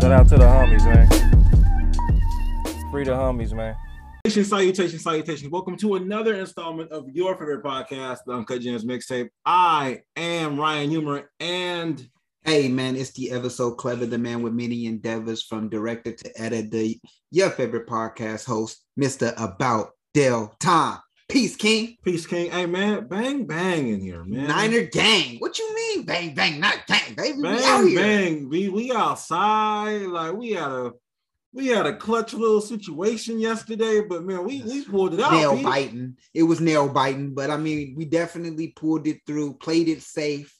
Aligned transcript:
Shout 0.00 0.12
out 0.12 0.28
to 0.28 0.38
the 0.38 0.44
homies, 0.44 0.82
man. 0.86 1.06
Free 2.90 3.04
the 3.04 3.10
homies, 3.10 3.52
man. 3.52 3.76
Salutations, 4.26 4.48
salutations, 4.48 5.02
salutations. 5.02 5.50
Welcome 5.50 5.76
to 5.76 5.96
another 5.96 6.36
installment 6.36 6.90
of 6.90 7.10
your 7.10 7.36
favorite 7.36 7.62
podcast, 7.62 8.20
the 8.24 8.32
Uncut 8.32 8.62
Gems 8.62 8.86
Mixtape. 8.86 9.28
I 9.44 10.00
am 10.16 10.58
Ryan 10.58 10.88
Humor, 10.88 11.30
and 11.38 12.08
Hey 12.44 12.68
man, 12.68 12.96
it's 12.96 13.10
the 13.10 13.30
ever 13.30 13.50
so 13.50 13.72
clever, 13.72 14.06
the 14.06 14.16
man 14.16 14.40
with 14.42 14.54
many 14.54 14.86
endeavors 14.86 15.42
from 15.42 15.68
director 15.68 16.12
to 16.12 16.40
editor, 16.40 16.94
your 17.30 17.50
favorite 17.50 17.86
podcast 17.86 18.46
host, 18.46 18.82
Mr. 18.98 19.34
About 19.36 19.90
Del 20.14 20.56
Time. 20.60 21.00
Peace, 21.30 21.56
King. 21.56 21.96
Peace 22.04 22.26
King. 22.26 22.50
Hey 22.50 22.66
man, 22.66 23.06
bang 23.06 23.44
bang 23.44 23.88
in 23.88 24.00
here, 24.00 24.24
man. 24.24 24.48
Niner 24.48 24.86
gang. 24.86 25.38
What 25.38 25.58
you 25.58 25.74
mean? 25.74 26.04
Bang, 26.04 26.34
bang, 26.34 26.60
not 26.60 26.86
gang, 26.86 27.14
baby. 27.16 27.38
we 27.38 27.48
out 27.48 27.58
bang 27.58 27.88
here. 27.88 28.00
bang. 28.00 28.48
We 28.48 28.68
we 28.68 28.92
outside. 28.92 30.02
Like 30.02 30.34
we 30.34 30.52
had 30.52 30.70
a 30.70 30.92
we 31.52 31.68
had 31.68 31.86
a 31.86 31.96
clutch 31.96 32.32
little 32.32 32.60
situation 32.60 33.38
yesterday, 33.38 34.02
but 34.02 34.24
man, 34.24 34.44
we 34.44 34.62
we 34.62 34.84
pulled 34.84 35.14
it 35.14 35.20
out. 35.20 35.32
Nail 35.32 35.62
biting. 35.62 36.16
It 36.34 36.44
was 36.44 36.60
nail 36.60 36.88
biting, 36.88 37.34
but 37.34 37.50
I 37.50 37.56
mean, 37.56 37.94
we 37.96 38.04
definitely 38.04 38.68
pulled 38.68 39.06
it 39.06 39.20
through, 39.26 39.54
played 39.54 39.88
it 39.88 40.02
safe, 40.02 40.56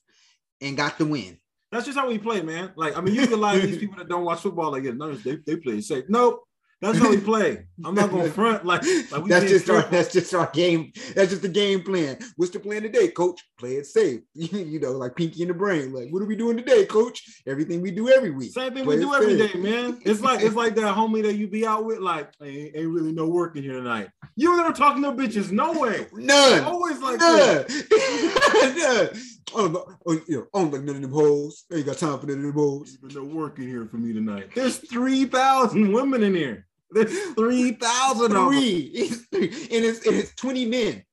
and 0.60 0.76
got 0.76 0.98
the 0.98 1.06
win. 1.06 1.38
That's 1.72 1.86
just 1.86 1.96
how 1.96 2.08
we 2.08 2.18
play, 2.18 2.42
man. 2.42 2.72
Like, 2.74 2.96
I 2.96 3.00
mean, 3.00 3.14
you 3.14 3.28
can 3.28 3.40
lie 3.40 3.60
to 3.60 3.66
these 3.66 3.78
people 3.80 3.96
that 3.98 4.08
don't 4.08 4.24
watch 4.24 4.40
football 4.40 4.72
like, 4.72 4.82
yeah, 4.82 4.90
no, 4.90 5.14
they, 5.14 5.36
they 5.36 5.56
play 5.56 5.80
safe. 5.80 6.04
Nope. 6.08 6.42
That's 6.80 6.98
how 6.98 7.10
we 7.10 7.16
play. 7.20 7.66
I'm 7.84 7.94
not 7.94 8.10
gonna 8.10 8.30
front 8.30 8.64
like, 8.64 8.82
like 9.10 9.22
we 9.22 9.28
that's 9.28 9.46
just 9.46 9.68
our 9.68 9.82
that's 9.82 10.12
just 10.12 10.34
our 10.34 10.50
game. 10.52 10.92
That's 11.14 11.30
just 11.30 11.42
the 11.42 11.48
game 11.48 11.82
plan. 11.82 12.18
What's 12.36 12.52
the 12.52 12.60
plan 12.60 12.82
today, 12.82 13.08
coach? 13.08 13.42
Play 13.58 13.74
it 13.74 13.86
safe. 13.86 14.20
you 14.34 14.80
know, 14.80 14.92
like 14.92 15.14
pinky 15.14 15.42
in 15.42 15.48
the 15.48 15.54
brain. 15.54 15.92
Like, 15.92 16.08
what 16.10 16.22
are 16.22 16.26
we 16.26 16.36
doing 16.36 16.56
today, 16.56 16.86
coach? 16.86 17.22
Everything 17.46 17.82
we 17.82 17.90
do 17.90 18.08
every 18.08 18.30
week. 18.30 18.52
Same 18.52 18.72
thing 18.72 18.84
Play 18.84 18.96
we 18.96 19.02
do 19.02 19.14
every 19.14 19.38
safe. 19.38 19.52
day, 19.52 19.58
man. 19.58 20.00
It's 20.04 20.20
like 20.20 20.40
it's 20.40 20.54
like 20.56 20.74
that 20.76 20.96
homie 20.96 21.22
that 21.22 21.34
you 21.34 21.48
be 21.48 21.66
out 21.66 21.84
with, 21.84 21.98
like, 21.98 22.30
ain't, 22.42 22.74
ain't 22.74 22.88
really 22.88 23.12
no 23.12 23.26
work 23.26 23.56
in 23.56 23.62
here 23.62 23.74
tonight. 23.74 24.08
You 24.36 24.56
never 24.56 24.72
talking 24.72 25.02
to 25.02 25.12
bitches, 25.12 25.50
no 25.50 25.72
way. 25.72 26.06
None. 26.12 26.64
Always 26.64 27.00
like 27.00 27.18
None. 27.20 27.38
that. 27.38 29.10
None. 29.12 29.22
Oh, 29.52 29.66
no, 29.66 29.84
oh, 30.06 30.20
you 30.28 30.36
know, 30.36 30.46
I 30.54 30.60
don't 30.60 30.72
like 30.72 30.82
none 30.82 30.96
of 30.96 31.02
them 31.02 31.12
hoes. 31.12 31.64
Ain't 31.72 31.86
got 31.86 31.98
time 31.98 32.18
for 32.20 32.26
none 32.26 32.36
of 32.36 32.42
them 32.42 32.52
hoes. 32.52 32.96
There's 33.00 33.16
no 33.16 33.24
work 33.24 33.58
in 33.58 33.66
here 33.66 33.84
for 33.86 33.96
me 33.96 34.12
tonight. 34.12 34.50
There's 34.54 34.78
three 34.78 35.24
thousand 35.24 35.92
women 35.92 36.22
in 36.22 36.34
here. 36.34 36.66
There's 36.92 37.18
three 37.34 37.72
thousand 37.72 38.32
of 38.32 38.32
them. 38.32 38.48
Three. 38.48 39.12
And 39.32 39.84
it's, 39.84 40.06
and 40.06 40.16
it's 40.16 40.34
20 40.34 40.66
men. 40.66 41.04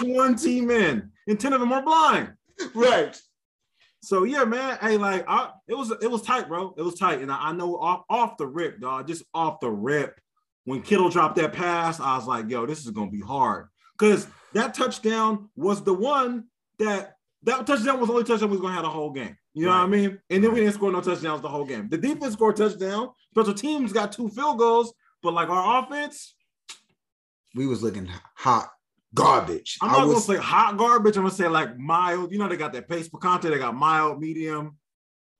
Twenty 0.00 0.60
men, 0.60 1.10
and 1.26 1.40
ten 1.40 1.52
of 1.52 1.60
them 1.60 1.72
are 1.72 1.82
blind. 1.82 2.32
Right. 2.74 3.18
So 4.02 4.24
yeah, 4.24 4.44
man. 4.44 4.78
Hey, 4.80 4.96
like 4.96 5.24
I, 5.28 5.50
it 5.66 5.74
was 5.74 5.90
it 5.90 6.10
was 6.10 6.22
tight, 6.22 6.48
bro. 6.48 6.74
It 6.76 6.82
was 6.82 6.94
tight, 6.94 7.20
and 7.20 7.32
I, 7.32 7.48
I 7.48 7.52
know 7.52 7.76
off 7.76 8.04
off 8.08 8.36
the 8.36 8.46
rip, 8.46 8.80
dog. 8.80 9.06
Just 9.08 9.24
off 9.34 9.60
the 9.60 9.70
rip, 9.70 10.20
when 10.64 10.82
Kittle 10.82 11.08
dropped 11.08 11.36
that 11.36 11.52
pass, 11.52 11.98
I 12.00 12.16
was 12.16 12.26
like, 12.26 12.48
yo, 12.48 12.66
this 12.66 12.84
is 12.84 12.90
gonna 12.90 13.10
be 13.10 13.20
hard 13.20 13.68
because 13.98 14.26
that 14.52 14.74
touchdown 14.74 15.48
was 15.56 15.82
the 15.82 15.94
one 15.94 16.44
that 16.78 17.16
that 17.44 17.66
touchdown 17.66 17.98
was 18.00 18.08
the 18.08 18.12
only 18.12 18.24
touchdown 18.24 18.50
we 18.50 18.56
was 18.56 18.60
gonna 18.62 18.74
have 18.74 18.82
the 18.84 18.90
whole 18.90 19.10
game. 19.10 19.36
You 19.54 19.66
know 19.66 19.72
what 19.72 19.80
I 19.80 19.86
mean? 19.86 20.18
And 20.30 20.42
then 20.44 20.52
we 20.52 20.60
didn't 20.60 20.74
score 20.74 20.92
no 20.92 21.00
touchdowns 21.00 21.40
the 21.42 21.48
whole 21.48 21.64
game. 21.64 21.88
The 21.88 21.98
defense 21.98 22.34
scored 22.34 22.56
touchdown. 22.56 23.10
Special 23.32 23.54
teams 23.54 23.92
got 23.92 24.12
two 24.12 24.28
field 24.28 24.58
goals, 24.58 24.92
but 25.22 25.32
like 25.34 25.48
our 25.48 25.82
offense, 25.82 26.34
We 27.54 27.66
was 27.66 27.82
looking 27.82 28.08
hot 28.36 28.70
garbage. 29.14 29.78
I'm 29.82 29.90
I 29.90 29.92
not 29.98 30.06
was, 30.08 30.26
gonna 30.26 30.38
say 30.38 30.44
hot 30.44 30.76
garbage. 30.76 31.16
I'm 31.16 31.22
gonna 31.24 31.34
say 31.34 31.48
like 31.48 31.78
mild. 31.78 32.30
You 32.32 32.38
know, 32.38 32.48
they 32.48 32.56
got 32.56 32.72
that 32.74 32.88
pace 32.88 33.08
content. 33.20 33.52
They 33.54 33.58
got 33.58 33.74
mild, 33.74 34.20
medium, 34.20 34.76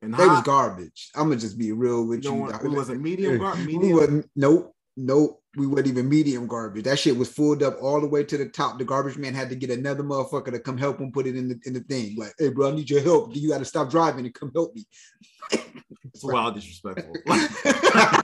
and 0.03 0.15
they 0.15 0.27
was 0.27 0.43
garbage. 0.43 1.11
I'm 1.15 1.29
gonna 1.29 1.37
just 1.41 1.59
be 1.59 1.73
real 1.73 2.05
with 2.07 2.25
You 2.25 2.33
you. 2.35 2.39
know? 2.47 2.59
It 2.65 2.71
wasn't 2.71 3.03
medium 3.03 3.39
garbage. 3.39 3.67
We 3.67 3.79
Medium. 3.79 4.25
Nope. 4.35 4.75
Nope. 4.97 5.43
We 5.57 5.67
wasn't 5.67 5.89
even 5.89 6.09
medium 6.09 6.47
garbage. 6.47 6.85
That 6.85 6.99
shit 6.99 7.17
was 7.17 7.31
filled 7.31 7.63
up 7.63 7.77
all 7.81 8.01
the 8.01 8.07
way 8.09 8.23
to 8.23 8.37
the 8.39 8.49
top. 8.49 8.79
The 8.79 8.85
garbage 8.85 9.17
man 9.17 9.35
had 9.35 9.49
to 9.49 9.57
get 9.57 9.71
another 9.71 10.03
motherfucker 10.05 10.53
to 10.53 10.61
come 10.61 10.77
help 10.79 11.01
him 11.01 11.11
put 11.11 11.27
it 11.27 11.37
in 11.37 11.49
the 11.49 11.59
in 11.65 11.73
the 11.73 11.81
thing. 11.81 12.17
Like, 12.17 12.35
hey, 12.39 12.51
bro, 12.51 12.71
I 12.71 12.75
need 12.75 12.91
your 12.91 13.01
help. 13.03 13.35
You 13.35 13.49
got 13.49 13.59
to 13.59 13.65
stop 13.65 13.91
driving 13.91 14.25
and 14.27 14.35
come 14.35 14.53
help 14.55 14.75
me. 14.75 14.85
It's 16.13 16.23
wild 16.25 16.55
disrespectful. 16.55 17.15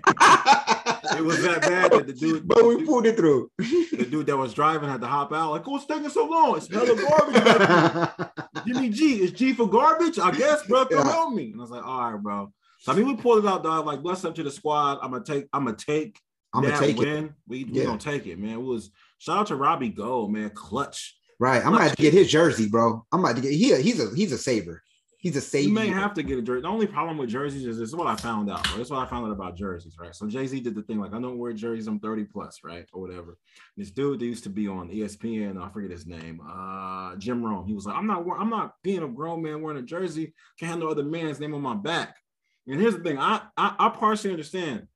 It 1.16 1.22
was 1.22 1.42
that 1.42 1.60
bad 1.60 1.92
that 1.92 2.06
the 2.08 2.12
dude, 2.12 2.48
but 2.48 2.64
we 2.64 2.84
pulled 2.84 3.06
it 3.06 3.16
through. 3.16 3.50
the 3.58 4.06
dude 4.10 4.26
that 4.26 4.36
was 4.36 4.52
driving 4.52 4.88
had 4.88 5.00
to 5.02 5.06
hop 5.06 5.32
out. 5.32 5.50
Like, 5.52 5.66
what's 5.66 5.86
taking 5.86 6.08
so 6.08 6.26
long? 6.26 6.56
It's 6.56 6.66
hella 6.72 6.96
garbage. 6.96 8.40
Jimmy 8.66 8.88
G, 8.90 9.22
is 9.22 9.30
G 9.32 9.52
for 9.52 9.68
garbage? 9.68 10.18
I 10.18 10.32
guess, 10.32 10.66
bro. 10.66 10.86
Come 10.86 11.06
Yeah. 11.06 11.12
help 11.12 11.34
me. 11.34 11.52
And 11.52 11.60
I 11.60 11.62
was 11.62 11.70
like, 11.70 11.84
all 11.86 12.12
right, 12.12 12.20
bro. 12.20 12.52
So 12.80 12.92
I 12.92 12.96
mean, 12.96 13.06
we 13.06 13.16
pulled 13.16 13.44
it 13.44 13.48
out, 13.48 13.62
dog. 13.62 13.86
Like, 13.86 14.02
bless 14.02 14.24
up 14.24 14.34
to 14.36 14.42
the 14.42 14.50
squad. 14.50 14.98
I'm 15.02 15.12
gonna 15.12 15.24
take. 15.24 15.46
I'm 15.52 15.64
gonna 15.66 15.76
take. 15.76 16.18
I'm 16.54 16.62
gonna 16.62 16.78
take 16.78 17.00
it. 17.00 17.32
We 17.46 17.64
we 17.64 17.80
Yeah. 17.80 17.84
gonna 17.84 17.98
take 17.98 18.26
it, 18.26 18.38
man. 18.38 18.50
It 18.54 18.62
was 18.62 18.90
shout 19.18 19.38
out 19.38 19.46
to 19.48 19.56
Robbie 19.56 19.90
Gould, 19.90 20.32
man. 20.32 20.50
Clutch. 20.50 21.16
Right. 21.40 21.64
I'm 21.64 21.74
about 21.74 21.90
to 21.90 21.96
get 22.02 22.12
his 22.12 22.30
jersey, 22.30 22.68
bro. 22.68 23.04
I'm 23.12 23.20
about 23.20 23.36
to 23.36 23.42
get. 23.42 23.52
He 23.52 23.72
a, 23.72 23.78
he's 23.78 24.00
a 24.00 24.14
he's 24.14 24.32
a 24.32 24.38
saver. 24.38 24.82
He's 25.18 25.36
a 25.36 25.40
saver. 25.40 25.68
You 25.68 25.74
may 25.74 25.88
have 25.88 26.12
to 26.14 26.22
get 26.22 26.38
a 26.38 26.42
jersey. 26.42 26.60
The 26.62 26.68
only 26.68 26.86
problem 26.86 27.16
with 27.16 27.30
jerseys 27.30 27.64
is 27.64 27.78
this 27.78 27.88
is 27.88 27.96
what 27.96 28.06
I 28.06 28.14
found 28.14 28.50
out. 28.50 28.62
Bro. 28.64 28.76
This 28.76 28.88
is 28.88 28.90
what 28.90 29.06
I 29.06 29.08
found 29.08 29.24
out 29.26 29.32
about 29.32 29.56
jerseys, 29.56 29.96
right? 29.98 30.14
So 30.14 30.28
Jay 30.28 30.46
Z 30.46 30.60
did 30.60 30.74
the 30.74 30.82
thing 30.82 31.00
like 31.00 31.14
I 31.14 31.20
don't 31.20 31.38
wear 31.38 31.54
jerseys. 31.54 31.86
I'm 31.86 31.98
30 31.98 32.24
plus, 32.24 32.60
right, 32.62 32.86
or 32.92 33.00
whatever. 33.00 33.38
This 33.76 33.90
dude 33.90 34.20
that 34.20 34.26
used 34.26 34.44
to 34.44 34.50
be 34.50 34.68
on 34.68 34.90
ESPN, 34.90 35.58
I 35.60 35.70
forget 35.70 35.90
his 35.90 36.06
name, 36.06 36.40
uh, 36.46 37.16
Jim 37.16 37.42
Rome. 37.42 37.66
He 37.66 37.72
was 37.72 37.86
like, 37.86 37.96
I'm 37.96 38.06
not, 38.06 38.22
I'm 38.38 38.50
not 38.50 38.74
being 38.82 39.02
a 39.02 39.08
grown 39.08 39.42
man 39.42 39.62
wearing 39.62 39.78
a 39.78 39.82
jersey. 39.82 40.34
Can't 40.60 40.70
have 40.70 40.80
no 40.80 40.88
other 40.88 41.04
man's 41.04 41.40
name 41.40 41.54
on 41.54 41.62
my 41.62 41.74
back. 41.74 42.16
And 42.66 42.78
here's 42.78 42.94
the 42.94 43.02
thing, 43.02 43.18
I, 43.18 43.40
I, 43.56 43.74
I 43.78 43.88
partially 43.90 44.30
understand, 44.30 44.88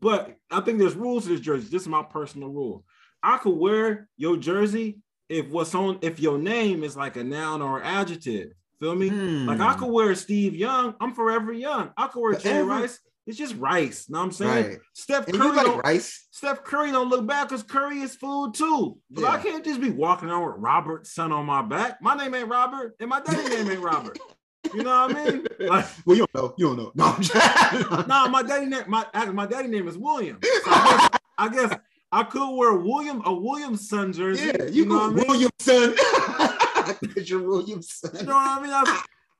but 0.00 0.36
I 0.50 0.60
think 0.60 0.78
there's 0.78 0.94
rules 0.94 1.24
to 1.24 1.30
this 1.30 1.40
jersey. 1.40 1.68
This 1.70 1.82
is 1.82 1.88
my 1.88 2.02
personal 2.02 2.48
rule. 2.48 2.84
I 3.22 3.38
could 3.38 3.56
wear 3.56 4.08
your 4.16 4.36
jersey 4.36 5.00
if 5.28 5.48
what's 5.48 5.74
on, 5.74 5.98
if 6.02 6.20
your 6.20 6.38
name 6.38 6.84
is 6.84 6.96
like 6.96 7.16
a 7.16 7.24
noun 7.24 7.62
or 7.62 7.82
adjective. 7.82 8.50
Feel 8.78 8.94
me? 8.94 9.08
Like 9.10 9.58
I 9.60 9.72
Hmm. 9.72 9.78
could 9.78 9.90
wear 9.90 10.14
Steve 10.14 10.54
Young. 10.54 10.94
I'm 11.00 11.14
forever 11.14 11.52
young. 11.52 11.90
I 11.96 12.08
could 12.08 12.20
wear 12.20 12.34
Jay? 12.34 12.60
Rice. 12.62 12.98
It's 13.26 13.36
just 13.38 13.56
Rice. 13.56 14.08
Know 14.08 14.18
what 14.18 14.24
I'm 14.26 14.32
saying? 14.32 14.66
Right. 14.68 14.78
Steph 14.92 15.26
Curry. 15.26 15.56
like 15.56 15.66
don't, 15.66 15.84
rice? 15.84 16.28
Steph 16.30 16.62
Curry 16.62 16.92
don't 16.92 17.08
look 17.08 17.26
bad 17.26 17.48
because 17.48 17.64
Curry 17.64 18.00
is 18.00 18.14
food 18.14 18.54
too. 18.54 18.98
But 19.10 19.24
I 19.24 19.38
can't 19.38 19.64
just 19.64 19.80
be 19.80 19.90
walking 19.90 20.28
around 20.28 20.46
with 20.46 20.56
Robert's 20.58 21.12
son 21.12 21.32
on 21.32 21.44
my 21.46 21.62
back. 21.62 22.00
My 22.00 22.14
name 22.14 22.34
ain't 22.34 22.48
Robert, 22.48 22.94
and 23.00 23.08
my 23.10 23.20
daddy 23.20 23.48
name 23.48 23.68
ain't 23.70 23.80
Robert. 23.80 24.18
You 24.74 24.82
know 24.82 25.06
what 25.06 25.16
I 25.16 25.30
mean? 25.30 25.46
Like, 25.58 25.86
Well, 26.04 26.16
you 26.16 26.26
don't 26.32 26.34
know. 26.34 26.54
You 26.58 26.66
don't 26.66 26.76
know. 26.76 26.92
No, 26.94 27.04
I'm 27.06 27.22
just- 27.22 27.34
nah, 28.08 28.28
my 28.28 28.42
daddy 28.42 28.66
name, 28.66 28.84
my 28.86 29.06
my 29.32 29.46
daddy 29.46 29.68
name 29.68 29.88
is 29.88 29.96
William. 29.98 30.38
So 30.42 30.70
I 30.70 30.98
guess, 31.08 31.20
I 31.38 31.48
guess 31.48 31.78
I 32.12 32.22
could 32.24 32.56
wear 32.56 32.74
William 32.74 33.22
a 33.24 33.32
Williamson 33.34 34.12
jersey. 34.12 34.46
Yeah, 34.46 34.64
you, 34.66 34.84
know 34.86 34.96
what 34.96 35.10
I 35.10 35.14
mean? 35.14 35.24
Williamson. 35.28 35.94
That's 37.14 37.28
your 37.30 37.42
Williamson. 37.42 38.10
You 38.20 38.26
know 38.26 38.34
what 38.34 38.58
I 38.58 38.60
mean? 38.62 38.70
That's 38.70 38.90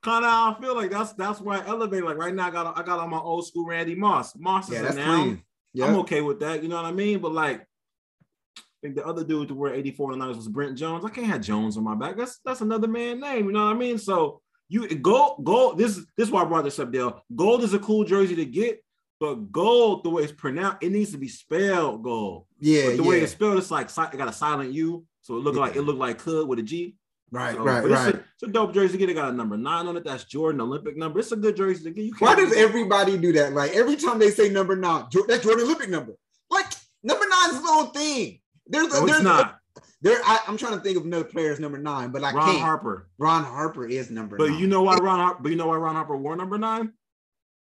kind 0.03 0.25
of 0.25 0.31
how 0.31 0.53
I 0.53 0.61
feel 0.61 0.75
like 0.75 0.91
that's 0.91 1.13
that's 1.15 1.41
why 1.41 1.59
I 1.59 1.67
elevate. 1.67 2.05
Like 2.05 2.17
right 2.17 2.35
now, 2.35 2.49
I 2.49 2.51
got 2.51 2.79
I 2.79 2.83
got 2.83 2.99
on 2.99 3.11
my 3.11 3.19
old 3.19 3.47
school 3.47 3.67
Randy 3.67 3.95
Moss. 3.95 4.35
Moss 4.37 4.71
Yeah, 4.71 4.79
is 4.79 4.81
a 4.81 4.85
that's 4.85 4.97
noun. 4.97 5.43
Yeah. 5.75 5.87
I'm 5.87 5.97
okay 6.01 6.23
with 6.23 6.41
that. 6.41 6.63
You 6.63 6.69
know 6.69 6.77
what 6.77 6.87
I 6.87 6.93
mean? 6.93 7.21
But 7.21 7.33
like, 7.33 7.61
I 7.61 8.63
think 8.83 8.95
the 8.97 9.07
other 9.07 9.23
dude 9.25 9.49
to 9.49 9.55
wear 9.55 9.75
84 9.75 10.13
and 10.13 10.21
9 10.21 10.29
was 10.29 10.49
Brent 10.49 10.77
Jones. 10.77 11.05
I 11.05 11.11
can't 11.11 11.27
have 11.29 11.41
Jones 11.43 11.77
on 11.77 11.85
my 11.85 11.95
back. 11.95 12.17
That's 12.17 12.39
that's 12.45 12.63
another 12.63 12.89
man 12.89 13.21
name. 13.21 13.47
You 13.47 13.53
know 13.53 13.65
what 13.67 13.77
I 13.77 13.79
mean? 13.79 13.99
So 13.99 14.41
you 14.69 14.89
gold, 14.97 15.45
gold. 15.45 15.79
This 15.79 15.97
is 15.97 16.07
this 16.17 16.27
is 16.29 16.31
why 16.33 16.43
I 16.43 16.45
brought 16.45 16.65
this 16.65 16.79
up, 16.79 16.91
Dale. 16.93 17.23
Gold 17.35 17.63
is 17.65 17.75
a 17.75 17.79
cool 17.79 18.05
jersey 18.05 18.35
to 18.37 18.45
get, 18.45 18.83
but 19.21 19.53
gold, 19.53 20.05
the 20.05 20.11
way 20.11 20.23
it's 20.25 20.33
pronounced, 20.33 20.79
it 20.83 20.91
needs 20.93 21.13
to 21.13 21.19
be 21.19 21.29
spelled 21.29 22.03
gold. 22.03 22.47
Yeah, 22.61 22.87
But 22.87 22.97
the 22.97 23.03
yeah. 23.03 23.09
way 23.09 23.21
it's 23.21 23.33
spelled, 23.33 23.59
it's 23.59 23.71
like 23.71 23.89
it 23.89 24.17
got 24.17 24.29
a 24.29 24.33
silent 24.33 24.73
U, 24.73 25.05
so 25.23 25.37
it 25.37 25.41
looked 25.41 25.57
Yeah. 25.57 25.63
like 25.63 25.77
it 25.77 25.83
looked 25.83 25.99
like 25.99 26.19
could 26.19 26.49
with 26.49 26.59
a 26.59 26.63
G. 26.63 26.97
right, 27.31 27.55
So, 27.55 27.63
right, 27.65 27.83
but 27.83 27.91
it's 27.93 28.01
right. 28.01 28.15
A, 28.15 28.19
it's 28.19 28.43
a 28.43 28.47
dope 28.49 28.73
jersey 28.75 28.93
to 28.93 28.99
get. 28.99 29.11
It 29.11 29.15
got 29.15 29.33
a 29.33 29.37
number 29.37 29.57
nine 29.57 29.87
on 29.87 29.97
it. 29.97 30.05
That's 30.05 30.25
Jordan 30.25 30.61
Olympic 30.61 30.97
number. 30.97 31.19
It's 31.21 31.33
a 31.33 31.37
good 31.37 31.57
jersey 31.57 31.85
to 31.85 31.91
get. 31.91 32.05
You 32.05 32.13
Why 32.19 32.35
does 32.35 32.53
everybody 32.57 33.17
do 33.19 33.33
that? 33.35 33.53
Like 33.53 33.73
every 33.75 33.97
time 33.97 34.19
they 34.19 34.31
say 34.31 34.49
number 34.49 34.75
nine, 34.77 35.07
that's 35.29 35.43
Jordan 35.45 35.65
Olympic 35.65 35.91
number. 35.91 36.13
Like 36.51 36.67
number 37.03 37.25
nine 37.29 37.51
is 37.51 37.57
a 37.59 37.63
little 37.63 37.87
thing. 37.87 38.41
There's 38.67 38.87
a, 38.95 39.01
No, 39.01 39.07
there's 39.07 39.17
it's 39.19 39.25
not. 39.25 39.59
There. 40.03 40.21
I, 40.25 40.41
I'm 40.47 40.57
trying 40.57 40.75
to 40.75 40.81
think 40.81 40.97
of 40.97 41.05
another 41.05 41.25
player's 41.25 41.59
number 41.61 41.79
nine, 41.79 42.11
but 42.11 42.23
I 42.25 42.33
Ron 42.33 42.47
can't. 42.47 42.61
Harper. 42.61 43.09
Ron 43.19 43.45
Harper 43.45 43.87
is 43.87 44.11
number 44.11 44.37
But 44.37 44.51
nine. 44.51 44.59
you 44.59 44.67
know 44.67 44.83
why 44.83 44.97
Ron 44.97 45.19
Harper? 45.19 45.43
But 45.43 45.51
you 45.51 45.57
know 45.57 45.69
why 45.69 45.77
Ron 45.77 45.95
Harper 45.95 46.17
wore 46.17 46.37
number 46.37 46.59
nine? 46.59 46.93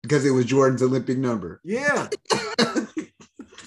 because 0.03 0.27
it 0.27 0.33
was 0.33 0.45
Jordan's 0.45 0.83
Olympic 0.83 1.17
number. 1.17 1.61
Yeah. 1.65 2.09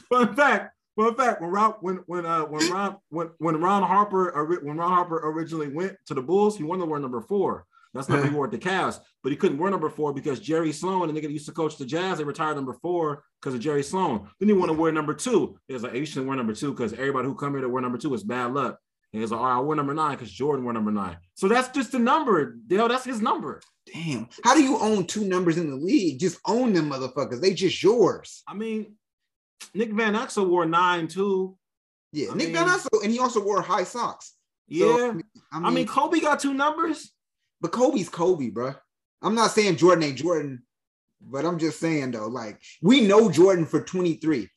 Fun 0.09 0.36
fact. 0.36 0.74
Fun 0.95 1.15
fact. 1.15 1.42
When 1.42 1.50
Ron, 1.51 1.71
when 1.81 1.95
when 2.06 2.25
uh 2.25 2.42
when 2.44 2.71
Ron 2.71 2.98
when 3.09 3.30
when 3.39 3.59
Ron 3.62 3.83
Harper 3.83 4.31
when 4.62 4.77
Ron 4.77 4.92
Harper 4.92 5.18
originally 5.30 5.68
went 5.69 5.95
to 6.07 6.13
the 6.13 6.21
Bulls, 6.21 6.57
he 6.57 6.63
wanted 6.63 6.81
to 6.86 6.89
wear 6.92 7.00
number 7.00 7.21
four. 7.21 7.65
That's 7.94 8.10
not 8.10 8.24
he 8.24 8.30
wore 8.30 8.45
at 8.45 8.51
the 8.51 8.57
Cavs, 8.57 9.00
but 9.24 9.31
he 9.31 9.36
couldn't 9.38 9.57
wear 9.57 9.72
number 9.72 9.89
four 9.89 10.13
because 10.13 10.39
Jerry 10.39 10.72
Sloan, 10.72 11.07
the 11.07 11.13
nigga 11.13 11.24
that 11.24 11.31
used 11.31 11.48
to 11.48 11.51
coach 11.51 11.78
the 11.78 11.86
Jazz, 11.86 12.18
they 12.18 12.24
retired 12.24 12.56
number 12.56 12.74
four 12.74 13.24
because 13.42 13.54
of 13.56 13.60
Jerry 13.62 13.84
Sloan. 13.84 14.30
Then 14.39 14.50
he 14.50 14.54
wanted 14.54 14.74
to 14.74 14.80
wear 14.80 14.92
number 14.92 15.13
two. 15.13 15.57
He 15.68 15.74
was 15.74 15.84
like, 15.84 15.94
hey, 15.94 16.00
you 16.00 16.06
shouldn't 16.06 16.28
wear 16.28 16.38
number 16.38 16.54
two 16.54 16.74
because 16.74 16.94
everybody 16.94 17.28
who 17.28 17.36
come 17.36 17.54
here 17.54 17.62
to 17.62 17.69
wear 17.69 17.81
number 17.81 17.98
two 17.98 18.13
is 18.13 18.24
bad 18.24 18.54
luck. 18.54 18.78
And 19.13 19.22
he's 19.22 19.31
like, 19.31 19.39
all 19.39 19.48
right, 19.48 19.56
I 19.56 19.60
wear 19.60 19.75
number 19.78 19.94
nine 19.94 20.16
because 20.16 20.31
Jordan 20.31 20.63
wore 20.66 20.74
number 20.74 20.92
nine. 20.92 21.18
So 21.36 21.48
that's 21.48 21.69
just 21.69 21.94
the 21.94 22.00
number, 22.00 22.57
Dale. 22.68 22.89
That's 22.89 23.06
his 23.06 23.22
number. 23.22 23.62
Damn. 23.92 24.28
How 24.44 24.54
do 24.54 24.62
you 24.62 24.78
own 24.80 25.06
two 25.06 25.24
numbers 25.24 25.57
in 25.57 25.69
the 25.69 25.78
league? 25.78 26.19
Just 26.19 26.40
own 26.45 26.74
them 26.74 26.90
motherfuckers. 26.92 27.40
They 27.40 27.54
just 27.54 27.81
yours. 27.81 28.44
I 28.48 28.54
mean, 28.54 28.95
Nick 29.74 29.94
Van 29.94 30.13
Exel 30.13 30.50
wore 30.50 30.66
nine 30.66 31.07
too. 31.07 31.57
Yeah. 32.12 32.31
I 32.31 32.36
Nick 32.36 32.48
mean- 32.48 32.56
Van 32.56 32.68
Exel, 32.68 33.04
and 33.04 33.12
he 33.12 33.19
also 33.19 33.42
wore 33.44 33.62
high 33.62 33.86
socks. 33.86 34.33
Yeah. 34.68 34.86
So, 34.88 35.07
I 35.10 35.12
mean, 35.13 35.24
I 35.54 35.69
mean, 35.72 35.88
Kobe 35.88 36.19
got 36.19 36.42
two 36.42 36.54
numbers. 36.54 37.13
But 37.62 37.71
Kobe's 37.71 38.09
Kobe, 38.09 38.50
bro. 38.50 38.74
I'm 39.21 39.36
not 39.36 39.51
saying 39.51 39.77
Jordan 39.77 40.04
ain't 40.04 40.18
Jordan, 40.18 40.63
but 41.21 41.45
I'm 41.45 41.59
just 41.59 41.80
saying 41.80 42.12
though, 42.12 42.27
like 42.27 42.62
we 42.81 43.01
know 43.01 43.31
Jordan 43.31 43.65
for 43.65 43.81
23. 43.81 44.50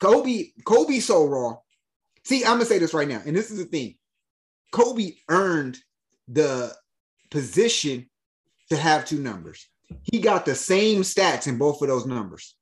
Kobe, 0.00 0.48
Kobe 0.64 0.98
so 0.98 1.26
raw. 1.26 1.56
See, 2.24 2.44
I'm 2.44 2.54
gonna 2.54 2.64
say 2.64 2.78
this 2.78 2.94
right 2.94 3.08
now, 3.08 3.22
and 3.24 3.36
this 3.36 3.50
is 3.50 3.58
the 3.58 3.64
thing. 3.64 3.96
Kobe 4.72 5.12
earned 5.28 5.78
the 6.28 6.72
position 7.30 8.08
to 8.70 8.76
have 8.76 9.04
two 9.04 9.20
numbers. 9.20 9.68
He 10.02 10.20
got 10.20 10.44
the 10.44 10.54
same 10.54 11.02
stats 11.02 11.46
in 11.46 11.58
both 11.58 11.80
of 11.82 11.88
those 11.88 12.06
numbers. 12.06 12.56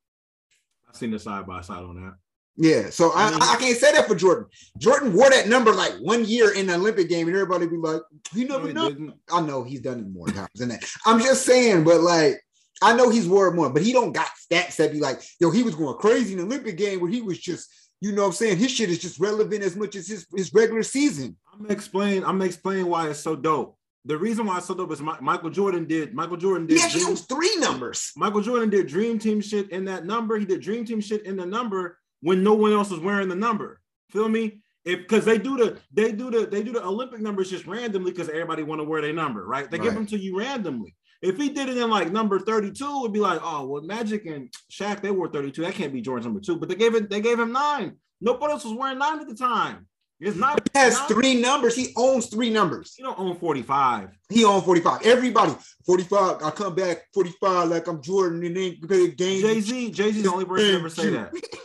I've 0.88 0.96
seen 0.96 1.10
the 1.10 1.18
side 1.18 1.46
by 1.46 1.62
side 1.62 1.82
on 1.82 1.96
that. 1.96 2.14
Yeah, 2.56 2.90
so 2.90 3.10
I, 3.12 3.24
I 3.26 3.30
mean- 3.30 3.38
I 3.42 3.56
can't 3.58 3.76
say 3.76 3.92
that 3.92 4.06
for 4.06 4.14
Jordan. 4.14 4.46
Jordan 4.78 5.12
wore 5.12 5.28
that 5.30 5.48
number 5.48 5.72
like 5.72 5.94
one 6.00 6.24
year 6.24 6.54
in 6.54 6.66
the 6.68 6.74
Olympic 6.74 7.08
game, 7.08 7.26
and 7.26 7.36
everybody 7.36 7.66
be 7.66 7.76
like, 7.76 8.00
"He 8.32 8.44
No, 8.44 8.56
never 8.58 8.68
he 8.68 8.72
know." 8.74 8.88
didn't. 8.88 9.14
I 9.32 9.40
know 9.40 9.64
he's 9.64 9.80
done 9.80 9.98
it 9.98 10.08
more 10.08 10.28
times 10.28 10.48
than 10.54 10.68
that. 10.68 10.84
I'm 11.04 11.18
just 11.20 11.44
saying, 11.44 11.82
but 11.84 12.00
like, 12.00 12.40
I 12.80 12.94
know 12.94 13.10
he's 13.10 13.26
wore 13.26 13.48
it 13.48 13.54
more, 13.54 13.70
but 13.70 13.82
he 13.82 13.92
don't 13.92 14.12
got 14.12 14.28
stats 14.40 14.76
that 14.76 14.92
be 14.92 15.00
like, 15.00 15.20
"Yo, 15.40 15.50
he 15.50 15.62
was 15.64 15.74
going 15.74 15.96
crazy 15.98 16.32
in 16.32 16.38
the 16.38 16.44
Olympic 16.44 16.76
game 16.76 17.00
where 17.00 17.10
he 17.10 17.22
was 17.22 17.38
just, 17.40 17.68
you 18.00 18.12
know, 18.12 18.22
what 18.22 18.28
I'm 18.28 18.34
saying 18.34 18.58
his 18.58 18.70
shit 18.70 18.88
is 18.90 18.98
just 19.00 19.18
relevant 19.18 19.64
as 19.64 19.74
much 19.74 19.96
as 19.96 20.06
his 20.06 20.26
his 20.36 20.54
regular 20.54 20.84
season." 20.84 21.36
I'm 21.52 21.62
gonna 21.62 21.72
explain. 21.72 22.18
I'm 22.22 22.38
gonna 22.38 22.44
explain 22.44 22.86
why 22.86 23.08
it's 23.08 23.18
so 23.20 23.34
dope. 23.34 23.76
The 24.04 24.16
reason 24.18 24.44
why 24.46 24.58
it's 24.58 24.66
so 24.66 24.74
dope 24.74 24.92
is 24.92 25.00
Mi- 25.00 25.12
Michael 25.22 25.50
Jordan 25.50 25.86
did. 25.86 26.14
Michael 26.14 26.36
Jordan 26.36 26.66
did. 26.68 26.78
actually 26.80 27.00
Dream, 27.00 27.10
owns 27.10 27.22
three 27.22 27.56
numbers. 27.56 28.12
Michael 28.16 28.42
Jordan 28.42 28.68
did 28.70 28.86
Dream 28.86 29.18
Team 29.18 29.40
shit 29.40 29.70
in 29.70 29.86
that 29.86 30.04
number. 30.04 30.36
He 30.38 30.44
did 30.44 30.60
Dream 30.60 30.84
Team 30.84 31.00
shit 31.00 31.24
in 31.26 31.36
the 31.36 31.46
number 31.46 31.98
when 32.24 32.42
no 32.42 32.54
one 32.54 32.72
else 32.72 32.90
was 32.90 33.00
wearing 33.00 33.28
the 33.28 33.34
number. 33.36 33.80
Feel 34.10 34.28
me? 34.28 34.62
If 34.84 35.00
because 35.00 35.24
they 35.24 35.38
do 35.38 35.56
the 35.56 35.78
they 35.92 36.12
do 36.12 36.30
the 36.30 36.46
they 36.46 36.62
do 36.62 36.72
the 36.72 36.82
Olympic 36.84 37.20
numbers 37.20 37.50
just 37.50 37.66
randomly 37.66 38.12
because 38.12 38.28
everybody 38.28 38.62
want 38.62 38.80
to 38.80 38.84
wear 38.84 39.02
their 39.02 39.12
number, 39.12 39.46
right? 39.46 39.70
They 39.70 39.78
give 39.78 39.94
them 39.94 40.06
to 40.06 40.18
you 40.18 40.38
randomly. 40.38 40.94
If 41.22 41.36
he 41.38 41.48
did 41.50 41.68
it 41.70 41.76
in 41.78 41.88
like 41.90 42.10
number 42.12 42.38
32, 42.38 42.84
it'd 43.00 43.12
be 43.12 43.20
like, 43.20 43.40
oh 43.42 43.66
well, 43.66 43.82
Magic 43.82 44.26
and 44.26 44.50
Shaq, 44.70 45.00
they 45.00 45.10
wore 45.10 45.28
32. 45.28 45.62
That 45.62 45.74
can't 45.74 45.92
be 45.92 46.00
Jordan's 46.02 46.26
number 46.26 46.40
two, 46.40 46.56
but 46.56 46.68
they 46.68 46.74
gave 46.74 46.94
it, 46.94 47.08
they 47.08 47.20
gave 47.20 47.38
him 47.38 47.52
nine. 47.52 47.96
Nobody 48.20 48.52
else 48.52 48.64
was 48.64 48.74
wearing 48.74 48.98
nine 48.98 49.20
at 49.20 49.28
the 49.28 49.34
time. 49.34 49.86
It's 50.20 50.36
not 50.36 50.60
He 50.72 50.78
has 50.78 50.94
nine- 50.98 51.08
three 51.08 51.40
numbers. 51.40 51.74
He 51.74 51.92
owns 51.96 52.26
three 52.26 52.48
numbers. 52.48 52.94
He 52.96 53.02
don't 53.02 53.18
own 53.18 53.36
45. 53.36 54.10
He 54.30 54.44
owns 54.44 54.64
45. 54.64 55.02
Everybody, 55.04 55.54
45. 55.84 56.42
I 56.42 56.50
come 56.50 56.74
back 56.74 57.04
45 57.12 57.68
like 57.68 57.86
I'm 57.88 58.00
Jordan 58.00 58.44
and 58.44 58.56
then 58.56 58.78
play 58.86 59.04
a 59.04 59.08
game. 59.08 59.40
Jay-Z, 59.42 59.90
Jay-Z's 59.90 60.22
the 60.22 60.30
only 60.32 60.44
person 60.44 60.66
to 60.68 60.74
ever 60.78 60.88
say 60.88 61.10
that. 61.10 61.32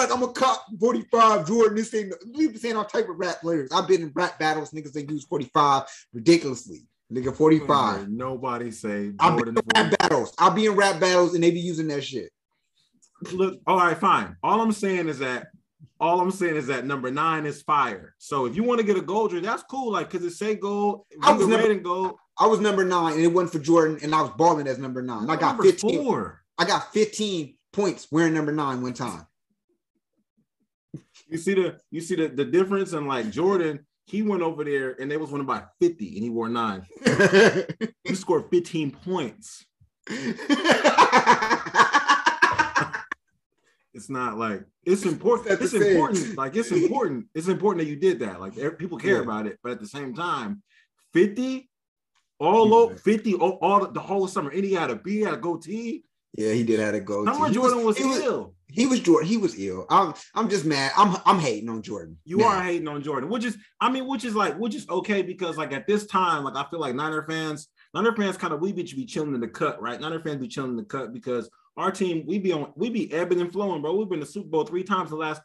Be 0.00 0.06
like, 0.06 0.16
I'm 0.16 0.22
a 0.22 0.32
cop 0.32 0.64
45, 0.78 1.46
Jordan. 1.46 1.76
This 1.76 1.90
thing, 1.90 2.10
we 2.34 2.48
be 2.48 2.58
saying 2.58 2.76
all 2.76 2.84
type 2.84 3.08
of 3.08 3.18
rap 3.18 3.40
players. 3.40 3.70
I've 3.72 3.86
been 3.86 4.02
in 4.02 4.12
rap 4.14 4.38
battles, 4.38 4.70
niggas 4.70 4.92
they 4.92 5.02
use 5.02 5.24
45 5.24 5.84
ridiculously. 6.12 6.86
Nigga, 7.12 7.34
45. 7.36 8.08
Nobody 8.08 8.70
say 8.70 9.12
Jordan 9.20 9.54
been 9.54 9.64
in 9.76 9.90
rap 9.90 9.98
battles. 9.98 10.32
I'll 10.38 10.52
be 10.52 10.66
in 10.66 10.72
rap 10.76 11.00
battles 11.00 11.34
and 11.34 11.42
they 11.44 11.50
be 11.50 11.60
using 11.60 11.88
that 11.88 12.02
shit. 12.04 12.30
Look, 13.32 13.60
all 13.66 13.76
right, 13.76 13.98
fine. 13.98 14.36
All 14.42 14.60
I'm 14.60 14.72
saying 14.72 15.08
is 15.08 15.18
that 15.18 15.48
all 15.98 16.20
I'm 16.20 16.30
saying 16.30 16.56
is 16.56 16.68
that 16.68 16.86
number 16.86 17.10
nine 17.10 17.44
is 17.44 17.60
fire. 17.60 18.14
So 18.18 18.46
if 18.46 18.56
you 18.56 18.62
want 18.62 18.80
to 18.80 18.86
get 18.86 18.96
a 18.96 19.02
gold 19.02 19.32
jersey, 19.32 19.44
that's 19.44 19.64
cool. 19.64 19.92
Like, 19.92 20.08
cause 20.08 20.22
it 20.24 20.30
say 20.30 20.54
gold, 20.54 21.04
I 21.22 21.32
was 21.32 21.46
never- 21.46 21.62
red 21.64 21.72
and 21.72 21.84
gold. 21.84 22.14
I 22.38 22.46
was 22.46 22.58
number 22.58 22.84
nine 22.86 23.14
and 23.14 23.22
it 23.22 23.26
wasn't 23.26 23.52
for 23.52 23.58
Jordan 23.58 23.98
and 24.02 24.14
I 24.14 24.22
was 24.22 24.30
balling 24.38 24.66
as 24.66 24.78
number 24.78 25.02
nine. 25.02 25.28
I 25.28 25.36
got 25.36 25.56
Number 25.56 25.64
15. 25.64 26.02
four. 26.02 26.40
I 26.56 26.64
got 26.64 26.90
15 26.94 27.54
points 27.72 28.08
wearing 28.10 28.32
number 28.32 28.52
nine 28.52 28.80
one 28.80 28.94
time. 28.94 29.26
You 31.30 31.38
see 31.38 31.54
the 31.54 31.78
you 31.90 32.00
see 32.00 32.16
the, 32.16 32.28
the 32.28 32.44
difference 32.44 32.92
in 32.92 33.06
like 33.06 33.30
Jordan. 33.30 33.86
He 34.06 34.22
went 34.22 34.42
over 34.42 34.64
there 34.64 34.96
and 35.00 35.08
they 35.08 35.16
was 35.16 35.30
winning 35.30 35.46
by 35.46 35.62
50 35.80 36.14
and 36.14 36.24
he 36.24 36.30
wore 36.30 36.48
nine. 36.48 36.84
He 38.04 38.14
scored 38.16 38.46
15 38.50 38.90
points. 38.90 39.64
It's 43.92 44.08
not 44.08 44.38
like 44.38 44.62
it's 44.84 45.04
important. 45.04 45.60
It's 45.60 45.74
important. 45.74 46.36
Like 46.38 46.54
it's 46.56 46.70
important. 46.80 47.26
It's 47.34 47.48
important 47.48 47.84
that 47.84 47.90
you 47.90 47.96
did 47.96 48.20
that. 48.20 48.40
Like 48.40 48.54
people 48.78 48.96
care 48.98 49.16
Yeah. 49.16 49.22
about 49.22 49.46
it, 49.46 49.58
but 49.62 49.72
at 49.72 49.80
the 49.80 49.86
same 49.86 50.14
time, 50.14 50.62
50 51.12 51.68
all 52.38 52.68
Yeah. 52.68 52.74
over 52.76 52.96
50 52.96 53.34
all, 53.34 53.58
all 53.60 53.80
the, 53.80 53.92
the 53.92 54.00
whole 54.00 54.26
summer. 54.28 54.50
And 54.50 54.64
he 54.64 54.72
had 54.72 54.90
a 54.90 54.96
beard, 54.96 55.26
had 55.26 55.34
a 55.34 55.40
goatee. 55.40 56.04
Yeah, 56.34 56.52
he 56.52 56.62
did 56.62 56.80
have 56.80 56.92
to 56.94 57.00
go. 57.00 57.24
Summer 57.24 57.48
He 57.48 57.54
Jordan 57.54 57.84
was, 57.84 57.98
was, 58.00 58.18
ill. 58.20 58.54
he 58.70 58.86
was 58.86 59.00
Jordan. 59.00 59.28
He 59.28 59.36
was 59.36 59.58
ill. 59.58 59.86
I'm 59.90 60.14
I'm 60.34 60.48
just 60.48 60.64
mad. 60.64 60.92
I'm 60.96 61.16
I'm 61.26 61.38
hating 61.38 61.68
on 61.68 61.82
Jordan. 61.82 62.16
You 62.24 62.38
Now. 62.38 62.46
are 62.48 62.62
hating 62.62 62.86
on 62.88 63.02
Jordan, 63.02 63.28
which 63.28 63.44
is, 63.44 63.56
I 63.80 63.90
mean, 63.90 64.06
which 64.06 64.24
is 64.24 64.34
like, 64.34 64.56
which 64.58 64.74
is 64.74 64.88
okay 64.88 65.22
because 65.22 65.56
like 65.56 65.72
at 65.72 65.86
this 65.86 66.06
time, 66.06 66.44
like 66.44 66.56
I 66.56 66.68
feel 66.70 66.80
like 66.80 66.94
Niner 66.94 67.24
fans, 67.26 67.68
Niner 67.94 68.14
fans 68.14 68.36
kind 68.36 68.52
of 68.54 68.60
we 68.60 68.72
be, 68.72 68.82
be 68.84 69.04
chilling 69.06 69.34
in 69.34 69.40
the 69.40 69.48
cut, 69.48 69.82
right? 69.82 70.00
Niner 70.00 70.20
fans 70.20 70.40
be 70.40 70.48
chilling 70.48 70.70
in 70.70 70.76
the 70.76 70.84
cut 70.84 71.12
because 71.12 71.50
our 71.76 71.90
team 71.90 72.24
we 72.26 72.38
be 72.38 72.52
on, 72.52 72.72
we 72.76 72.90
be 72.90 73.12
ebbing 73.12 73.40
and 73.40 73.52
flowing, 73.52 73.82
bro. 73.82 73.94
We've 73.96 74.08
been 74.08 74.20
to 74.20 74.26
Super 74.26 74.48
Bowl 74.48 74.64
three 74.64 74.84
times 74.84 75.10
the 75.10 75.16
last. 75.16 75.42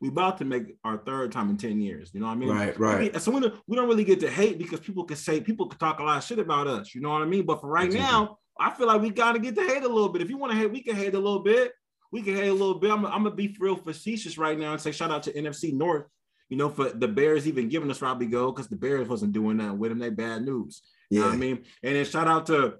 We 0.00 0.08
about 0.10 0.38
to 0.38 0.44
make 0.44 0.76
our 0.84 0.98
third 0.98 1.32
time 1.32 1.50
in 1.50 1.56
ten 1.56 1.80
years. 1.80 2.10
You 2.14 2.20
know 2.20 2.26
what 2.26 2.32
I 2.32 2.36
mean? 2.36 2.50
Right, 2.50 2.78
We 2.78 2.86
right. 2.86 3.12
be- 3.12 3.18
so 3.18 3.32
we 3.32 3.40
don't, 3.40 3.54
we 3.66 3.76
don't 3.76 3.88
really 3.88 4.04
get 4.04 4.20
to 4.20 4.30
hate 4.30 4.56
because 4.56 4.78
people 4.78 5.02
can 5.02 5.16
say 5.16 5.40
people 5.40 5.66
could 5.66 5.80
talk 5.80 5.98
a 5.98 6.04
lot 6.04 6.18
of 6.18 6.22
shit 6.24 6.38
about 6.38 6.68
us. 6.68 6.94
You 6.94 7.00
know 7.00 7.08
what 7.10 7.22
I 7.22 7.24
mean? 7.24 7.44
But 7.44 7.60
for 7.60 7.66
right 7.68 7.86
Exactly. 7.86 8.08
now, 8.08 8.38
I 8.58 8.70
feel 8.72 8.86
like 8.86 9.00
we 9.00 9.10
gotta 9.10 9.38
get 9.38 9.54
to 9.56 9.62
hate 9.62 9.84
a 9.84 9.88
little 9.88 10.08
bit. 10.08 10.22
If 10.22 10.30
you 10.30 10.36
want 10.36 10.52
to 10.52 10.58
hate, 10.58 10.70
we 10.72 10.82
can 10.82 10.96
hate 10.96 11.14
a 11.14 11.18
little 11.18 11.40
bit. 11.40 11.72
We 12.10 12.22
can 12.22 12.34
hate 12.34 12.48
a 12.48 12.52
little 12.52 12.74
bit. 12.78 12.90
I'm, 12.90 13.04
I'm 13.06 13.22
gonna 13.24 13.34
be 13.34 13.56
real 13.60 13.76
facetious 13.76 14.38
right 14.38 14.58
now 14.58 14.72
and 14.72 14.80
say 14.80 14.92
shout 14.92 15.10
out 15.10 15.22
to 15.24 15.32
NFC 15.32 15.72
North. 15.72 16.06
You 16.48 16.56
know, 16.56 16.70
for 16.70 16.88
the 16.88 17.06
Bears 17.08 17.46
even 17.46 17.68
giving 17.68 17.90
us 17.90 18.00
Robbie 18.00 18.26
Go 18.26 18.50
because 18.50 18.68
the 18.68 18.76
Bears 18.76 19.06
wasn't 19.06 19.32
doing 19.32 19.58
nothing 19.58 19.78
with 19.78 19.92
him. 19.92 19.98
They 19.98 20.08
bad 20.10 20.42
news. 20.44 20.82
You 21.10 21.20
know 21.20 21.24
Yeah. 21.26 21.30
what 21.30 21.34
I 21.36 21.38
mean? 21.38 21.64
And 21.82 21.94
then 21.96 22.04
shout 22.06 22.26
out 22.26 22.46
to 22.46 22.76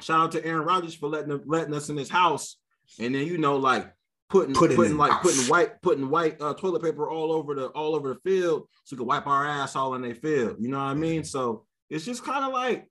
shout 0.00 0.20
out 0.20 0.32
to 0.32 0.44
Aaron 0.44 0.66
Rodgers 0.66 0.94
for 0.94 1.08
letting 1.08 1.40
letting 1.46 1.72
us 1.74 1.88
in 1.88 1.96
his 1.96 2.10
house. 2.10 2.58
And 3.00 3.14
then 3.14 3.26
you 3.26 3.38
know, 3.38 3.56
like 3.56 3.90
putting 4.28 4.54
Put 4.54 4.74
putting 4.76 4.98
like 4.98 5.10
house. 5.12 5.22
putting 5.22 5.48
white 5.50 5.80
putting 5.82 6.10
white 6.10 6.40
uh, 6.40 6.52
toilet 6.54 6.82
paper 6.82 7.08
all 7.10 7.32
over 7.32 7.54
the 7.54 7.66
all 7.68 7.94
over 7.94 8.10
the 8.14 8.20
field 8.30 8.68
so 8.84 8.94
we 8.94 8.98
could 8.98 9.06
wipe 9.06 9.26
our 9.26 9.46
ass 9.46 9.74
all 9.74 9.94
in 9.94 10.02
their 10.02 10.14
field. 10.14 10.56
You 10.60 10.68
know 10.68 10.76
what 10.78 10.84
I 10.84 10.94
mean? 10.94 11.24
So 11.24 11.64
it's 11.88 12.04
just 12.04 12.22
kind 12.24 12.44
of 12.44 12.52
like 12.52 12.86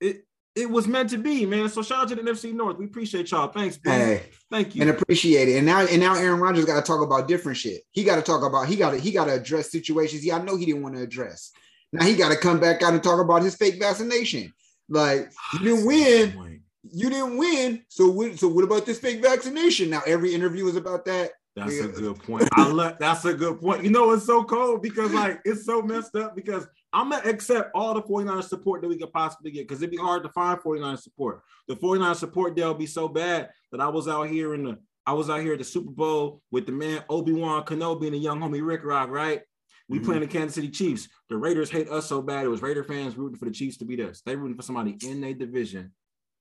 it. 0.00 0.22
It 0.56 0.70
was 0.70 0.88
meant 0.88 1.10
to 1.10 1.18
be, 1.18 1.44
man. 1.44 1.68
So 1.68 1.82
shout 1.82 1.98
out 2.02 2.08
to 2.08 2.14
the 2.14 2.22
NFC 2.22 2.52
North. 2.54 2.78
We 2.78 2.86
appreciate 2.86 3.30
y'all. 3.30 3.48
Thanks, 3.48 3.78
man. 3.84 4.00
Hey, 4.00 4.22
Thank 4.50 4.74
you. 4.74 4.80
and 4.80 4.90
appreciate 4.90 5.48
it. 5.48 5.56
And 5.58 5.66
now, 5.66 5.80
and 5.86 6.00
now, 6.00 6.14
Aaron 6.16 6.40
Rodgers 6.40 6.64
got 6.64 6.76
to 6.76 6.82
talk 6.82 7.02
about 7.02 7.28
different 7.28 7.58
shit. 7.58 7.82
He 7.92 8.02
got 8.04 8.16
to 8.16 8.22
talk 8.22 8.42
about. 8.42 8.66
He 8.66 8.76
got 8.76 8.92
to. 8.92 8.98
He 8.98 9.12
got 9.12 9.26
to 9.26 9.34
address 9.34 9.70
situations. 9.70 10.24
Yeah, 10.24 10.38
I 10.38 10.42
know 10.42 10.56
he 10.56 10.64
didn't 10.66 10.82
want 10.82 10.96
to 10.96 11.02
address. 11.02 11.52
Now 11.92 12.04
he 12.06 12.16
got 12.16 12.30
to 12.30 12.36
come 12.36 12.58
back 12.58 12.82
out 12.82 12.94
and 12.94 13.02
talk 13.02 13.20
about 13.20 13.42
his 13.42 13.54
fake 13.54 13.78
vaccination. 13.78 14.52
Like 14.88 15.30
you 15.52 15.58
didn't 15.60 15.86
win. 15.86 16.62
You 16.90 17.10
didn't 17.10 17.36
win. 17.36 17.82
So 17.88 18.08
what? 18.10 18.38
So 18.38 18.48
what 18.48 18.64
about 18.64 18.86
this 18.86 18.98
fake 18.98 19.20
vaccination? 19.22 19.90
Now 19.90 20.02
every 20.06 20.32
interview 20.34 20.66
is 20.68 20.76
about 20.76 21.04
that. 21.04 21.32
That's 21.54 21.74
Yeah. 21.74 21.84
a 21.84 21.88
good 21.88 22.18
point. 22.22 22.48
I 22.56 22.68
love 22.68 22.96
that's 22.98 23.24
a 23.24 23.34
good 23.34 23.60
point. 23.60 23.84
You 23.84 23.90
know, 23.90 24.12
it's 24.12 24.26
so 24.26 24.42
cold 24.44 24.82
because 24.82 25.12
like 25.12 25.40
it's 25.44 25.64
so 25.66 25.82
messed 25.82 26.14
up 26.16 26.34
because 26.36 26.66
I'm 26.96 27.10
gonna 27.10 27.28
accept 27.28 27.72
all 27.74 27.92
the 27.92 28.00
49ers 28.00 28.48
support 28.48 28.80
that 28.80 28.88
we 28.88 28.96
could 28.96 29.12
possibly 29.12 29.50
get 29.50 29.68
because 29.68 29.82
it'd 29.82 29.90
be 29.90 29.98
hard 29.98 30.22
to 30.22 30.30
find 30.30 30.58
49ers 30.58 31.02
support. 31.02 31.42
The 31.68 31.76
49ers 31.76 32.16
support 32.16 32.56
deal 32.56 32.72
be 32.72 32.86
so 32.86 33.06
bad 33.06 33.50
that 33.70 33.82
I 33.82 33.88
was 33.88 34.08
out 34.08 34.28
here 34.30 34.54
in 34.54 34.64
the 34.64 34.78
I 35.04 35.12
was 35.12 35.28
out 35.28 35.42
here 35.42 35.52
at 35.52 35.58
the 35.58 35.64
Super 35.64 35.90
Bowl 35.90 36.40
with 36.50 36.64
the 36.64 36.72
man 36.72 37.04
Obi-Wan 37.10 37.64
Kenobi 37.64 38.06
and 38.06 38.14
the 38.14 38.18
young 38.18 38.40
homie 38.40 38.66
Rick 38.66 38.82
Rock, 38.82 39.10
right? 39.10 39.42
We 39.88 39.98
Mhm. 40.00 40.04
playing 40.04 40.20
the 40.22 40.26
Kansas 40.26 40.54
City 40.54 40.70
Chiefs. 40.70 41.08
The 41.28 41.36
Raiders 41.36 41.70
hate 41.70 41.88
us 41.90 42.06
so 42.06 42.22
bad. 42.22 42.46
It 42.46 42.48
was 42.48 42.62
Raider 42.62 42.82
fans 42.82 43.16
rooting 43.16 43.38
for 43.38 43.44
the 43.44 43.52
Chiefs 43.52 43.76
to 43.76 43.84
beat 43.84 44.00
us. 44.00 44.22
They 44.22 44.34
rooting 44.34 44.56
for 44.56 44.62
somebody 44.62 44.96
in 45.04 45.20
their 45.20 45.34
division 45.34 45.92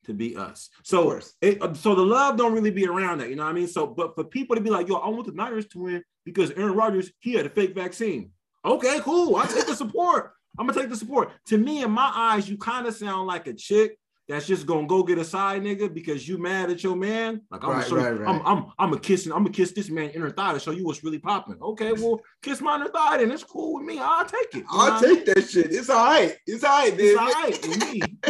to 0.06 0.14
beat 0.14 0.38
us. 0.38 0.70
So 0.84 1.20
it, 1.42 1.62
uh, 1.62 1.74
so 1.74 1.96
the 1.96 2.02
love 2.02 2.38
don't 2.38 2.54
really 2.54 2.72
be 2.72 2.88
around 2.88 3.20
that, 3.20 3.30
you 3.30 3.36
know 3.36 3.44
what 3.44 3.50
I 3.50 3.54
mean? 3.54 3.68
So, 3.68 3.88
but 3.88 4.16
for 4.16 4.24
people 4.24 4.56
to 4.56 4.62
be 4.62 4.70
like, 4.70 4.88
yo, 4.88 4.96
I 4.96 5.10
want 5.10 5.26
the 5.28 5.34
Niners 5.34 5.68
to 5.70 5.80
win 5.80 6.04
because 6.24 6.52
Aaron 6.52 6.76
Rodgers, 6.76 7.12
he 7.20 7.34
had 7.34 7.46
a 7.46 7.50
fake 7.50 7.76
vaccine. 7.76 8.32
Okay, 8.64 9.00
cool. 9.02 9.36
I 9.36 9.46
take 9.46 9.68
the 9.68 9.76
support. 9.76 10.32
I'm 10.58 10.68
gonna 10.68 10.80
take 10.80 10.90
the 10.90 10.96
support. 10.98 11.32
To 11.48 11.58
me, 11.58 11.84
in 11.84 11.92
my 11.92 12.12
eyes, 12.14 12.50
you 12.50 12.58
kind 12.58 12.88
of 12.88 12.96
sound 12.96 13.28
like 13.28 13.48
a 13.48 13.54
chick 13.54 13.98
that's 14.28 14.48
just 14.48 14.66
gonna 14.66 14.88
go 14.88 15.04
get 15.04 15.20
a 15.20 15.24
side 15.24 15.62
nigga 15.62 15.94
because 15.94 16.28
you 16.28 16.38
mad 16.40 16.72
at 16.72 16.84
your 16.84 16.96
man. 16.96 17.42
Like 17.52 17.64
I'm 17.64 17.70
Right, 17.72 17.90
gonna 17.90 18.02
right, 18.02 18.20
right. 18.22 18.30
I'm 18.30 18.42
I'm 18.46 18.66
I'm 18.80 18.94
a 18.94 19.00
kissing, 19.00 19.32
I'm 19.32 19.40
gonna 19.44 19.52
kiss 19.52 19.72
this 19.72 19.90
man 19.90 20.10
inner 20.12 20.32
thigh 20.32 20.54
to 20.54 20.60
show 20.60 20.72
you 20.72 20.84
what's 20.86 21.04
really 21.04 21.20
popping. 21.20 21.58
Okay, 21.62 21.92
well, 21.94 22.20
kiss 22.42 22.60
my 22.62 22.76
inner 22.76 22.90
thigh, 22.90 23.18
then 23.18 23.30
it's 23.32 23.44
cool 23.44 23.76
with 23.76 23.86
me. 23.86 24.00
I'll 24.00 24.26
take 24.26 24.56
it. 24.56 24.64
I'll 24.72 24.78
what 24.78 25.04
I 25.04 25.08
mean? 25.08 25.16
take 25.18 25.36
that 25.36 25.48
shit. 25.50 25.72
It's 25.72 25.90
all 25.90 26.04
right. 26.06 26.36
It's 26.48 26.64
all 26.64 26.72
right, 26.80 26.94
It's 26.98 27.20
all 27.20 27.28
right 27.28 27.68
with 27.68 27.94
me. 27.94 28.18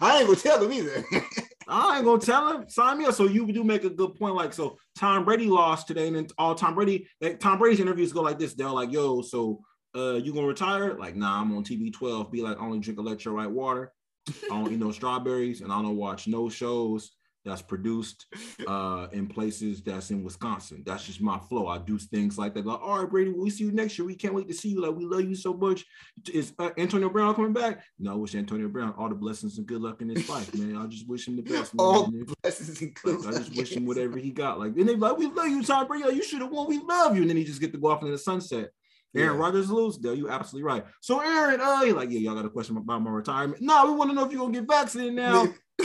I 0.00 0.18
ain't 0.18 0.26
gonna 0.26 0.36
tell 0.36 0.62
him 0.64 0.72
either. 0.72 1.04
I 1.68 1.96
ain't 1.96 2.04
gonna 2.04 2.20
tell 2.20 2.48
him. 2.52 2.68
Sign 2.68 2.98
me 2.98 3.06
up. 3.06 3.14
So 3.14 3.24
you 3.26 3.50
do 3.52 3.64
make 3.64 3.84
a 3.84 3.90
good 3.90 4.14
point. 4.16 4.34
Like, 4.34 4.52
so 4.52 4.76
Tom 4.98 5.24
Brady 5.24 5.46
lost 5.46 5.86
today, 5.86 6.08
and 6.08 6.16
then 6.16 6.26
all 6.36 6.54
Tom 6.54 6.74
Brady, 6.74 7.08
like, 7.20 7.40
Tom 7.40 7.58
Brady's 7.58 7.80
interviews 7.80 8.12
go 8.12 8.20
like 8.20 8.38
this. 8.38 8.52
They're 8.54 8.68
like, 8.68 8.92
"Yo, 8.92 9.22
so 9.22 9.60
uh, 9.94 10.14
you 10.14 10.32
gonna 10.32 10.46
retire?" 10.46 10.94
Like, 10.94 11.16
nah, 11.16 11.40
I'm 11.40 11.56
on 11.56 11.64
TB 11.64 11.92
12. 11.92 12.30
Be 12.30 12.42
like, 12.42 12.58
I 12.58 12.64
only 12.64 12.80
drink 12.80 12.98
electrolyte 12.98 13.50
water. 13.50 13.92
I 14.28 14.48
don't 14.50 14.72
eat 14.72 14.78
no 14.78 14.92
strawberries, 14.92 15.60
and 15.60 15.72
I 15.72 15.82
don't 15.82 15.96
watch 15.96 16.26
no 16.28 16.48
shows 16.48 17.12
that's 17.44 17.62
produced 17.62 18.26
uh 18.68 19.08
in 19.12 19.26
places 19.26 19.82
that's 19.82 20.10
in 20.10 20.22
Wisconsin. 20.22 20.82
That's 20.86 21.04
just 21.04 21.20
my 21.20 21.38
flow. 21.38 21.66
I 21.66 21.78
do 21.78 21.98
things 21.98 22.38
like 22.38 22.54
that. 22.54 22.66
Like, 22.66 22.80
all 22.80 23.00
right, 23.00 23.10
Brady, 23.10 23.30
we 23.30 23.50
see 23.50 23.64
you 23.64 23.72
next 23.72 23.98
year. 23.98 24.06
We 24.06 24.14
can't 24.14 24.34
wait 24.34 24.48
to 24.48 24.54
see 24.54 24.70
you. 24.70 24.82
Like, 24.82 24.96
we 24.96 25.04
love 25.04 25.22
you 25.22 25.34
so 25.34 25.52
much. 25.54 25.84
Is 26.32 26.52
uh, 26.58 26.70
Antonio 26.78 27.08
Brown 27.08 27.34
coming 27.34 27.52
back? 27.52 27.82
No, 27.98 28.12
I 28.12 28.14
wish 28.14 28.34
Antonio 28.34 28.68
Brown 28.68 28.94
all 28.96 29.08
the 29.08 29.14
blessings 29.14 29.58
and 29.58 29.66
good 29.66 29.82
luck 29.82 30.00
in 30.02 30.08
his 30.08 30.28
life, 30.28 30.54
man. 30.54 30.76
I 30.76 30.86
just 30.86 31.08
wish 31.08 31.26
him 31.26 31.36
the 31.36 31.42
best. 31.42 31.74
Man. 31.74 31.84
All 31.84 32.12
blessings 32.42 32.80
and 32.80 32.94
good 32.94 33.24
like, 33.24 33.34
I 33.34 33.38
just 33.38 33.56
wish 33.56 33.72
him 33.72 33.86
whatever 33.86 34.18
he 34.18 34.30
got. 34.30 34.58
Like, 34.58 34.76
and 34.76 34.88
they 34.88 34.96
like, 34.96 35.18
we 35.18 35.26
love 35.26 35.48
you, 35.48 35.62
Tom 35.62 35.86
Brady. 35.86 36.04
Like, 36.04 36.14
you 36.14 36.22
should 36.22 36.42
have 36.42 36.50
won. 36.50 36.68
We 36.68 36.78
love 36.78 37.16
you. 37.16 37.22
And 37.22 37.30
then 37.30 37.36
he 37.36 37.44
just 37.44 37.60
get 37.60 37.72
to 37.72 37.78
go 37.78 37.88
off 37.88 38.02
into 38.02 38.12
the 38.12 38.18
sunset. 38.18 38.70
Aaron 39.14 39.36
Yeah. 39.36 39.42
Rodgers 39.42 39.70
lose. 39.70 39.98
Dale, 39.98 40.14
you 40.14 40.28
absolutely 40.30 40.66
right. 40.66 40.84
So 41.00 41.20
Aaron, 41.20 41.60
uh, 41.60 41.84
he 41.84 41.92
like, 41.92 42.10
yeah, 42.10 42.20
y'all 42.20 42.34
got 42.34 42.44
a 42.44 42.50
question 42.50 42.76
about 42.76 43.02
my 43.02 43.10
retirement. 43.10 43.60
No, 43.60 43.86
we 43.86 43.96
want 43.96 44.10
to 44.10 44.14
know 44.14 44.24
if 44.24 44.32
you're 44.32 44.40
gonna 44.40 44.52
get 44.52 44.68
vaccinated 44.68 45.14
now. 45.14 45.44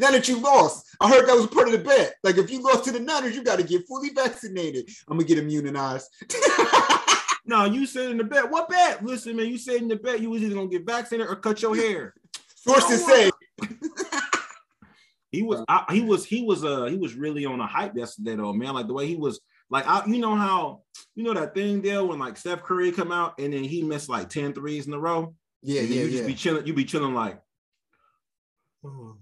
now 0.00 0.10
that 0.10 0.28
you 0.28 0.38
lost, 0.40 0.86
I 1.00 1.08
heard 1.08 1.26
that 1.26 1.36
was 1.36 1.46
part 1.48 1.68
of 1.68 1.72
the 1.72 1.78
bet. 1.78 2.14
Like 2.22 2.36
if 2.36 2.50
you 2.50 2.62
lost 2.62 2.84
to 2.84 2.92
the 2.92 3.00
Niners, 3.00 3.34
you 3.34 3.42
got 3.42 3.58
to 3.58 3.64
get 3.64 3.86
fully 3.86 4.10
vaccinated. 4.10 4.88
I'm 5.08 5.16
gonna 5.16 5.28
get 5.28 5.38
immunized. 5.38 6.08
No, 7.48 7.64
you 7.64 7.86
said 7.86 8.10
in 8.10 8.18
the 8.18 8.24
bet. 8.24 8.50
What 8.50 8.68
bet? 8.68 9.02
Listen, 9.02 9.34
man, 9.34 9.46
you 9.46 9.56
said 9.56 9.76
in 9.76 9.88
the 9.88 9.96
bet 9.96 10.20
you 10.20 10.28
was 10.28 10.42
either 10.42 10.54
gonna 10.54 10.68
get 10.68 10.84
vaccinated 10.84 11.32
or 11.32 11.36
cut 11.36 11.62
your 11.62 11.74
hair. 11.74 12.12
Sources 12.54 13.04
say 13.06 13.30
He 15.32 15.42
was, 15.42 15.64
I, 15.66 15.84
he 15.92 16.02
was, 16.02 16.26
he 16.26 16.42
was, 16.42 16.62
uh, 16.62 16.84
he 16.84 16.96
was 16.96 17.14
really 17.14 17.46
on 17.46 17.60
a 17.60 17.66
hype 17.66 17.96
yesterday, 17.96 18.36
though, 18.36 18.52
man. 18.52 18.74
Like 18.74 18.86
the 18.86 18.92
way 18.92 19.06
he 19.06 19.16
was, 19.16 19.40
like, 19.70 19.86
I, 19.86 20.04
you 20.06 20.18
know 20.18 20.34
how, 20.34 20.82
you 21.14 21.24
know 21.24 21.34
that 21.34 21.54
thing, 21.54 21.80
Dale, 21.80 22.06
when 22.08 22.18
like 22.18 22.36
Steph 22.36 22.62
Curry 22.62 22.92
come 22.92 23.12
out 23.12 23.34
and 23.38 23.52
then 23.52 23.64
he 23.64 23.82
missed 23.82 24.08
like 24.08 24.28
10 24.28 24.54
threes 24.54 24.86
in 24.86 24.94
a 24.94 24.98
row. 24.98 25.34
Yeah, 25.62 25.82
yeah, 25.82 26.02
you 26.04 26.10
just 26.10 26.22
yeah. 26.22 26.26
be 26.26 26.34
chilling, 26.34 26.66
you 26.66 26.72
be 26.74 26.84
chilling 26.84 27.14
like, 27.14 27.40
and 28.84 29.18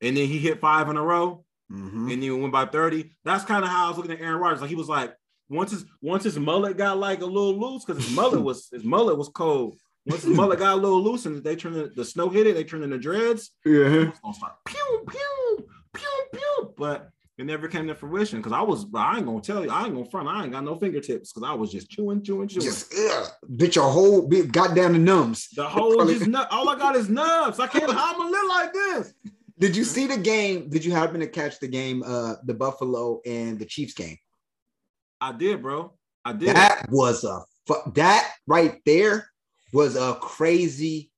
then 0.00 0.26
he 0.26 0.38
hit 0.38 0.60
five 0.60 0.88
in 0.88 0.96
a 0.96 1.02
row, 1.02 1.44
Mhm. 1.70 1.92
and 2.02 2.10
then 2.10 2.22
he 2.22 2.30
went 2.30 2.52
by 2.52 2.66
30. 2.66 3.12
That's 3.24 3.44
kind 3.44 3.64
of 3.64 3.70
how 3.70 3.86
I 3.86 3.88
was 3.88 3.96
looking 3.98 4.12
at 4.12 4.20
Aaron 4.20 4.40
Rodgers. 4.40 4.60
Like 4.60 4.70
he 4.70 4.76
was 4.76 4.88
like, 4.88 5.14
once 5.48 5.70
his 5.70 5.84
once 6.00 6.24
his 6.24 6.38
mullet 6.38 6.76
got 6.76 6.98
like 6.98 7.20
a 7.22 7.26
little 7.26 7.58
loose, 7.58 7.84
because 7.84 8.04
his 8.04 8.14
mullet 8.14 8.42
was 8.42 8.68
his 8.70 8.84
mullet 8.84 9.16
was 9.16 9.28
cold. 9.28 9.76
Once 10.06 10.22
his 10.22 10.36
mullet 10.36 10.58
got 10.58 10.74
a 10.74 10.80
little 10.80 11.02
loose 11.02 11.26
and 11.26 11.42
they 11.42 11.56
turned 11.56 11.74
the, 11.74 11.90
the 11.94 12.04
snow 12.04 12.28
hit 12.28 12.46
it, 12.46 12.54
they 12.54 12.64
turned 12.64 12.84
into 12.84 12.98
dreads. 12.98 13.50
Yeah. 13.64 13.72
It 13.86 14.08
was 14.08 14.18
gonna 14.20 14.34
start 14.34 14.52
pew 14.64 15.04
pew 15.08 15.68
pew 15.94 16.24
pew, 16.32 16.74
but 16.78 17.10
it 17.38 17.44
never 17.44 17.68
came 17.68 17.86
to 17.86 17.94
fruition 17.94 18.38
because 18.38 18.52
I 18.52 18.62
was. 18.62 18.86
I 18.94 19.18
ain't 19.18 19.26
gonna 19.26 19.42
tell 19.42 19.62
you. 19.62 19.70
I 19.70 19.84
ain't 19.84 19.94
gonna 19.94 20.08
front. 20.08 20.26
I 20.26 20.44
ain't 20.44 20.52
got 20.52 20.64
no 20.64 20.74
fingertips 20.74 21.32
because 21.32 21.46
I 21.46 21.52
was 21.52 21.70
just 21.70 21.90
chewing, 21.90 22.22
chewing, 22.22 22.48
chewing. 22.48 22.64
Just 22.64 22.94
ugh, 22.94 23.28
bitch, 23.50 23.74
your 23.74 23.90
whole 23.90 24.26
bit 24.26 24.50
got 24.50 24.74
down 24.74 24.94
the 24.94 24.98
numbs. 24.98 25.48
the 25.54 25.68
whole 25.68 26.02
just 26.06 26.26
nut. 26.26 26.48
All 26.50 26.68
I 26.70 26.78
got 26.78 26.96
is 26.96 27.10
nubs. 27.10 27.60
I 27.60 27.66
can't. 27.66 27.90
I'm 27.90 28.16
gonna 28.16 28.30
live 28.30 28.48
like 28.48 28.72
this? 28.72 29.14
Did 29.58 29.76
you 29.76 29.84
see 29.84 30.06
the 30.06 30.16
game? 30.16 30.70
Did 30.70 30.82
you 30.82 30.92
happen 30.92 31.20
to 31.20 31.26
catch 31.26 31.60
the 31.60 31.68
game? 31.68 32.02
Uh, 32.02 32.36
the 32.44 32.54
Buffalo 32.54 33.20
and 33.26 33.58
the 33.58 33.66
Chiefs 33.66 33.92
game. 33.92 34.16
I 35.20 35.32
did, 35.32 35.60
bro. 35.60 35.92
I 36.24 36.32
did. 36.32 36.56
That 36.56 36.86
was 36.90 37.22
a 37.24 37.40
fu- 37.66 37.90
that 37.94 38.32
right 38.46 38.80
there 38.86 39.28
was 39.74 39.96
a 39.96 40.14
crazy 40.22 41.10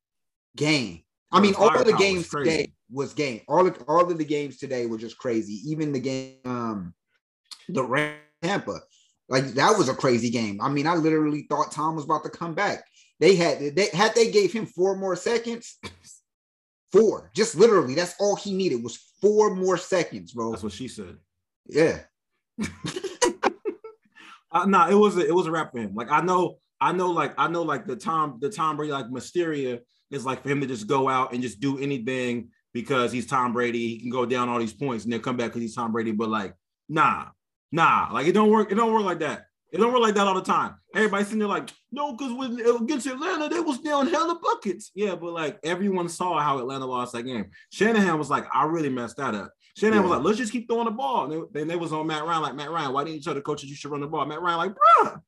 game. 0.56 1.02
I 1.30 1.40
mean, 1.40 1.54
all 1.54 1.84
the 1.84 1.92
games 1.92 2.28
today 2.28 2.72
was 2.90 3.14
game. 3.14 3.42
All 3.48 3.66
of 3.66 3.82
all 3.88 4.10
of 4.10 4.18
the 4.18 4.24
games 4.24 4.58
today 4.58 4.86
were 4.86 4.98
just 4.98 5.18
crazy. 5.18 5.60
Even 5.66 5.92
the 5.92 6.00
game, 6.00 6.36
um, 6.44 6.94
the 7.68 8.16
Tampa, 8.42 8.80
like 9.28 9.46
that 9.54 9.76
was 9.76 9.88
a 9.88 9.94
crazy 9.94 10.30
game. 10.30 10.60
I 10.60 10.68
mean, 10.68 10.86
I 10.86 10.94
literally 10.94 11.46
thought 11.48 11.72
Tom 11.72 11.96
was 11.96 12.04
about 12.04 12.24
to 12.24 12.30
come 12.30 12.54
back. 12.54 12.84
They 13.20 13.34
had 13.34 13.74
they 13.74 13.88
had 13.92 14.14
they 14.14 14.30
gave 14.30 14.52
him 14.52 14.66
four 14.66 14.96
more 14.96 15.16
seconds. 15.16 15.78
Four, 16.90 17.30
just 17.34 17.54
literally, 17.54 17.94
that's 17.94 18.14
all 18.18 18.34
he 18.34 18.54
needed 18.54 18.82
was 18.82 19.12
four 19.20 19.54
more 19.54 19.76
seconds, 19.76 20.32
bro. 20.32 20.52
That's 20.52 20.62
what 20.62 20.72
she 20.72 20.88
said. 20.88 21.18
Yeah, 21.66 21.98
Uh, 24.50 24.64
nah, 24.64 24.88
it 24.88 24.94
was 24.94 25.16
a, 25.16 25.26
it 25.26 25.34
was 25.34 25.46
a 25.46 25.50
wrap 25.50 25.72
for 25.72 25.78
him. 25.78 25.94
Like 25.94 26.10
I 26.10 26.20
know, 26.20 26.58
I 26.80 26.92
know, 26.92 27.10
like 27.10 27.34
I 27.36 27.48
know, 27.48 27.62
like 27.62 27.86
the 27.86 27.96
Tom, 27.96 28.38
the 28.40 28.48
Tom 28.48 28.76
Brady, 28.76 28.92
like 28.92 29.10
Mysteria 29.10 29.80
is 30.10 30.24
like 30.24 30.42
for 30.42 30.48
him 30.48 30.60
to 30.60 30.66
just 30.66 30.86
go 30.86 31.08
out 31.08 31.32
and 31.32 31.42
just 31.42 31.60
do 31.60 31.78
anything 31.78 32.48
because 32.80 33.10
he's 33.10 33.26
Tom 33.26 33.52
Brady. 33.52 33.88
He 33.88 33.98
can 33.98 34.10
go 34.10 34.24
down 34.24 34.48
all 34.48 34.60
these 34.60 34.72
points 34.72 35.02
and 35.02 35.12
then 35.12 35.20
come 35.20 35.36
back 35.36 35.48
because 35.48 35.62
he's 35.62 35.74
Tom 35.74 35.90
Brady. 35.90 36.12
But 36.12 36.28
like, 36.28 36.54
nah, 36.88 37.26
nah, 37.72 38.08
like 38.12 38.28
it 38.28 38.32
don't 38.32 38.50
work. 38.50 38.70
It 38.70 38.76
don't 38.76 38.92
work 38.92 39.02
like 39.02 39.18
that. 39.18 39.46
It 39.72 39.78
don't 39.78 39.92
work 39.92 40.00
like 40.00 40.14
that 40.14 40.28
all 40.28 40.34
the 40.36 40.42
time. 40.42 40.76
Everybody's 40.94 41.26
sitting 41.26 41.40
there 41.40 41.48
like, 41.48 41.70
no, 41.90 42.12
because 42.12 42.32
when 42.32 42.60
against 42.60 43.08
Atlanta, 43.08 43.48
they 43.48 43.58
was 43.58 43.80
down 43.80 44.06
hella 44.06 44.38
buckets. 44.40 44.92
Yeah, 44.94 45.16
but 45.16 45.32
like 45.32 45.58
everyone 45.64 46.08
saw 46.08 46.38
how 46.38 46.58
Atlanta 46.58 46.86
lost 46.86 47.14
that 47.14 47.24
game. 47.24 47.50
Shanahan 47.72 48.16
was 48.16 48.30
like, 48.30 48.46
I 48.54 48.64
really 48.66 48.90
messed 48.90 49.16
that 49.16 49.34
up. 49.34 49.52
Shanahan 49.76 50.04
was 50.04 50.12
like, 50.12 50.22
let's 50.22 50.38
just 50.38 50.52
keep 50.52 50.68
throwing 50.68 50.84
the 50.84 50.92
ball. 50.92 51.24
And 51.24 51.32
they, 51.32 51.60
then 51.60 51.68
they 51.68 51.76
was 51.76 51.92
on 51.92 52.06
Matt 52.06 52.24
Ryan, 52.24 52.42
like, 52.42 52.54
Matt 52.54 52.70
Ryan, 52.70 52.92
why 52.92 53.02
didn't 53.02 53.16
you 53.16 53.22
tell 53.22 53.34
the 53.34 53.40
coaches 53.40 53.68
you 53.68 53.74
should 53.74 53.90
run 53.90 54.00
the 54.00 54.06
ball? 54.06 54.24
Matt 54.24 54.40
Ryan, 54.40 54.58
like, 54.58 54.72
bruh, 54.72 55.20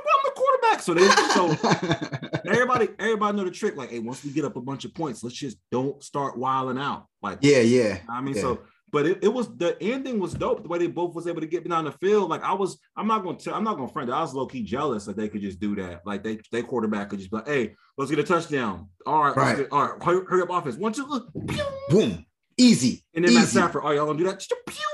I'm 0.00 0.24
the 0.24 0.32
quarterback. 0.36 0.82
So 0.82 0.94
they 0.94 1.08
so 1.34 2.40
everybody, 2.50 2.88
everybody 2.98 3.36
know 3.36 3.44
the 3.44 3.50
trick. 3.50 3.76
Like, 3.76 3.90
hey, 3.90 3.98
once 3.98 4.24
we 4.24 4.30
get 4.32 4.44
up 4.44 4.56
a 4.56 4.60
bunch 4.60 4.84
of 4.84 4.94
points, 4.94 5.22
let's 5.22 5.36
just 5.36 5.56
don't 5.70 6.02
start 6.02 6.38
wilding 6.38 6.78
out. 6.78 7.06
Like, 7.22 7.38
yeah, 7.42 7.60
yeah. 7.60 7.98
I 8.08 8.20
mean, 8.20 8.34
Yeah. 8.34 8.40
so 8.42 8.60
but 8.92 9.06
it, 9.06 9.18
it 9.22 9.28
was 9.28 9.46
the 9.56 9.80
ending 9.80 10.18
was 10.18 10.32
dope. 10.34 10.62
The 10.64 10.68
way 10.68 10.78
they 10.78 10.88
both 10.88 11.14
was 11.14 11.28
able 11.28 11.40
to 11.40 11.46
get 11.46 11.68
down 11.68 11.84
the 11.84 11.92
field. 11.92 12.28
Like 12.28 12.42
I 12.42 12.54
was, 12.54 12.76
I'm 12.96 13.06
not 13.06 13.22
gonna 13.22 13.38
tell, 13.38 13.54
I'm 13.54 13.62
not 13.62 13.76
gonna 13.76 13.88
front. 13.92 14.10
I 14.10 14.20
was 14.20 14.34
low 14.34 14.46
key 14.46 14.64
jealous 14.64 15.04
that 15.04 15.16
they 15.16 15.28
could 15.28 15.42
just 15.42 15.60
do 15.60 15.76
that. 15.76 16.02
Like 16.04 16.24
they, 16.24 16.40
they 16.50 16.62
quarterback 16.62 17.08
could 17.10 17.20
just 17.20 17.30
be 17.30 17.36
like, 17.36 17.46
hey, 17.46 17.74
let's 17.96 18.10
get 18.10 18.18
a 18.18 18.24
touchdown. 18.24 18.88
All 19.06 19.22
right, 19.22 19.36
Right. 19.36 19.56
get- 19.58 19.68
all 19.72 19.86
right, 19.86 20.02
hurry, 20.02 20.24
hurry 20.28 20.42
up 20.42 20.50
offense. 20.50 20.74
One, 20.76 20.92
two, 20.92 21.06
pew. 21.48 21.62
Boom, 21.88 22.26
easy. 22.58 23.04
and 23.14 23.24
then 23.24 23.32
Matt 23.34 23.44
Easy. 23.44 23.58
Stafford, 23.58 23.82
oh 23.84 23.90
y'all 23.92 24.06
gonna 24.06 24.18
do 24.18 24.24
that? 24.24 24.44
Pew. 24.66 24.84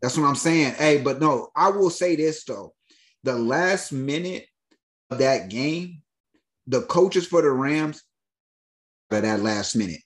That's 0.00 0.16
what 0.16 0.24
I'm 0.26 0.34
saying. 0.34 0.72
Hey, 0.74 0.98
but 1.02 1.20
no, 1.20 1.48
I 1.54 1.68
will 1.70 1.90
say 1.90 2.16
this 2.16 2.42
though. 2.44 2.72
The 3.26 3.36
last 3.36 3.90
minute 3.90 4.46
of 5.10 5.18
that 5.18 5.48
game, 5.48 6.02
the 6.68 6.82
coaches 6.82 7.26
for 7.26 7.42
the 7.42 7.50
Rams 7.50 8.00
for 9.10 9.20
that 9.20 9.40
last 9.40 9.74
minute. 9.74 10.00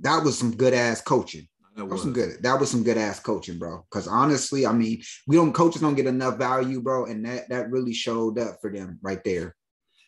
That 0.00 0.24
was 0.24 0.38
some 0.38 0.56
good 0.56 0.72
ass 0.72 1.02
coaching. 1.02 1.46
That 1.76 1.82
That 1.82 1.84
was 1.90 2.00
some 2.00 2.14
good. 2.14 2.42
That 2.42 2.58
was 2.58 2.70
some 2.70 2.82
good 2.82 2.96
ass 2.96 3.20
coaching, 3.20 3.58
bro. 3.58 3.84
Because 3.90 4.08
honestly, 4.08 4.66
I 4.66 4.72
mean, 4.72 5.02
we 5.26 5.36
don't 5.36 5.52
coaches 5.52 5.82
don't 5.82 5.96
get 5.96 6.06
enough 6.06 6.38
value, 6.38 6.80
bro, 6.80 7.04
and 7.04 7.26
that 7.26 7.50
that 7.50 7.70
really 7.70 7.92
showed 7.92 8.38
up 8.38 8.56
for 8.62 8.72
them 8.72 8.98
right 9.02 9.22
there. 9.22 9.54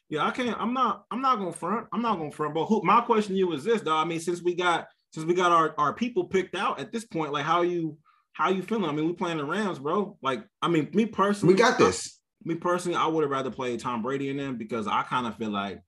Yeah, 0.08 0.26
I 0.26 0.30
can't. 0.30 0.58
I'm 0.58 0.72
not. 0.72 1.04
I'm 1.10 1.20
not 1.20 1.36
gonna 1.36 1.52
front. 1.52 1.86
I'm 1.92 2.00
not 2.00 2.16
gonna 2.16 2.32
front. 2.32 2.54
But 2.54 2.64
who, 2.64 2.80
my 2.82 3.02
question 3.02 3.34
to 3.34 3.38
you 3.38 3.52
is 3.52 3.62
this, 3.62 3.82
though. 3.82 3.94
I 3.94 4.06
mean, 4.06 4.20
since 4.20 4.42
we 4.42 4.54
got 4.54 4.86
since 5.12 5.26
we 5.26 5.34
got 5.34 5.52
our 5.52 5.74
our 5.76 5.92
people 5.92 6.24
picked 6.24 6.56
out 6.56 6.80
at 6.80 6.92
this 6.92 7.04
point, 7.04 7.30
like 7.30 7.44
how 7.44 7.60
you 7.60 7.98
how 8.32 8.48
you 8.48 8.62
feeling? 8.62 8.88
I 8.88 8.92
mean, 8.92 9.06
we 9.06 9.12
playing 9.12 9.38
the 9.38 9.44
Rams, 9.44 9.78
bro. 9.78 10.16
Like, 10.22 10.44
I 10.62 10.68
mean, 10.68 10.88
me 10.94 11.06
personally, 11.06 11.54
We 11.54 11.58
got 11.60 11.78
this. 11.78 12.18
Me 12.44 12.54
personally, 12.54 12.96
I 12.96 13.06
would 13.06 13.22
have 13.22 13.30
rather 13.30 13.50
played 13.50 13.80
Tom 13.80 14.02
Brady 14.02 14.28
in 14.30 14.37
them 14.37 14.56
because 14.56 14.87
I 14.87 15.02
kind 15.02 15.26
of 15.26 15.37
feel 15.37 15.50
like 15.50 15.82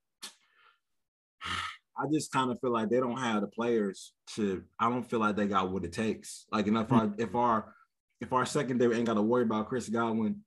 I 1.96 2.06
just 2.12 2.32
kind 2.32 2.50
of 2.50 2.61
feel 2.61 2.73
like 2.73 2.88
they 2.90 2.99
don't 2.99 3.18
have 3.18 3.40
the 3.42 3.46
players 3.46 4.12
to. 4.34 4.64
I 4.80 4.88
don't 4.88 5.08
feel 5.08 5.20
like 5.20 5.37
they 5.37 5.46
got 5.46 5.70
what 5.70 5.84
it 5.84 5.92
takes. 5.92 6.44
Like, 6.50 6.66
and 6.66 6.76
if 6.76 6.90
our 6.90 7.14
if 7.18 7.34
our 7.34 7.73
if 8.20 8.32
our 8.32 8.44
secondary 8.46 8.96
ain't 8.96 9.06
got 9.06 9.14
to 9.14 9.23
worry 9.23 9.44
about 9.44 9.68
Chris 9.68 9.88
Godwin 9.88 10.40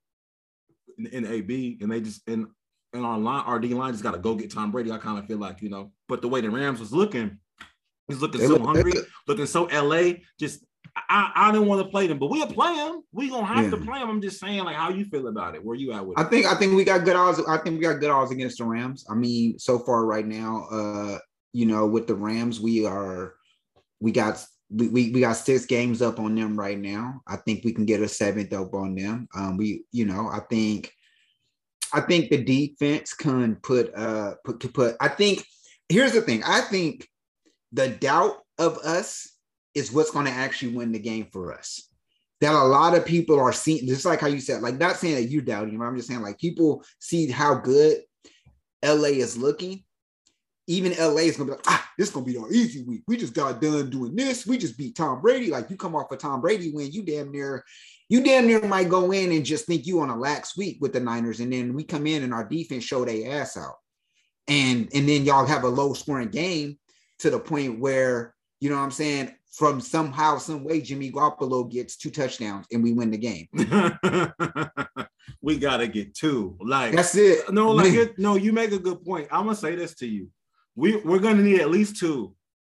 in, 1.11 1.25
AB, 1.25 1.77
and 1.81 1.91
they 1.91 2.01
just 2.01 2.27
and 2.27 2.47
and 2.93 3.05
our 3.05 3.17
line, 3.17 3.43
our 3.45 3.59
D 3.59 3.73
line 3.73 3.93
just 3.93 4.03
got 4.03 4.11
to 4.11 4.17
go 4.19 4.35
get 4.35 4.51
Tom 4.51 4.71
Brady. 4.71 4.91
I 4.91 4.97
kind 4.97 5.17
of 5.19 5.25
feel 5.25 5.37
like 5.37 5.61
you 5.61 5.69
know. 5.69 5.91
But 6.09 6.21
the 6.21 6.27
way 6.27 6.41
the 6.41 6.49
Rams 6.49 6.79
was 6.81 6.91
looking, 6.91 7.37
he's 8.09 8.19
looking 8.19 8.41
They 8.41 8.47
so 8.47 8.53
look- 8.53 8.65
hungry, 8.65 8.93
looking 9.27 9.45
so 9.45 9.65
LA. 9.65 10.15
Just 10.39 10.65
I 11.09 11.31
I 11.35 11.51
didn't 11.51 11.67
want 11.67 11.81
to 11.83 11.89
play 11.89 12.07
them, 12.07 12.19
but 12.19 12.29
we'll 12.29 12.47
play 12.47 12.75
them. 12.75 13.01
We 13.11 13.29
gonna 13.29 13.45
have 13.45 13.71
to 13.71 13.77
play 13.77 13.99
them. 13.99 14.09
I'm 14.09 14.21
just 14.21 14.39
saying, 14.39 14.63
like, 14.63 14.75
how 14.75 14.89
you 14.89 15.05
feel 15.05 15.27
about 15.27 15.55
it? 15.55 15.63
Where 15.63 15.75
you 15.75 15.93
at 15.93 16.05
with 16.05 16.17
I 16.17 16.23
it? 16.23 16.29
think 16.29 16.45
I 16.45 16.55
think 16.55 16.75
we 16.75 16.83
got 16.83 17.05
good 17.05 17.15
odds. 17.15 17.41
I 17.47 17.57
think 17.57 17.77
we 17.77 17.81
got 17.81 17.99
good 17.99 18.09
odds 18.09 18.31
against 18.31 18.57
the 18.57 18.65
Rams. 18.65 19.05
I 19.09 19.15
mean, 19.15 19.59
so 19.59 19.79
far 19.79 20.05
right 20.05 20.25
now, 20.25 20.65
uh, 20.71 21.19
you 21.53 21.65
know, 21.65 21.87
with 21.87 22.07
the 22.07 22.15
Rams, 22.15 22.59
we 22.59 22.85
are 22.85 23.35
we 23.99 24.11
got 24.11 24.43
we, 24.69 24.87
we, 24.89 25.11
we 25.11 25.19
got 25.21 25.33
six 25.33 25.65
games 25.65 26.01
up 26.01 26.19
on 26.19 26.35
them 26.35 26.57
right 26.57 26.77
now. 26.77 27.21
I 27.27 27.37
think 27.37 27.63
we 27.63 27.73
can 27.73 27.85
get 27.85 28.01
a 28.01 28.07
seventh 28.07 28.53
up 28.53 28.73
on 28.73 28.95
them. 28.95 29.27
Um, 29.35 29.57
we, 29.57 29.83
you 29.91 30.05
know, 30.05 30.27
I 30.27 30.39
think 30.49 30.91
I 31.93 32.01
think 32.01 32.29
the 32.29 32.43
defense 32.43 33.13
can 33.13 33.55
put 33.55 33.93
uh 33.95 34.35
put 34.45 34.59
to 34.61 34.69
put. 34.69 34.95
I 34.99 35.07
think 35.07 35.45
here's 35.89 36.13
the 36.13 36.21
thing. 36.21 36.43
I 36.43 36.61
think 36.61 37.07
the 37.71 37.89
doubt 37.89 38.37
of 38.57 38.77
us 38.79 39.36
is 39.77 39.91
what's 39.91 40.11
going 40.11 40.25
to 40.25 40.31
actually 40.31 40.73
win 40.73 40.91
the 40.91 40.99
game 40.99 41.27
for 41.31 41.53
us. 41.53 41.89
That 42.41 42.53
a 42.53 42.63
lot 42.63 42.95
of 42.95 43.05
people 43.05 43.39
are 43.39 43.53
seeing, 43.53 43.87
just 43.87 44.05
like 44.05 44.19
how 44.19 44.27
you 44.27 44.39
said, 44.39 44.61
like 44.61 44.77
not 44.77 44.97
saying 44.97 45.15
that 45.15 45.31
you're 45.31 45.41
doubting, 45.41 45.77
but 45.77 45.85
I'm 45.85 45.95
just 45.95 46.07
saying 46.07 46.21
like 46.21 46.39
people 46.39 46.83
see 46.99 47.29
how 47.29 47.55
good 47.55 48.01
LA 48.83 49.09
is 49.09 49.37
looking. 49.37 49.83
Even 50.67 50.91
LA 50.99 51.21
is 51.21 51.37
gonna 51.37 51.51
be 51.51 51.55
like, 51.55 51.65
ah, 51.67 51.89
this 51.97 52.09
is 52.09 52.13
gonna 52.13 52.25
be 52.25 52.37
our 52.37 52.51
easy 52.51 52.83
week. 52.83 53.03
We 53.07 53.17
just 53.17 53.33
got 53.33 53.61
done 53.61 53.89
doing 53.89 54.15
this. 54.15 54.45
We 54.45 54.57
just 54.57 54.77
beat 54.77 54.95
Tom 54.95 55.21
Brady. 55.21 55.49
Like 55.49 55.69
you 55.69 55.77
come 55.77 55.95
off 55.95 56.11
a 56.11 56.17
Tom 56.17 56.41
Brady 56.41 56.71
win, 56.71 56.91
you 56.91 57.03
damn 57.03 57.31
near, 57.31 57.63
you 58.09 58.23
damn 58.23 58.45
near 58.45 58.61
might 58.67 58.89
go 58.89 59.11
in 59.11 59.31
and 59.31 59.45
just 59.45 59.65
think 59.65 59.87
you 59.87 60.01
on 60.01 60.09
a 60.09 60.17
lax 60.17 60.57
week 60.57 60.77
with 60.81 60.93
the 60.93 60.99
Niners, 60.99 61.39
and 61.39 61.51
then 61.51 61.73
we 61.73 61.83
come 61.83 62.05
in 62.05 62.23
and 62.23 62.33
our 62.33 62.43
defense 62.43 62.83
show 62.83 63.05
their 63.05 63.41
ass 63.41 63.57
out, 63.57 63.75
and 64.47 64.89
and 64.93 65.07
then 65.07 65.25
y'all 65.25 65.45
have 65.45 65.63
a 65.63 65.69
low 65.69 65.93
scoring 65.93 66.29
game 66.29 66.77
to 67.19 67.29
the 67.29 67.39
point 67.39 67.79
where 67.79 68.35
you 68.59 68.69
know 68.69 68.75
what 68.75 68.83
I'm 68.83 68.91
saying. 68.91 69.33
From 69.57 69.81
somehow, 69.81 70.37
some 70.37 70.63
way, 70.63 70.81
Jimmy 70.81 71.11
Garoppolo 71.11 71.67
gets 71.67 71.97
two 71.97 72.11
touchdowns 72.11 72.67
and 72.71 72.83
we 72.83 72.93
win 72.93 73.09
the 73.09 73.17
game. 73.17 73.47
we 75.41 75.57
gotta 75.57 75.87
get 75.87 76.13
two. 76.13 76.55
Like 76.61 76.93
That's 76.93 77.15
it. 77.15 77.51
no, 77.51 77.71
like 77.71 77.91
it, 77.91 78.19
no, 78.19 78.35
you 78.35 78.53
make 78.53 78.71
a 78.71 78.77
good 78.77 79.03
point. 79.03 79.27
I'm 79.31 79.45
gonna 79.45 79.55
say 79.55 79.75
this 79.75 79.95
to 79.95 80.05
you. 80.07 80.29
We 80.75 80.97
we're 80.97 81.17
gonna 81.17 81.41
need 81.41 81.59
at 81.59 81.71
least 81.71 81.97
two 81.97 82.35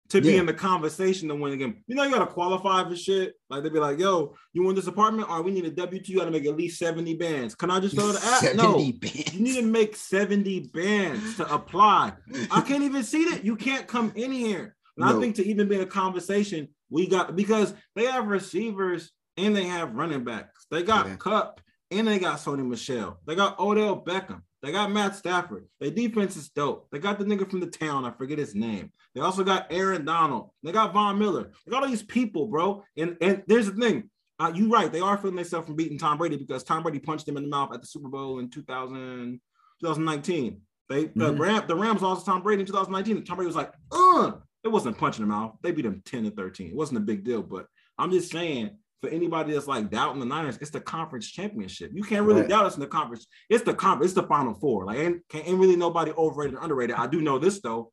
to 0.10 0.22
be 0.22 0.36
in 0.36 0.46
the 0.46 0.54
conversation 0.54 1.30
to 1.30 1.36
win 1.36 1.52
the 1.52 1.58
game. 1.58 1.84
You 1.88 1.96
know, 1.96 2.04
you 2.04 2.12
gotta 2.12 2.26
qualify 2.26 2.84
for 2.90 2.96
shit. 2.96 3.36
Like 3.50 3.62
they'd 3.62 3.72
be 3.72 3.80
like, 3.80 4.00
"Yo, 4.00 4.34
you 4.52 4.64
want 4.64 4.76
this 4.76 4.88
apartment? 4.88 5.30
Or 5.30 5.42
we 5.42 5.52
need 5.52 5.66
a 5.66 5.72
W 5.72 6.02
two. 6.02 6.12
You 6.12 6.18
gotta 6.18 6.32
make 6.32 6.46
at 6.46 6.58
least 6.58 6.80
seventy 6.80 7.16
bands. 7.16 7.54
Can 7.54 7.70
I 7.70 7.80
just 7.80 7.96
throw 7.96 8.08
the 8.08 8.26
app? 8.26 8.56
No, 8.56 8.80
70 8.80 8.92
bands. 8.94 9.34
you 9.36 9.40
need 9.42 9.56
to 9.56 9.66
make 9.66 9.96
seventy 9.96 10.62
bands 10.74 11.38
to 11.38 11.54
apply. 11.54 12.14
I 12.50 12.62
can't 12.62 12.84
even 12.84 13.04
see 13.04 13.30
that. 13.30 13.46
You 13.46 13.56
can't 13.56 13.88
come 13.88 14.12
in 14.16 14.32
here. 14.32 14.76
And 15.02 15.18
I 15.18 15.20
think 15.20 15.36
to 15.36 15.46
even 15.48 15.68
be 15.68 15.76
in 15.76 15.82
a 15.82 15.86
conversation, 15.86 16.68
we 16.90 17.08
got 17.08 17.36
because 17.36 17.74
they 17.96 18.06
have 18.06 18.28
receivers 18.28 19.12
and 19.38 19.56
they 19.56 19.66
have 19.66 19.94
running 19.96 20.24
backs. 20.24 20.66
They 20.72 20.84
got 20.84 21.08
Yeah. 21.08 21.16
Kupp 21.16 21.62
and 21.90 22.08
they 22.08 22.20
got 22.20 22.38
Sony 22.40 22.66
Michel. 22.68 23.20
They 23.26 23.36
got 23.36 23.60
Odell 23.60 24.02
Beckham. 24.04 24.42
They 24.62 24.72
got 24.72 24.92
Matt 24.92 25.16
Stafford. 25.16 25.68
Their 25.80 25.90
defense 25.90 26.36
is 26.38 26.50
dope. 26.50 26.88
They 26.92 27.00
got 27.00 27.18
the 27.18 27.26
nigga 27.26 27.50
from 27.50 27.62
the 27.62 27.68
town. 27.68 28.06
I 28.06 28.12
forget 28.12 28.38
his 28.38 28.54
name. 28.54 28.92
They 29.16 29.22
also 29.22 29.44
got 29.44 29.68
Aaron 29.72 30.06
Donald. 30.06 30.52
They 30.64 30.72
got 30.72 30.94
Von 30.94 31.18
Miller. 31.18 31.52
They 31.66 31.72
got 31.72 31.82
all 31.84 31.90
these 31.90 32.04
people, 32.04 32.48
bro. 32.48 32.84
And 32.96 33.18
and 33.22 33.44
there's 33.48 33.66
the 33.72 33.74
thing. 33.74 34.10
Uh, 34.40 34.52
you're 34.56 34.70
right. 34.70 34.92
They 34.92 35.00
are 35.02 35.18
feeling 35.18 35.36
themselves 35.36 35.68
from 35.68 35.76
beating 35.76 35.98
Tom 35.98 36.18
Brady 36.18 36.36
because 36.38 36.64
Tom 36.64 36.84
Brady 36.84 37.00
punched 37.00 37.26
them 37.26 37.38
in 37.38 37.44
the 37.44 37.50
mouth 37.50 37.74
at 37.74 37.82
the 37.82 37.88
Super 37.88 38.10
Bowl 38.10 38.40
in 38.40 38.50
2000, 38.50 39.40
2019. 39.82 40.62
They 40.90 41.06
the 41.06 41.32
Mhm. 41.34 41.40
Ram, 41.40 41.64
the 41.68 41.76
Rams 41.76 42.02
lost 42.02 42.26
to 42.26 42.32
Tom 42.32 42.42
Brady 42.44 42.62
in 42.62 42.66
2019. 42.68 43.18
And 43.18 43.26
Tom 43.26 43.38
Brady 43.38 43.48
was 43.48 43.56
like, 43.56 43.72
uh, 43.92 44.34
it 44.64 44.68
wasn't 44.68 44.98
punching 44.98 45.24
them 45.24 45.32
out. 45.36 45.62
They 45.62 45.72
beat 45.72 45.84
them 45.84 46.02
10 46.06 46.26
to 46.26 46.32
13. 46.32 46.68
It 46.68 46.76
wasn't 46.76 47.00
a 47.00 47.02
big 47.02 47.24
deal. 47.24 47.42
But 47.42 47.66
I'm 47.98 48.12
just 48.12 48.32
saying, 48.32 48.78
for 49.02 49.10
anybody 49.10 49.54
that's 49.54 49.68
like 49.68 49.90
doubting 49.90 50.20
the 50.20 50.26
Niners, 50.28 50.58
it's 50.62 50.70
the 50.70 50.80
conference 50.82 51.28
championship. 51.28 51.92
You 51.94 52.04
can't 52.04 52.26
really 52.26 52.42
Right. 52.42 52.50
doubt 52.50 52.66
us 52.66 52.76
in 52.76 52.82
the 52.82 52.88
conference. 52.88 53.26
It's 53.50 53.64
the 53.64 53.74
conference, 53.74 54.12
it's 54.12 54.22
the 54.22 54.28
final 54.28 54.54
four. 54.54 54.86
Like 54.86 55.00
ain't, 55.00 55.28
can't, 55.28 55.48
ain't 55.48 55.58
really 55.60 55.76
nobody 55.76 56.12
overrated 56.12 56.56
or 56.56 56.62
underrated. 56.62 56.96
I 56.96 57.08
do 57.08 57.22
know 57.22 57.40
this 57.40 57.60
though. 57.62 57.92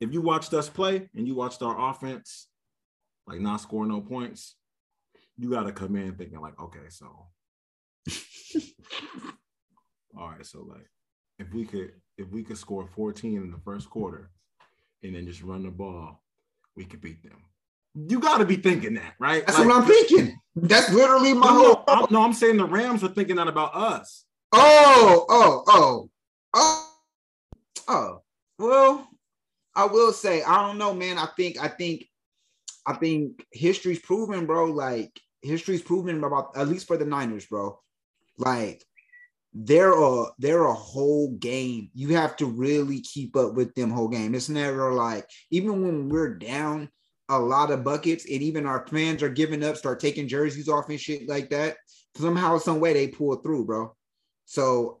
If 0.00 0.12
you 0.12 0.20
watched 0.20 0.52
us 0.52 0.68
play 0.68 1.08
and 1.14 1.26
you 1.26 1.34
watched 1.34 1.62
our 1.62 1.90
offense, 1.90 2.48
like 3.26 3.40
not 3.40 3.62
scoring 3.62 3.88
no 3.88 4.02
points, 4.02 4.56
you 5.38 5.48
got 5.50 5.62
to 5.62 5.72
come 5.72 5.96
in 5.96 6.14
thinking 6.16 6.40
like, 6.40 6.60
okay, 6.60 6.88
so 6.90 7.28
all 10.18 10.28
right, 10.28 10.44
so 10.44 10.62
like 10.68 10.86
if 11.38 11.52
we 11.54 11.64
could 11.64 11.92
if 12.18 12.28
we 12.30 12.42
could 12.42 12.58
score 12.58 12.86
14 12.86 13.36
in 13.42 13.50
the 13.50 13.58
first 13.64 13.88
quarter 13.88 14.30
and 15.06 15.16
then 15.16 15.26
just 15.26 15.42
run 15.42 15.62
the 15.62 15.70
ball, 15.70 16.22
we 16.76 16.84
could 16.84 17.00
beat 17.00 17.22
them. 17.22 17.42
You 17.94 18.20
got 18.20 18.38
to 18.38 18.44
be 18.44 18.56
thinking 18.56 18.94
that, 18.94 19.14
right? 19.18 19.46
That's 19.46 19.58
Like- 19.58 19.68
what 19.68 19.76
I'm 19.82 19.88
thinking. 19.88 20.38
That's 20.54 20.90
literally 20.92 21.34
my 21.34 21.46
no, 21.46 21.74
whole. 21.74 21.84
I'm, 21.88 22.06
no, 22.10 22.22
I'm 22.22 22.32
saying 22.32 22.56
the 22.56 22.64
Rams 22.64 23.04
are 23.04 23.08
thinking 23.08 23.36
that 23.36 23.48
about 23.48 23.74
us. 23.74 24.24
Oh, 24.52 25.26
oh, 25.28 25.64
oh, 25.68 26.10
oh, 26.54 26.90
oh. 27.88 28.22
Well, 28.58 29.08
I 29.74 29.84
will 29.84 30.12
say, 30.12 30.42
I 30.42 30.66
don't 30.66 30.78
know, 30.78 30.94
man. 30.94 31.18
I 31.18 31.28
think, 31.36 31.62
I 31.62 31.68
think, 31.68 32.06
I 32.86 32.94
think 32.94 33.44
history's 33.52 33.98
proven, 33.98 34.46
bro. 34.46 34.66
Like 34.66 35.20
history's 35.42 35.82
proven 35.82 36.22
about 36.24 36.56
at 36.56 36.68
least 36.68 36.86
for 36.86 36.96
the 36.96 37.04
Niners, 37.04 37.46
bro. 37.46 37.78
Like 38.38 38.82
they're 39.58 39.98
a 39.98 40.26
they're 40.38 40.64
a 40.64 40.74
whole 40.74 41.30
game. 41.36 41.90
You 41.94 42.14
have 42.14 42.36
to 42.36 42.46
really 42.46 43.00
keep 43.00 43.34
up 43.36 43.54
with 43.54 43.74
them 43.74 43.90
whole 43.90 44.08
game. 44.08 44.34
It's 44.34 44.50
never 44.50 44.92
like 44.92 45.26
even 45.50 45.82
when 45.82 46.10
we're 46.10 46.34
down 46.34 46.90
a 47.30 47.38
lot 47.38 47.70
of 47.70 47.82
buckets 47.82 48.26
and 48.26 48.42
even 48.42 48.66
our 48.66 48.86
fans 48.86 49.22
are 49.22 49.30
giving 49.30 49.64
up, 49.64 49.76
start 49.76 49.98
taking 49.98 50.28
jerseys 50.28 50.68
off 50.68 50.90
and 50.90 51.00
shit 51.00 51.26
like 51.26 51.48
that. 51.50 51.76
Somehow, 52.16 52.58
some 52.58 52.80
way 52.80 52.92
they 52.92 53.08
pull 53.08 53.34
through, 53.36 53.64
bro. 53.64 53.94
So 54.44 55.00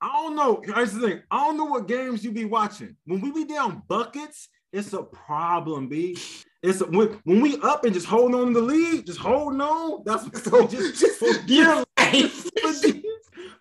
I- 0.00 0.22
don't 0.22 0.34
know. 0.34 0.62
The 0.66 0.86
thing. 0.86 1.22
I 1.30 1.46
don't 1.46 1.58
know 1.58 1.66
what 1.66 1.86
games 1.86 2.24
you 2.24 2.32
be 2.32 2.46
watching. 2.46 2.96
When 3.04 3.20
we 3.20 3.32
be 3.32 3.44
down 3.44 3.82
buckets, 3.86 4.48
it's 4.72 4.94
a 4.94 5.02
problem, 5.02 5.88
B. 5.88 6.16
It's 6.62 6.80
a, 6.80 6.86
when, 6.86 7.20
when 7.24 7.42
we 7.42 7.58
up 7.58 7.84
and 7.84 7.92
just 7.92 8.06
holding 8.06 8.34
on 8.40 8.48
to 8.48 8.52
the 8.54 8.62
lead, 8.62 9.06
just 9.06 9.18
holding 9.18 9.60
on. 9.60 10.02
That's 10.06 10.24
So 10.50 10.66
just, 10.66 10.98
just 11.00 11.18
for 11.18 11.46
dear 11.46 11.84
life. 11.98 12.48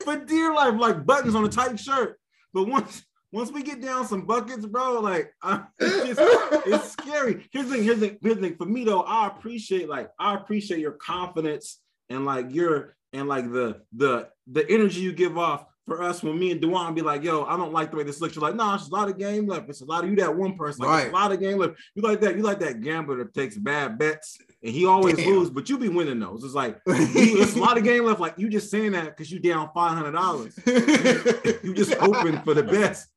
For, 0.03 0.17
dear, 0.17 0.53
life, 0.53 0.75
like 0.77 1.05
buttons 1.05 1.35
on 1.35 1.45
a 1.45 1.49
tight 1.49 1.79
shirt. 1.79 2.19
But 2.53 2.67
once 2.67 3.03
once 3.31 3.51
we 3.51 3.63
get 3.63 3.81
down 3.81 4.05
some 4.07 4.25
buckets, 4.25 4.65
bro, 4.65 4.99
like 4.99 5.33
I, 5.41 5.63
it's, 5.79 6.19
just, 6.19 6.67
it's 6.67 6.91
scary. 6.91 7.47
Here's 7.51 7.67
the. 7.67 7.77
Here's 7.77 7.99
the 7.99 8.09
thing. 8.09 8.17
Here's 8.21 8.35
the 8.35 8.41
thing. 8.41 8.55
For 8.55 8.65
me 8.65 8.83
though, 8.83 9.01
I 9.01 9.27
appreciate 9.27 9.89
like 9.89 10.09
I 10.19 10.35
appreciate 10.35 10.79
your 10.79 10.93
confidence 10.93 11.79
and 12.09 12.25
like 12.25 12.53
your 12.53 12.95
and 13.11 13.27
like 13.27 13.51
the 13.51 13.81
the 13.93 14.29
the 14.47 14.69
energy 14.69 15.01
you 15.01 15.13
give 15.13 15.37
off 15.37 15.65
for 15.85 16.01
us 16.01 16.23
when 16.23 16.39
me 16.39 16.51
and 16.51 16.61
Dewan 16.61 16.93
be 16.93 17.01
like, 17.01 17.23
yo, 17.23 17.43
I 17.45 17.57
don't 17.57 17.73
like 17.73 17.91
the 17.91 17.97
way 17.97 18.03
this 18.03 18.21
looks. 18.21 18.35
You're 18.35 18.43
like, 18.43 18.55
nah, 18.55 18.75
it's 18.75 18.87
a 18.87 18.91
lot 18.91 19.09
of 19.09 19.17
game 19.17 19.47
left. 19.47 19.69
It's 19.69 19.81
a 19.81 19.85
lot 19.85 20.03
of 20.03 20.09
you 20.09 20.15
that 20.17 20.35
one 20.35 20.55
person. 20.55 20.85
Like, 20.85 21.05
it's 21.05 21.13
a 21.13 21.15
lot 21.15 21.31
of 21.31 21.39
game 21.39 21.57
left. 21.57 21.75
You 21.95 22.01
like 22.01 22.21
that. 22.21 22.35
You 22.37 22.43
like 22.43 22.59
that 22.59 22.81
gambler 22.81 23.17
that 23.17 23.33
takes 23.33 23.57
bad 23.57 23.97
bets 23.97 24.37
and 24.63 24.71
he 24.71 24.85
always 24.85 25.17
Damn. 25.17 25.29
lose, 25.29 25.49
but 25.49 25.69
you 25.69 25.77
be 25.77 25.89
winning 25.89 26.19
those. 26.19 26.43
It's 26.43 26.53
like 26.53 26.79
it's 26.87 27.55
a 27.55 27.59
lot 27.59 27.77
of 27.77 27.83
game 27.83 28.05
left. 28.05 28.19
Like 28.19 28.35
you 28.37 28.49
just 28.49 28.71
saying 28.71 28.93
that 28.93 29.05
because 29.05 29.31
you 29.31 29.39
down 29.39 29.69
five 29.73 29.97
hundred 29.97 30.13
dollars. 30.13 30.57
You 30.65 31.73
just 31.73 31.93
hoping 31.99 32.41
for 32.41 32.53
the 32.53 32.63
best. 32.63 33.09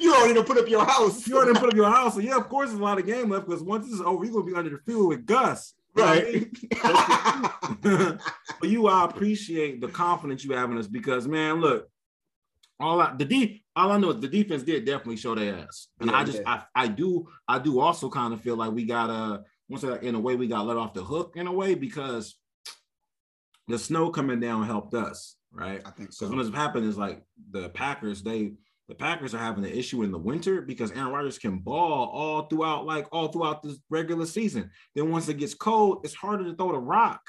you 0.00 0.14
already 0.14 0.34
done 0.34 0.44
put 0.44 0.58
up 0.58 0.68
your 0.68 0.84
house. 0.84 1.26
You 1.26 1.36
already 1.36 1.58
put 1.58 1.68
up 1.70 1.74
your 1.74 1.90
house, 1.90 2.14
so 2.14 2.20
yeah, 2.20 2.36
of 2.36 2.48
course, 2.48 2.70
there's 2.70 2.80
a 2.80 2.82
lot 2.82 2.98
of 2.98 3.06
game 3.06 3.30
left 3.30 3.46
because 3.46 3.62
once 3.62 3.84
this 3.84 3.94
is 3.94 4.00
over, 4.00 4.24
you're 4.24 4.32
gonna 4.32 4.46
be 4.46 4.54
under 4.54 4.70
the 4.70 4.78
field 4.86 5.08
with 5.08 5.26
Gus. 5.26 5.74
You 5.96 6.02
know 6.02 6.08
what 6.08 6.18
I 6.18 7.40
right. 7.84 8.18
but 8.60 8.68
you, 8.68 8.88
I 8.88 9.04
appreciate 9.04 9.80
the 9.80 9.88
confidence 9.88 10.44
you 10.44 10.52
have 10.52 10.70
in 10.70 10.78
us 10.78 10.88
because, 10.88 11.28
man, 11.28 11.60
look, 11.60 11.88
all 12.80 13.00
I 13.00 13.14
the 13.16 13.24
de- 13.24 13.62
all 13.76 13.92
I 13.92 13.98
know 13.98 14.10
is 14.10 14.20
the 14.20 14.28
defense 14.28 14.62
did 14.62 14.84
definitely 14.84 15.16
show 15.16 15.34
their 15.34 15.56
ass, 15.60 15.88
and 16.00 16.10
Yeah, 16.10 16.16
I 16.16 16.24
just. 16.24 16.42
I 16.46 16.62
I 16.74 16.88
do 16.88 17.28
I 17.48 17.58
do 17.58 17.80
also 17.80 18.08
kind 18.10 18.32
of 18.34 18.40
feel 18.40 18.56
like 18.56 18.72
we 18.72 18.84
got 18.84 19.10
a 19.10 19.42
once 19.68 19.82
in 19.84 20.14
a 20.14 20.20
way 20.20 20.34
we 20.36 20.46
got 20.46 20.66
let 20.66 20.76
off 20.76 20.92
the 20.94 21.02
hook 21.02 21.34
in 21.36 21.46
a 21.46 21.52
way 21.52 21.74
because 21.74 22.36
the 23.68 23.78
snow 23.78 24.10
coming 24.10 24.40
down 24.40 24.64
helped 24.66 24.94
us. 24.94 25.36
right? 25.52 25.80
I 25.86 25.90
think 25.90 26.12
so. 26.12 26.28
what 26.28 26.38
has 26.38 26.50
happened 26.50 26.86
is 26.86 26.98
like 26.98 27.22
the 27.50 27.70
Packers, 27.70 28.22
they 28.22 28.52
the 28.88 28.94
Packers 28.94 29.34
are 29.34 29.38
having 29.38 29.64
an 29.64 29.70
issue 29.70 30.02
in 30.02 30.12
the 30.12 30.18
winter 30.18 30.60
because 30.60 30.92
Aaron 30.92 31.08
Rodgers 31.12 31.38
can 31.38 31.58
ball 31.60 32.10
all 32.12 32.42
throughout, 32.48 32.84
like 32.84 33.06
all 33.12 33.28
throughout 33.28 33.62
this 33.62 33.78
regular 33.88 34.26
season. 34.26 34.68
Then 34.94 35.10
once 35.10 35.26
it 35.30 35.38
gets 35.38 35.54
cold, 35.54 36.00
it's 36.04 36.12
harder 36.14 36.44
to 36.44 36.54
throw 36.54 36.72
the 36.72 36.78
rock. 36.78 37.22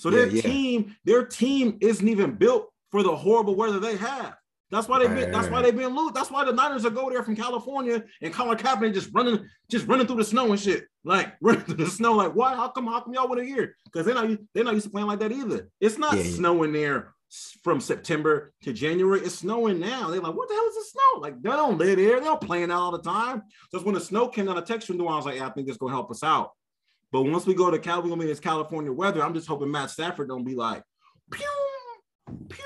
So 0.00 0.10
their 0.10 0.26
Yeah, 0.26 0.32
yeah. 0.34 0.42
team, 0.42 0.96
their 1.04 1.24
team 1.24 1.78
isn't 1.80 2.08
even 2.08 2.32
built 2.34 2.68
for 2.90 3.04
the 3.04 3.14
horrible 3.14 3.54
weather 3.54 3.78
they 3.78 3.96
have. 3.96 4.34
That's 4.70 4.88
why 4.88 4.98
they've 4.98 5.14
been. 5.14 5.30
That's 5.30 5.48
why 5.48 5.62
they've 5.62 5.76
been 5.76 5.94
loose. 5.94 6.12
That's 6.12 6.30
why 6.30 6.44
the 6.44 6.52
Niners 6.52 6.84
are 6.84 6.90
go 6.90 7.08
there 7.08 7.22
from 7.22 7.36
California 7.36 8.02
and 8.20 8.34
Colin 8.34 8.58
Kaepernick 8.58 8.94
just 8.94 9.10
running, 9.12 9.48
just 9.70 9.86
running 9.86 10.06
through 10.06 10.16
the 10.16 10.24
snow 10.24 10.50
and 10.50 10.60
shit. 10.60 10.86
Like 11.04 11.34
running 11.40 11.62
through 11.62 11.76
the 11.76 11.86
snow. 11.86 12.14
Like 12.14 12.34
why? 12.34 12.54
How 12.56 12.68
come? 12.68 12.86
How 12.86 13.00
come 13.00 13.14
y'all 13.14 13.28
went 13.28 13.46
here? 13.46 13.76
Because 13.84 14.06
they're 14.06 14.14
not. 14.14 14.38
They're 14.54 14.64
not 14.64 14.74
used 14.74 14.86
to 14.86 14.90
playing 14.90 15.06
like 15.06 15.20
that 15.20 15.30
either. 15.32 15.68
It's 15.80 15.98
not 15.98 16.16
Yeah, 16.16 16.24
snowing 16.24 16.72
there 16.72 17.14
from 17.62 17.80
September 17.80 18.52
to 18.62 18.72
January. 18.72 19.20
It's 19.20 19.36
snowing 19.36 19.78
now. 19.80 20.10
They're 20.10 20.20
like, 20.20 20.34
what 20.34 20.48
the 20.48 20.54
hell 20.54 20.68
is 20.68 20.74
the 20.74 20.84
snow? 20.92 21.20
Like 21.20 21.42
they 21.42 21.50
don't 21.50 21.78
live 21.78 21.96
there. 21.96 22.18
They 22.18 22.26
don't 22.26 22.40
playing 22.40 22.70
out 22.72 22.80
all 22.80 22.92
the 22.92 23.02
time. 23.02 23.42
So 23.70 23.80
when 23.80 23.94
the 23.94 24.00
snow 24.00 24.28
came 24.28 24.46
down, 24.46 24.58
I 24.58 24.62
texted 24.62 24.90
him. 24.90 25.02
I 25.02 25.16
was 25.16 25.26
like, 25.26 25.36
yeah, 25.36 25.46
I 25.46 25.50
think 25.50 25.68
this 25.68 25.76
gonna 25.76 25.92
help 25.92 26.10
us 26.10 26.24
out. 26.24 26.50
But 27.12 27.22
once 27.22 27.46
we 27.46 27.54
go 27.54 27.70
to 27.70 27.78
Cal, 27.78 28.02
we're 28.02 28.08
gonna 28.08 28.16
be 28.16 28.22
in 28.22 28.28
this 28.30 28.40
California 28.40 28.92
weather. 28.92 29.22
I'm 29.22 29.34
just 29.34 29.46
hoping 29.46 29.70
Matt 29.70 29.90
Stafford 29.90 30.28
don't 30.28 30.44
be 30.44 30.56
like, 30.56 30.82
pew, 31.30 31.46
pew. 32.48 32.64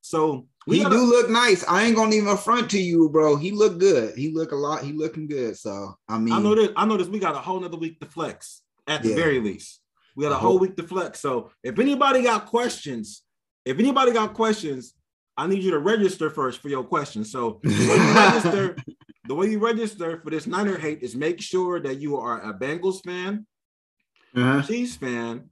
So 0.00 0.46
he 0.66 0.80
do 0.84 0.88
look 0.90 1.30
nice. 1.30 1.64
I 1.66 1.84
ain't 1.84 1.96
gonna 1.96 2.14
even 2.14 2.36
front 2.36 2.70
to 2.70 2.78
you, 2.80 3.08
bro. 3.08 3.36
He 3.36 3.50
look 3.50 3.78
good. 3.78 4.14
He 4.16 4.30
look 4.32 4.52
a 4.52 4.56
lot. 4.56 4.82
He 4.84 4.92
looking 4.92 5.26
good. 5.26 5.56
So 5.56 5.94
I 6.08 6.18
mean, 6.18 6.34
I 6.34 6.40
know 6.40 6.54
this. 6.54 6.70
I 6.76 6.84
know 6.86 6.96
this. 6.96 7.08
We 7.08 7.18
got 7.18 7.34
a 7.34 7.38
whole 7.38 7.60
nother 7.60 7.76
week 7.78 7.98
to 8.00 8.06
flex 8.06 8.62
at 8.86 9.02
the 9.02 9.10
Yeah. 9.10 9.14
very 9.16 9.40
least. 9.40 9.80
We 10.16 10.24
got 10.24 10.32
a 10.32 10.36
I 10.36 10.38
whole 10.38 10.52
hope- 10.52 10.60
week 10.62 10.76
to 10.76 10.82
flex. 10.82 11.20
So 11.20 11.50
if 11.62 11.78
anybody 11.78 12.22
got 12.22 12.46
questions, 12.46 13.22
if 13.64 13.78
anybody 13.78 14.12
got 14.12 14.34
questions, 14.34 14.94
I 15.36 15.46
need 15.46 15.62
you 15.62 15.70
to 15.70 15.78
register 15.78 16.28
first 16.28 16.60
for 16.60 16.68
your 16.68 16.84
questions. 16.84 17.30
So 17.32 17.60
the 17.62 17.70
way 17.70 17.96
you 17.96 18.14
register, 18.14 18.76
the 19.28 19.34
way 19.34 19.46
you 19.50 19.58
register 19.58 20.20
for 20.22 20.30
this 20.30 20.46
Niner 20.46 20.76
hate 20.76 21.02
is 21.02 21.14
make 21.16 21.40
sure 21.40 21.80
that 21.80 22.00
you 22.00 22.16
are 22.16 22.40
a 22.42 22.52
Bengals 22.52 23.02
fan, 23.04 23.46
Uh-huh. 24.36 24.62
Chiefs 24.62 24.96
fan, 24.96 25.48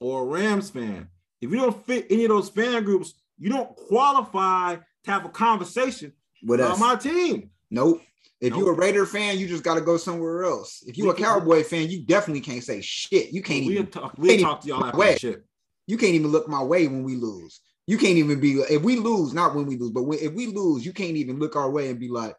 or 0.00 0.22
a 0.22 0.26
Rams 0.26 0.70
fan. 0.70 1.08
If 1.40 1.50
you 1.50 1.56
don't 1.56 1.84
fit 1.86 2.06
any 2.10 2.24
of 2.24 2.28
those 2.28 2.48
fan 2.50 2.84
groups, 2.84 3.14
you 3.38 3.50
don't 3.50 3.74
qualify 3.76 4.76
to 4.76 5.10
have 5.10 5.24
a 5.24 5.28
conversation 5.28 6.12
With 6.44 6.60
us. 6.60 6.78
my 6.78 6.96
team. 6.96 7.50
Nope. 7.70 8.02
If 8.40 8.50
Nope. 8.50 8.58
you're 8.60 8.72
a 8.72 8.76
Raider 8.76 9.06
fan, 9.06 9.38
you 9.38 9.46
just 9.46 9.62
got 9.62 9.74
to 9.76 9.80
go 9.80 9.96
somewhere 9.96 10.44
else. 10.44 10.82
If 10.86 10.98
you're 10.98 11.12
a 11.12 11.16
Cowboy 11.16 11.62
fan, 11.62 11.88
you 11.88 12.04
definitely 12.04 12.40
can't 12.40 12.62
say 12.64 12.80
shit. 12.80 13.32
You 13.32 13.40
can't 13.42 13.66
We 13.66 13.74
even 13.74 13.86
talk. 13.86 14.14
We 14.18 14.28
can't 14.30 14.40
talk 14.42 14.60
to 14.62 14.68
y'all 14.68 14.84
after 14.84 14.98
the 14.98 15.18
shit. 15.18 15.44
you 15.86 15.96
can't 15.96 16.14
even 16.14 16.30
look 16.32 16.48
my 16.48 16.62
way 16.62 16.86
when 16.88 17.04
we 17.04 17.14
lose. 17.16 17.60
You 17.86 17.98
can't 17.98 18.16
even 18.16 18.40
be 18.40 18.54
if 18.60 18.82
we 18.82 18.96
lose, 18.96 19.32
not 19.32 19.54
when 19.54 19.66
we 19.66 19.76
lose, 19.76 19.90
but 19.90 20.04
when, 20.04 20.18
if 20.20 20.32
we 20.32 20.46
lose, 20.48 20.84
you 20.84 20.92
can't 20.92 21.16
even 21.16 21.38
look 21.38 21.56
our 21.56 21.70
way 21.70 21.88
and 21.90 21.98
be 22.00 22.08
like, 22.08 22.34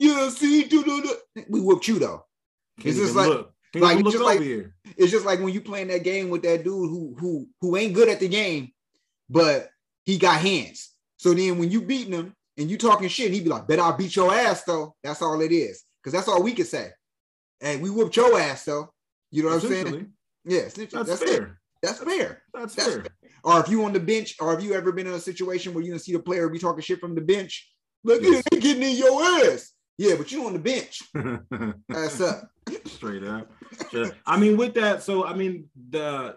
yeah, 0.00 0.28
see, 0.30 0.64
do, 0.64 0.82
do, 0.84 1.02
do. 1.02 1.44
we 1.48 1.60
whooped 1.60 1.86
you 1.88 1.98
though. 1.98 2.24
Can't 2.78 2.88
It's 2.90 2.98
just 2.98 3.14
like- 3.16 3.28
look. 3.28 3.52
Can't 3.72 3.84
like, 3.84 3.92
even 3.94 4.06
it's 4.06 4.14
look 4.16 4.22
just 4.22 4.36
like- 4.36 4.40
here. 4.46 4.74
It's 4.96 5.10
just 5.10 5.24
like 5.24 5.40
when 5.40 5.52
you 5.54 5.60
playing 5.60 5.88
that 5.88 6.04
game 6.04 6.28
with 6.30 6.42
that 6.42 6.58
dude 6.64 6.90
who 6.90 7.16
who 7.18 7.48
who 7.60 7.76
ain't 7.76 7.94
good 7.94 8.08
at 8.08 8.20
the 8.20 8.28
game, 8.28 8.70
but 9.30 9.70
he 10.04 10.18
got 10.18 10.40
hands. 10.40 10.90
So 11.16 11.34
then 11.34 11.58
when 11.58 11.70
you 11.70 11.82
beating 11.82 12.12
him 12.12 12.34
and 12.56 12.70
you 12.70 12.76
talking 12.78 13.08
shit, 13.08 13.32
he'd 13.32 13.44
be 13.44 13.50
like, 13.50 13.66
"Bet 13.66 13.78
I'll 13.78 13.96
beat 13.96 14.14
your 14.16 14.32
ass 14.34 14.64
though." 14.64 14.94
That's 15.02 15.22
all 15.22 15.40
it 15.40 15.52
is, 15.52 15.84
because 16.02 16.12
that's 16.12 16.28
all 16.28 16.42
we 16.42 16.52
can 16.52 16.64
say. 16.66 16.90
Hey, 17.60 17.76
we 17.76 17.90
whooped 17.90 18.16
your 18.16 18.38
ass 18.38 18.64
though. 18.64 18.92
You 19.30 19.44
know 19.44 19.50
what 19.50 19.62
I'm 19.64 19.68
saying? 19.70 20.12
Yeah, 20.44 20.62
That's, 20.62 20.76
that's, 20.92 21.22
fair. 21.22 21.42
it. 21.44 21.48
That's 21.82 21.98
fair. 22.00 22.42
That's, 22.52 22.74
That's 22.74 22.88
fair. 22.94 23.04
Or 23.44 23.60
if 23.60 23.68
you 23.68 23.84
on 23.84 23.92
the 23.92 24.00
bench, 24.00 24.36
or 24.40 24.52
if 24.58 24.62
you 24.64 24.74
ever 24.74 24.90
been 24.92 25.06
in 25.06 25.14
a 25.14 25.20
situation 25.20 25.72
where 25.72 25.84
you 25.84 25.96
see 25.98 26.12
the 26.12 26.18
player 26.18 26.48
be 26.48 26.58
talking 26.58 26.82
shit 26.82 26.98
from 27.00 27.14
the 27.14 27.20
bench, 27.20 27.70
look 28.04 28.20
Yes. 28.22 28.38
at 28.44 28.50
they 28.50 28.58
getting 28.60 28.82
in 28.82 28.96
your 28.96 29.22
ass. 29.22 29.72
Yeah, 29.98 30.16
but 30.16 30.32
you 30.32 30.44
on 30.46 30.52
the 30.54 30.58
bench. 30.58 31.00
That's 31.88 32.20
up. 32.20 32.50
Straight 32.86 33.22
up. 33.24 33.50
Straight 33.86 34.06
up. 34.08 34.14
I 34.26 34.36
mean, 34.38 34.56
with 34.56 34.74
that, 34.74 35.02
so 35.02 35.24
I 35.24 35.34
mean, 35.34 35.70
the 35.90 36.36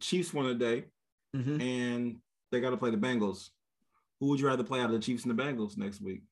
Chiefs 0.00 0.34
won 0.34 0.46
today, 0.46 0.84
Mhm. 1.34 1.60
and 1.62 2.16
they 2.50 2.60
got 2.60 2.70
to 2.70 2.76
play 2.76 2.90
the 2.90 2.96
Bengals. 2.96 3.48
Who 4.20 4.28
would 4.28 4.40
you 4.40 4.46
rather 4.46 4.64
play 4.64 4.80
out 4.80 4.86
of 4.86 4.92
the 4.92 4.98
Chiefs 4.98 5.24
and 5.24 5.36
the 5.36 5.42
Bengals 5.42 5.76
next 5.76 6.00
week? 6.00 6.22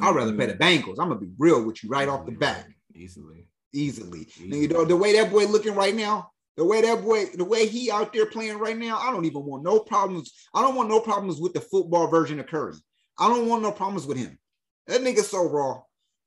I'd 0.00 0.14
rather 0.14 0.32
play 0.32 0.46
the 0.46 0.54
Bengals. 0.54 0.96
I'm 0.98 1.08
gonna 1.08 1.16
be 1.16 1.30
real 1.38 1.64
with 1.64 1.82
you 1.82 1.90
right 1.90 2.08
off 2.08 2.26
the 2.26 2.32
bat. 2.32 2.66
Easily. 2.94 3.46
easily. 3.72 4.28
Easily. 4.40 4.68
Nigga, 4.68 4.78
the, 4.78 4.84
the 4.86 4.96
way 4.96 5.12
that 5.14 5.30
boy 5.30 5.46
looking 5.46 5.74
right 5.74 5.94
now, 5.94 6.30
the 6.56 6.64
way 6.64 6.80
that 6.80 7.02
boy, 7.02 7.26
the 7.34 7.44
way 7.44 7.66
he 7.66 7.90
out 7.90 8.12
there 8.12 8.26
playing 8.26 8.58
right 8.58 8.76
now, 8.76 8.98
I 8.98 9.10
don't 9.10 9.24
even 9.24 9.44
want 9.44 9.64
no 9.64 9.80
problems. 9.80 10.32
I 10.54 10.62
don't 10.62 10.74
want 10.74 10.88
no 10.88 11.00
problems 11.00 11.40
with 11.40 11.54
the 11.54 11.60
football 11.60 12.08
version 12.08 12.38
of 12.40 12.46
Curry. 12.46 12.74
I 13.18 13.28
don't 13.28 13.48
want 13.48 13.62
no 13.62 13.72
problems 13.72 14.06
with 14.06 14.16
him. 14.16 14.38
That 14.86 15.02
nigga 15.02 15.22
so 15.22 15.48
raw. 15.48 15.82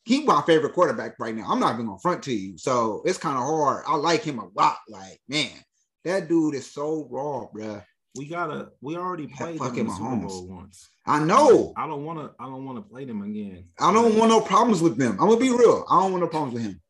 He 0.06 0.24
my 0.24 0.41
favorite 0.41 0.74
quarterback 0.74 1.17
right 1.19 1.36
now. 1.36 1.46
I'm 1.48 1.60
not 1.60 1.74
even 1.74 1.86
gonna 1.86 2.00
front 2.00 2.24
to 2.24 2.34
you. 2.34 2.58
So 2.58 3.02
it's 3.06 3.17
kind 3.17 3.38
of 3.38 3.43
hard. 3.43 3.86
I 3.88 3.96
like 3.96 4.24
him 4.24 4.39
a 4.39 4.50
lot. 4.56 4.78
Like, 4.89 5.19
man, 5.30 5.52
that 6.04 6.28
dude 6.28 6.56
is 6.56 6.72
so 6.72 7.08
raw, 7.10 7.48
bruh. 7.54 7.84
We 8.15 8.28
gotta. 8.28 8.69
We 8.82 8.95
already 8.95 9.28
played 9.28 9.60
them 9.60 9.76
in 9.76 9.88
the 9.88 9.93
Super 9.93 10.15
Bowl 10.15 10.47
once. 10.47 10.89
I 11.06 11.23
know. 11.23 11.73
I 11.76 11.88
don't 11.88 12.06
want 12.06 12.19
to. 12.19 12.32
I 12.39 12.45
don't 12.45 12.65
want 12.65 12.78
to 12.78 12.84
play 12.84 13.06
them 13.06 13.23
again. 13.23 13.65
I 13.80 13.91
don't 13.91 14.17
want 14.17 14.30
no 14.30 14.39
problems 14.39 14.82
with 14.82 14.97
them. 14.97 15.13
I'm 15.13 15.30
gonna 15.30 15.38
be 15.38 15.49
real. 15.49 15.86
I 15.89 15.99
don't 16.02 16.12
want 16.12 16.23
no 16.23 16.30
problems 16.30 16.54
with 16.54 16.63
him. 16.63 16.82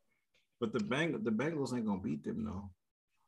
But 0.59 0.73
the 0.73 0.81
Bang, 0.81 1.11
the 1.23 1.31
Bengals 1.31 1.73
ain't 1.73 1.85
gonna 1.85 2.01
beat 2.01 2.23
them 2.23 2.43
though. 2.43 2.69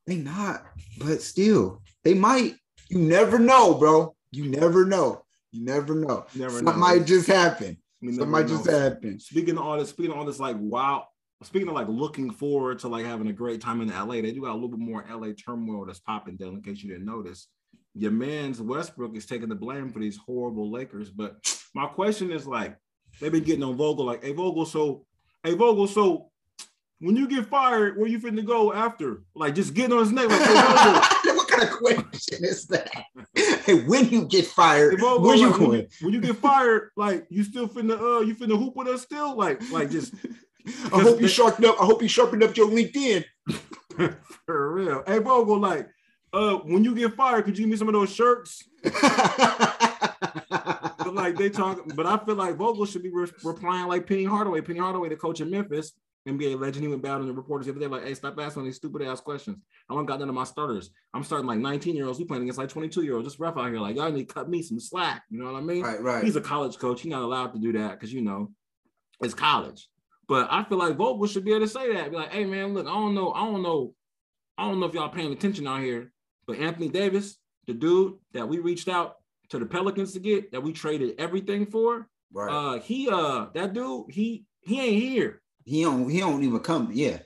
They 0.06 0.18
not, 0.18 0.66
but 1.00 1.22
still, 1.22 1.82
they 2.04 2.14
might. 2.14 2.56
You 2.90 3.00
never 3.00 3.40
know, 3.40 3.74
bro. 3.76 4.16
You 4.32 4.50
never 4.50 4.86
know. 4.86 5.24
You 5.52 5.64
never 5.64 5.96
know. 5.96 6.26
You 6.34 6.42
never 6.42 6.58
Something 6.58 6.74
know. 6.74 6.80
might 6.80 7.06
just 7.06 7.28
happen. 7.28 7.78
Something 8.04 8.30
might 8.30 8.48
just 8.48 8.70
happen. 8.70 9.20
Speaking 9.20 9.58
of 9.58 9.64
all 9.64 9.80
this, 9.80 9.90
speaking 9.90 10.12
of 10.12 10.18
all 10.18 10.26
this, 10.26 10.40
like 10.40 10.58
wow. 10.60 11.08
Speaking 11.44 11.68
of 11.68 11.76
like 11.76 11.88
looking 11.88 12.32
forward 12.32 12.80
to 12.80 12.88
like 12.88 13.06
having 13.06 13.28
a 13.28 13.34
great 13.34 13.62
time 13.62 13.82
in 13.82 13.90
LA, 13.90 14.22
they 14.22 14.32
do 14.32 14.42
got 14.42 14.52
a 14.52 14.54
little 14.54 14.70
bit 14.70 14.80
more 14.80 15.06
LA 15.10 15.30
turmoil 15.34 15.86
that's 15.86 16.00
popping 16.00 16.38
down. 16.38 16.56
In 16.56 16.62
case 16.62 16.82
you 16.84 16.90
didn't 16.90 17.06
notice, 17.06 17.48
your 17.96 18.12
man's 18.12 18.62
Westbrook 18.62 19.16
is 19.16 19.26
taking 19.26 19.50
the 19.50 19.56
blame 19.56 19.92
for 19.92 20.00
these 20.00 20.18
horrible 20.18 20.70
Lakers. 20.70 21.10
But 21.10 21.38
my 21.74 21.88
question 21.88 22.30
is 22.30 22.46
like, 22.46 22.78
they've 23.20 23.32
been 23.32 23.44
getting 23.44 23.64
on 23.64 23.78
Vogel 23.78 24.06
like, 24.06 24.24
hey 24.24 24.34
Vogel, 24.34 24.66
so 24.66 25.06
hey 25.44 25.54
Vogel, 25.54 25.88
so 25.88 26.30
when 27.00 27.16
you 27.16 27.28
get 27.28 27.46
fired, 27.46 27.98
where 27.98 28.08
you 28.08 28.20
finna 28.20 28.46
go 28.46 28.74
after? 28.74 29.24
Like 29.34 29.56
just 29.56 29.74
getting 29.74 29.94
on 29.94 30.00
his 30.00 30.12
neck 30.12 30.30
like, 30.30 30.42
hey 30.42 31.32
what 31.36 31.48
kind 31.48 31.64
of 31.64 31.78
question 31.78 32.44
is 32.44 32.68
that? 32.68 33.06
Hey, 33.34 33.82
when 33.84 34.10
you 34.10 34.26
get 34.26 34.46
fired, 34.46 34.96
Hey, 34.96 35.02
Vogel, 35.02 35.28
where 35.28 35.36
you 35.38 35.50
like, 35.50 35.60
when 35.60 35.70
going? 35.70 35.88
When 36.02 36.14
you 36.14 36.22
get 36.22 36.36
fired, 36.36 36.90
like 36.98 37.26
you 37.30 37.44
still 37.44 37.68
finna 37.68 38.00
uh 38.00 38.20
you 38.22 38.36
finna 38.36 38.58
hoop 38.58 38.76
with 38.76 38.88
us 38.88 39.04
still? 39.04 39.38
Like 39.38 39.62
like 39.72 39.90
just 39.90 40.14
I 40.92 41.02
hope 41.02 41.22
you 41.22 41.28
sharpened 41.30 41.66
up. 41.66 41.82
I 41.82 41.86
hope 41.86 42.02
you 42.02 42.10
sharpened 42.10 42.44
up 42.44 42.58
your 42.58 42.68
LinkedIn. 42.68 43.24
for 44.46 44.74
real. 44.74 45.04
Hey 45.08 45.20
Vogel, 45.20 45.60
like 45.60 45.88
uh 46.36 46.58
when 46.58 46.84
you 46.84 46.94
get 46.96 47.14
fired, 47.16 47.46
could 47.46 47.58
you 47.58 47.64
give 47.66 47.72
me 47.72 47.78
some 47.78 47.88
of 47.88 47.94
those 47.94 48.14
shirts? 48.14 48.64
But 51.06 51.14
like 51.14 51.36
they 51.36 51.52
talk, 51.52 51.82
but 51.94 52.08
I 52.08 52.18
feel 52.26 52.34
like 52.34 52.56
Vogel 52.56 52.86
should 52.88 53.04
be 53.04 53.12
re- 53.12 53.28
replying 53.44 53.88
like 53.88 54.08
Penny 54.08 54.26
Hardaway. 54.26 54.62
Penny 54.62 54.80
Hardaway, 54.80 55.10
the 55.10 55.16
coach 55.16 55.40
in 55.40 55.52
Memphis, 55.52 55.94
NBA 56.28 56.60
legend, 56.60 56.84
he 56.84 56.88
went 56.88 57.04
bad 57.04 57.22
on 57.22 57.28
the 57.28 57.34
reporters 57.34 57.68
the 57.68 57.72
other 57.72 57.80
day, 57.80 57.88
like, 57.88 58.04
hey, 58.04 58.16
stop 58.16 58.40
asking 58.40 58.66
these 58.66 58.78
stupid 58.78 59.04
ass 59.04 59.22
questions. 59.22 59.58
I 59.90 59.94
don't 59.94 60.08
got 60.08 60.20
none 60.20 60.30
of 60.30 60.36
my 60.36 60.44
starters. 60.44 60.90
I'm 61.14 61.24
starting 61.24 61.46
like 61.46 61.60
19 61.60 61.96
year 61.96 62.08
olds. 62.08 62.18
We 62.18 62.26
playing 62.26 62.44
against 62.44 62.58
like 62.58 62.70
22 62.70 63.04
year 63.04 63.16
olds. 63.16 63.28
Just 63.28 63.40
rough 63.40 63.56
out 63.56 63.68
here. 63.68 63.80
Like, 63.80 63.96
y'all 63.96 64.12
need 64.12 64.28
to 64.28 64.34
cut 64.34 64.50
me 64.50 64.64
some 64.64 64.80
slack. 64.80 65.24
You 65.30 65.38
know 65.38 65.52
what 65.52 65.60
I 65.60 65.62
mean? 65.62 65.84
right, 65.84 66.02
right. 66.02 66.24
He's 66.24 66.36
a 66.36 66.42
college 66.42 66.78
coach. 66.80 67.02
He's 67.02 67.12
not 67.12 67.22
allowed 67.22 67.54
to 67.54 67.60
do 67.60 67.72
that 67.74 67.92
because 67.92 68.12
you 68.12 68.22
know 68.22 68.52
it's 69.22 69.36
college. 69.36 69.88
But 70.28 70.48
I 70.50 70.64
feel 70.64 70.80
like 70.80 70.98
Vogel 70.98 71.28
should 71.28 71.46
be 71.46 71.52
able 71.52 71.68
to 71.68 71.72
say 71.72 71.94
that. 71.94 72.10
Be 72.10 72.18
like, 72.18 72.32
hey 72.32 72.46
man, 72.46 72.74
look, 72.74 72.88
I 72.88 72.94
don't 72.94 73.14
know, 73.14 73.32
I 73.32 73.42
don't 73.42 73.62
know, 73.62 73.94
I 74.58 74.68
don't 74.68 74.80
know 74.80 74.88
if 74.88 74.96
y'all 74.96 75.10
paying 75.10 75.32
attention 75.32 75.68
out 75.68 75.82
here, 75.82 76.12
but 76.48 76.58
Anthony 76.58 76.90
Davis, 76.90 77.38
the 77.68 77.74
dude 77.74 78.16
that 78.34 78.48
we 78.48 78.60
reached 78.60 78.88
out 78.88 79.18
to 79.50 79.60
the 79.60 79.66
Pelicans 79.66 80.14
to 80.14 80.20
get, 80.20 80.52
that 80.52 80.62
we 80.62 80.74
traded 80.74 81.16
everything 81.20 81.66
for, 81.66 82.08
right. 82.34 82.50
uh, 82.50 82.80
he 82.80 83.10
uh 83.10 83.48
that 83.54 83.74
dude, 83.74 84.06
he 84.10 84.46
he 84.62 84.82
ain't 84.82 85.02
here. 85.02 85.42
he 85.64 85.84
don't. 85.84 86.10
He 86.10 86.20
don't 86.20 86.44
even 86.44 86.60
come. 86.60 86.90
Yeah. 86.92 87.20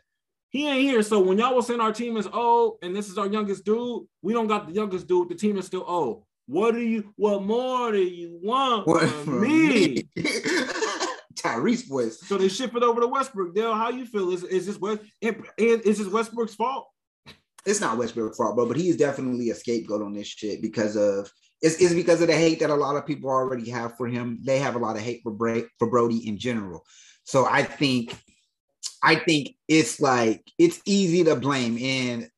He 0.49 0.67
ain't 0.67 0.82
here. 0.82 1.03
So 1.03 1.19
when 1.19 1.38
y'all 1.38 1.55
was 1.55 1.67
saying 1.67 1.79
our 1.79 1.93
team 1.93 2.17
is 2.17 2.27
old 2.27 2.79
and 2.82 2.95
this 2.95 3.08
is 3.08 3.17
our 3.17 3.27
youngest 3.27 3.65
dude, 3.65 4.03
we 4.21 4.34
don't 4.34 4.47
got 4.47 4.67
the 4.67 4.73
youngest 4.73 5.08
dude. 5.08 5.29
The 5.29 5.36
team 5.36 5.58
is 5.58 5.67
still 5.67 5.86
old. 5.88 6.23
What 6.47 6.73
do 6.73 6.82
you? 6.82 7.13
What 7.15 7.43
more 7.43 7.91
do 7.91 8.01
you 8.01 8.39
want 8.41 8.88
What 8.88 9.08
from 9.08 9.41
me? 9.41 10.10
Tyrese 11.36 11.88
voice. 11.88 12.19
So 12.21 12.38
they 12.38 12.49
ship 12.49 12.75
it 12.75 12.84
over 12.84 13.01
to 13.01 13.08
Westbrook. 13.08 13.55
Dale, 13.55 13.75
how 13.75 13.89
you 13.89 14.05
feel? 14.05 14.32
Is 14.32 14.43
is 14.43 14.65
this 14.65 14.79
West? 14.79 15.01
Is 15.21 15.99
this 15.99 16.08
Westbrook's 16.08 16.55
fault? 16.55 16.88
It's 17.65 17.82
not 17.82 17.98
Westbrook's 17.98 18.38
fault, 18.38 18.56
bro, 18.56 18.65
but 18.65 18.78
he 18.78 18.89
is 18.89 18.98
definitely 18.98 19.50
a 19.50 19.56
scapegoat 19.56 20.02
on 20.02 20.13
this 20.13 20.28
shit 20.28 20.62
because 20.62 20.95
of 20.95 21.32
it's, 21.62 21.82
it's 21.82 21.93
because 21.93 22.22
of 22.22 22.28
the 22.28 22.36
hate 22.36 22.60
that 22.62 22.69
a 22.69 22.76
lot 22.76 22.95
of 22.95 23.06
people 23.06 23.30
already 23.30 23.69
have 23.69 23.98
for 23.98 24.08
him. 24.08 24.39
They 24.45 24.60
have 24.60 24.76
a 24.76 24.80
lot 24.80 24.95
of 24.95 25.02
hate 25.02 25.22
for 25.24 25.32
Bra- 25.32 25.67
for 25.78 25.89
Brody 25.89 26.28
in 26.28 26.38
general. 26.38 26.86
So 27.24 27.45
I 27.45 27.63
think 27.63 28.17
I 29.04 29.15
think 29.15 29.56
it's 29.67 30.00
like 30.00 30.43
it's 30.58 30.82
easy 30.86 31.24
to 31.26 31.36
blame 31.36 31.78
and 31.78 32.30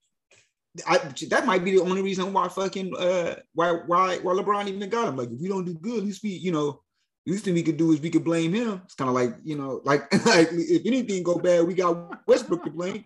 I, 0.87 0.99
that 1.29 1.45
might 1.45 1.65
be 1.65 1.71
the 1.71 1.81
only 1.81 2.01
reason 2.01 2.31
why 2.31 2.47
fucking 2.47 2.95
uh 2.97 3.35
why 3.53 3.71
why 3.87 4.17
why 4.19 4.33
LeBron 4.33 4.67
even 4.67 4.89
got 4.89 5.09
him. 5.09 5.17
Like 5.17 5.29
if 5.29 5.39
we 5.39 5.49
don't 5.49 5.65
do 5.65 5.73
good, 5.73 5.97
at 5.97 6.03
least 6.03 6.23
we 6.23 6.29
you 6.29 6.51
know 6.51 6.81
least 7.27 7.45
thing 7.45 7.53
we 7.53 7.63
could 7.63 7.77
do 7.77 7.91
is 7.91 8.01
we 8.01 8.09
could 8.09 8.23
blame 8.23 8.53
him. 8.53 8.81
It's 8.85 8.95
kind 8.95 9.09
of 9.09 9.15
like 9.15 9.35
you 9.43 9.57
know 9.57 9.81
like 9.83 10.11
like 10.25 10.49
if 10.51 10.85
anything 10.85 11.23
go 11.23 11.37
bad, 11.37 11.67
we 11.67 11.73
got 11.73 12.27
Westbrook 12.27 12.63
to 12.63 12.71
blame. 12.71 13.05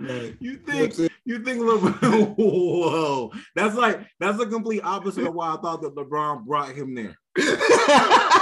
Like, 0.00 0.36
You 0.38 0.38
you 0.40 0.52
know 0.66 0.88
think 0.88 1.12
you 1.24 1.44
think 1.44 1.60
LeBron? 1.60 2.34
Whoa, 2.36 3.32
that's 3.54 3.74
like 3.74 4.00
that's 4.18 4.38
the 4.38 4.46
complete 4.46 4.82
opposite 4.82 5.26
of 5.26 5.34
why 5.34 5.54
I 5.54 5.56
thought 5.60 5.82
that 5.82 5.94
LeBron 5.94 6.44
brought 6.44 6.70
him 6.74 6.94
there. 6.94 7.16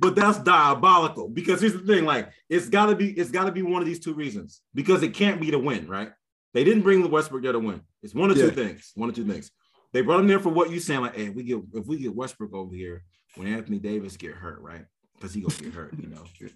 But 0.00 0.16
that's 0.16 0.38
diabolical 0.40 1.28
because 1.28 1.60
here's 1.60 1.72
the 1.72 1.78
thing: 1.78 2.04
like 2.04 2.30
it's 2.48 2.68
got 2.68 2.86
to 2.86 2.96
be 2.96 3.12
it's 3.12 3.30
got 3.30 3.44
to 3.44 3.52
be 3.52 3.62
one 3.62 3.80
of 3.80 3.86
these 3.86 4.00
two 4.00 4.12
reasons 4.12 4.60
because 4.74 5.02
it 5.02 5.14
can't 5.14 5.40
be 5.40 5.50
to 5.50 5.58
win, 5.58 5.88
right? 5.88 6.10
They 6.52 6.64
didn't 6.64 6.82
bring 6.82 7.02
the 7.02 7.08
Westbrook 7.08 7.42
there 7.42 7.52
to 7.52 7.58
win. 7.58 7.80
It's 8.02 8.14
one 8.14 8.30
of 8.30 8.36
two 8.36 8.50
things. 8.50 8.92
One 8.96 9.08
of 9.08 9.14
two 9.14 9.26
things. 9.26 9.50
They 9.92 10.02
brought 10.02 10.20
him 10.20 10.26
there 10.26 10.40
for 10.40 10.50
what 10.50 10.70
you 10.70 10.80
saying, 10.80 11.00
like, 11.00 11.16
hey, 11.16 11.28
we 11.30 11.44
get 11.44 11.60
if 11.74 11.86
we 11.86 11.98
get 11.98 12.14
Westbrook 12.14 12.52
over 12.52 12.74
here 12.74 13.04
when 13.36 13.48
Anthony 13.48 13.78
Davis 13.78 14.16
get 14.16 14.32
hurt, 14.32 14.60
right? 14.60 14.84
Because 15.14 15.34
he 15.34 15.40
gonna 15.40 15.54
get 15.54 15.74
hurt, 15.74 15.94
you 15.98 16.08
know. 16.08 16.24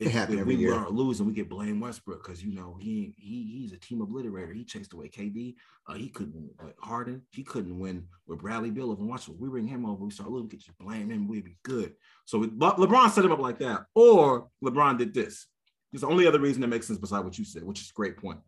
If, 0.00 0.12
happen 0.12 0.38
if 0.38 0.46
we 0.46 0.54
year. 0.54 0.74
are 0.74 0.88
losing, 0.90 1.26
we 1.26 1.32
get 1.32 1.48
blame 1.48 1.80
Westbrook 1.80 2.22
because 2.22 2.40
you 2.40 2.54
know 2.54 2.76
he 2.78 3.16
he 3.18 3.58
he's 3.58 3.72
a 3.72 3.78
team 3.78 3.98
obliterator. 3.98 4.54
He 4.54 4.64
chased 4.64 4.92
away 4.92 5.08
KD. 5.08 5.56
Uh, 5.88 5.94
he 5.94 6.08
couldn't 6.08 6.36
win 6.36 6.50
with 6.62 6.74
Harden. 6.78 7.22
He 7.32 7.42
couldn't 7.42 7.76
win 7.76 8.06
with 8.28 8.38
Bradley 8.38 8.70
Beal. 8.70 8.92
If 8.92 9.00
watch, 9.00 9.28
what 9.28 9.40
we 9.40 9.48
bring 9.48 9.66
him 9.66 9.84
over, 9.84 10.04
we 10.04 10.12
start. 10.12 10.30
We 10.30 10.46
could 10.46 10.60
just 10.60 10.78
blame 10.78 11.10
him. 11.10 11.26
We'd 11.26 11.46
be 11.46 11.56
good. 11.64 11.94
So 12.26 12.38
Le- 12.38 12.48
LeBron 12.76 13.10
set 13.10 13.24
him 13.24 13.32
up 13.32 13.40
like 13.40 13.58
that, 13.58 13.86
or 13.92 14.46
LeBron 14.62 14.98
did 14.98 15.12
this. 15.12 15.48
It's 15.92 16.02
the 16.02 16.08
only 16.08 16.28
other 16.28 16.38
reason 16.38 16.60
that 16.60 16.68
makes 16.68 16.86
sense 16.86 17.00
beside 17.00 17.24
what 17.24 17.36
you 17.36 17.44
said, 17.44 17.64
which 17.64 17.80
is 17.80 17.90
a 17.90 17.94
great 17.94 18.18
point. 18.18 18.38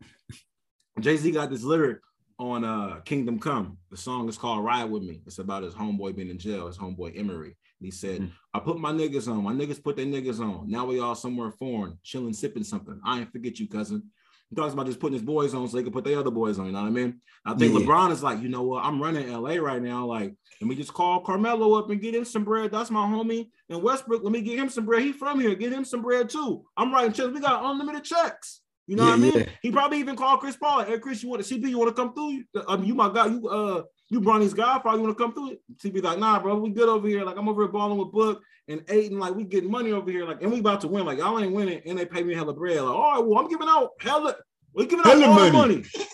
Jay 1.01 1.17
Z 1.17 1.31
got 1.31 1.49
this 1.49 1.63
lyric 1.63 1.99
on 2.41 2.65
uh 2.65 2.99
Kingdom 3.05 3.39
Come. 3.39 3.77
The 3.91 3.97
song 3.97 4.27
is 4.27 4.37
called 4.37 4.65
Ride 4.65 4.85
With 4.89 5.03
Me. 5.03 5.21
It's 5.27 5.37
about 5.37 5.61
his 5.63 5.75
homeboy 5.75 6.15
being 6.15 6.29
in 6.29 6.39
jail, 6.39 6.65
his 6.67 6.77
homeboy 6.77 7.17
Emory. 7.17 7.55
And 7.79 7.85
he 7.85 7.91
said, 7.91 8.21
Mm. 8.21 8.31
I 8.53 8.59
put 8.59 8.79
my 8.79 8.91
niggas 8.91 9.27
on. 9.27 9.43
My 9.43 9.53
niggas 9.53 9.81
put 9.83 9.95
their 9.95 10.05
niggas 10.07 10.39
on. 10.39 10.69
Now 10.69 10.85
we 10.85 10.99
all 10.99 11.13
somewhere 11.15 11.51
foreign, 11.51 11.99
chilling, 12.03 12.33
sipping 12.33 12.63
something. 12.63 12.99
I 13.05 13.19
ain't 13.19 13.31
forget 13.31 13.59
you, 13.59 13.67
cousin. 13.67 14.09
He 14.49 14.55
talks 14.55 14.73
about 14.73 14.87
just 14.87 14.99
putting 14.99 15.13
his 15.13 15.21
boys 15.21 15.53
on 15.53 15.65
so 15.67 15.77
they 15.77 15.83
can 15.83 15.93
put 15.93 16.03
their 16.03 16.19
other 16.19 16.31
boys 16.31 16.59
on. 16.59 16.65
You 16.65 16.71
know 16.73 16.81
what 16.81 16.87
I 16.87 16.89
mean? 16.89 17.21
I 17.45 17.53
think 17.53 17.73
Yeah. 17.73 17.85
LeBron 17.85 18.11
is 18.11 18.21
like, 18.23 18.41
you 18.41 18.49
know 18.49 18.63
what? 18.63 18.83
I'm 18.83 19.01
running 19.01 19.31
LA 19.31 19.55
right 19.55 19.81
now. 19.81 20.05
Like, 20.05 20.35
let 20.59 20.67
me 20.67 20.75
just 20.75 20.93
call 20.93 21.21
Carmelo 21.21 21.75
up 21.79 21.89
and 21.89 22.01
get 22.01 22.15
him 22.15 22.25
some 22.25 22.43
bread. 22.43 22.71
That's 22.71 22.89
my 22.91 23.05
homie. 23.05 23.49
And 23.69 23.81
Westbrook, 23.81 24.23
let 24.23 24.33
me 24.33 24.41
get 24.41 24.59
him 24.59 24.67
some 24.67 24.85
bread. 24.85 25.03
He 25.03 25.13
from 25.13 25.39
here. 25.39 25.55
Get 25.55 25.71
him 25.71 25.85
some 25.85 26.01
bread 26.01 26.27
too. 26.29 26.65
I'm 26.75 26.91
writing 26.93 27.13
checks. 27.13 27.31
We 27.31 27.39
got 27.39 27.63
unlimited 27.63 28.03
checks. 28.03 28.60
You 28.87 28.95
know 28.95 29.05
what 29.05 29.13
I 29.13 29.17
mean? 29.17 29.33
yeah. 29.33 29.45
He 29.61 29.71
probably 29.71 29.99
even 29.99 30.15
called 30.15 30.39
Chris 30.39 30.57
Paul. 30.57 30.83
Hey, 30.83 30.99
Chris, 30.99 31.23
you 31.23 31.29
want 31.29 31.45
to 31.45 31.55
CP? 31.55 31.69
You 31.69 31.77
want 31.77 31.95
to 31.95 32.01
come 32.01 32.13
through? 32.13 32.43
Um, 32.67 32.83
you 32.83 32.93
my 32.95 33.11
guy. 33.13 33.27
You 33.27 33.47
uh, 33.47 33.83
you 34.09 34.19
Bronny's 34.19 34.53
godfather. 34.53 34.97
You 34.97 35.03
want 35.03 35.17
to 35.17 35.23
come 35.23 35.33
through? 35.33 35.57
CP 35.77 36.03
like, 36.03 36.19
nah, 36.19 36.39
bro. 36.39 36.57
We 36.57 36.71
good 36.71 36.89
over 36.89 37.07
here. 37.07 37.23
Like 37.23 37.37
I'm 37.37 37.47
over 37.47 37.63
here 37.63 37.71
balling 37.71 37.97
with 37.97 38.11
Book 38.11 38.41
and 38.67 38.83
Ayton. 38.89 39.19
Like 39.19 39.35
we 39.35 39.43
getting 39.43 39.71
money 39.71 39.91
over 39.91 40.09
here. 40.11 40.25
Like 40.25 40.41
and 40.41 40.51
we 40.51 40.59
about 40.59 40.81
to 40.81 40.87
win. 40.87 41.05
Like 41.05 41.19
y'all 41.19 41.39
ain't 41.39 41.53
winning, 41.53 41.81
and 41.85 41.97
they 41.97 42.05
pay 42.05 42.23
me 42.23 42.33
hella 42.33 42.53
bread. 42.53 42.81
Like, 42.81 42.95
all 42.95 43.13
right, 43.13 43.25
well 43.25 43.39
I'm 43.39 43.47
giving 43.47 43.67
out 43.69 43.91
hella. 43.99 44.35
We 44.73 44.85
giving 44.85 45.05
out 45.05 45.17
Hella 45.17 45.27
all 45.27 45.35
the 45.35 45.51
money. 45.51 45.75
money. 45.75 45.85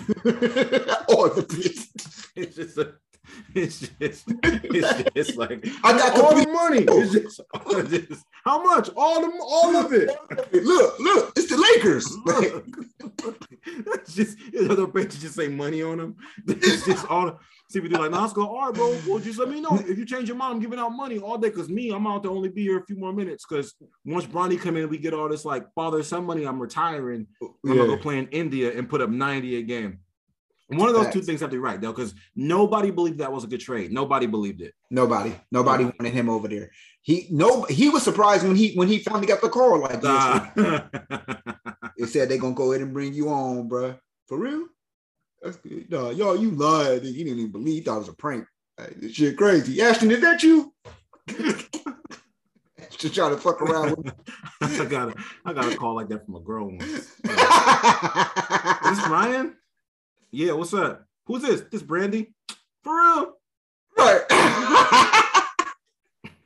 All 1.09 1.29
the 1.29 1.41
bitch. 1.47 1.87
It's 2.35 2.55
just 2.55 2.77
a, 2.77 2.93
it's 3.55 3.79
just, 3.79 3.93
it's 3.99 5.13
just 5.15 5.37
like 5.37 5.65
I 5.83 5.97
got 5.97 6.19
all 6.19 6.35
the 6.35 6.47
money. 6.51 6.85
It's 6.89 7.13
just, 7.13 7.41
it's 7.65 8.07
just- 8.07 8.25
how 8.45 8.63
much? 8.63 8.89
All 8.95 9.21
the, 9.21 9.31
all 9.41 9.75
of 9.75 9.91
it. 9.93 10.09
Look, 10.53 10.99
look, 10.99 11.33
it's 11.35 11.49
the 11.49 11.57
Lakers. 11.57 12.09
Look. 12.25 12.65
just 14.07 14.37
the 14.51 14.87
bitch 14.87 15.19
just 15.19 15.35
say 15.35 15.49
money 15.49 15.81
on 15.83 15.97
them. 15.97 16.15
It's 16.47 16.85
just 16.85 17.05
all 17.09 17.39
see 17.69 17.79
what 17.79 17.91
they're 17.91 17.99
like, 17.99 18.11
nah, 18.11 18.21
let's 18.21 18.33
go. 18.33 18.47
All 18.47 18.65
right, 18.65 18.73
bro. 18.73 18.97
Well, 19.07 19.19
just 19.19 19.37
let 19.39 19.49
me 19.49 19.61
know 19.61 19.79
if 19.85 19.97
you 19.97 20.05
change 20.05 20.27
your 20.27 20.37
mind. 20.37 20.55
I'm 20.55 20.59
giving 20.59 20.79
out 20.79 20.89
money 20.89 21.19
all 21.19 21.37
day 21.37 21.49
because 21.49 21.69
me, 21.69 21.91
I'm 21.91 22.07
out 22.07 22.23
to 22.23 22.29
only 22.29 22.49
be 22.49 22.63
here 22.63 22.79
a 22.79 22.85
few 22.85 22.97
more 22.97 23.13
minutes. 23.13 23.45
Because 23.47 23.75
once 24.05 24.25
Bronny 24.25 24.59
come 24.59 24.75
in, 24.75 24.89
we 24.89 24.97
get 24.97 25.13
all 25.13 25.29
this 25.29 25.45
like 25.45 25.71
father 25.73 26.01
son 26.03 26.25
money. 26.25 26.45
I'm 26.45 26.59
retiring. 26.59 27.27
I'm 27.41 27.49
gonna 27.63 27.85
go 27.85 27.97
play 27.97 28.17
in 28.17 28.27
India 28.29 28.75
and 28.75 28.89
put 28.89 29.01
up 29.01 29.09
90 29.09 29.57
a 29.57 29.61
game. 29.61 29.99
One 30.69 30.87
of 30.87 30.93
those 30.93 31.11
two 31.11 31.21
things 31.21 31.41
have 31.41 31.49
to 31.49 31.55
be 31.55 31.59
right 31.59 31.81
though, 31.81 31.91
because 31.91 32.13
nobody 32.35 32.91
believed 32.91 33.17
that 33.19 33.31
was 33.31 33.43
a 33.43 33.47
good 33.47 33.59
trade. 33.59 33.91
Nobody 33.91 34.27
believed 34.27 34.61
it. 34.61 34.75
Nobody, 34.91 35.33
nobody 35.51 35.85
wanted 35.85 36.13
him 36.13 36.29
over 36.29 36.47
there. 36.47 36.69
He 37.01 37.27
no, 37.31 37.63
he 37.63 37.89
was 37.89 38.03
surprised 38.03 38.45
when 38.45 38.55
he 38.55 38.75
when 38.75 38.87
he 38.87 38.99
finally 38.99 39.25
got 39.25 39.41
the 39.41 39.49
call. 39.49 39.79
Like, 39.79 40.03
Nah. 40.03 40.47
They 41.97 42.05
said 42.05 42.29
they're 42.29 42.37
gonna 42.37 42.55
go 42.55 42.71
ahead 42.71 42.81
and 42.81 42.93
bring 42.93 43.13
you 43.13 43.29
on, 43.29 43.67
bro. 43.67 43.95
For 44.27 44.37
real? 44.37 44.67
That's 45.41 45.57
good. 45.57 45.91
No, 45.91 46.11
y'all, 46.11 46.37
you 46.37 46.51
lied. 46.51 47.03
You 47.03 47.25
didn't 47.25 47.39
even 47.39 47.51
believe 47.51 47.85
that 47.85 47.95
was 47.95 48.07
a 48.07 48.13
prank. 48.13 48.45
Like, 48.77 48.95
this 49.01 49.13
shit 49.13 49.37
crazy. 49.37 49.81
Ashton, 49.81 50.11
is 50.11 50.21
that 50.21 50.41
you? 50.43 50.73
Just 52.97 53.15
trying 53.15 53.31
to 53.31 53.37
fuck 53.37 53.61
around 53.61 53.91
with 53.91 54.05
me. 54.05 54.11
I 54.61 54.85
got 54.85 55.09
a, 55.09 55.15
I 55.45 55.53
got 55.53 55.71
a 55.71 55.75
call 55.77 55.95
like 55.95 56.09
that 56.09 56.25
from 56.25 56.35
a 56.35 56.39
girl 56.41 56.67
once. 56.67 56.83
Is 56.83 57.17
this. 57.17 59.07
Ryan? 59.07 59.55
Yeah, 60.31 60.53
what's 60.53 60.73
up? 60.73 61.05
Who's 61.25 61.41
this? 61.41 61.61
This 61.71 61.81
Brandy? 61.81 62.33
For 62.83 62.93
real? 62.95 63.33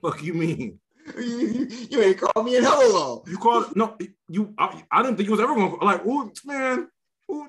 Fuck 0.02 0.22
you 0.24 0.34
mean? 0.34 0.80
you, 1.18 1.24
you- 1.24 1.68
you 1.90 2.02
ain't 2.02 2.18
called 2.20 2.46
me 2.46 2.56
in 2.58 2.64
hella 2.64 2.92
long. 2.92 3.22
You 3.28 3.38
called 3.38 3.76
no? 3.76 3.96
You 4.30 4.54
I, 4.58 4.82
I 4.92 5.02
didn't 5.04 5.18
think 5.18 5.28
you 5.28 5.32
was 5.34 5.42
ever 5.42 5.54
gonna 5.54 5.76
like. 5.84 6.02
Who 6.04 6.32
man? 6.46 6.88
Who 7.28 7.48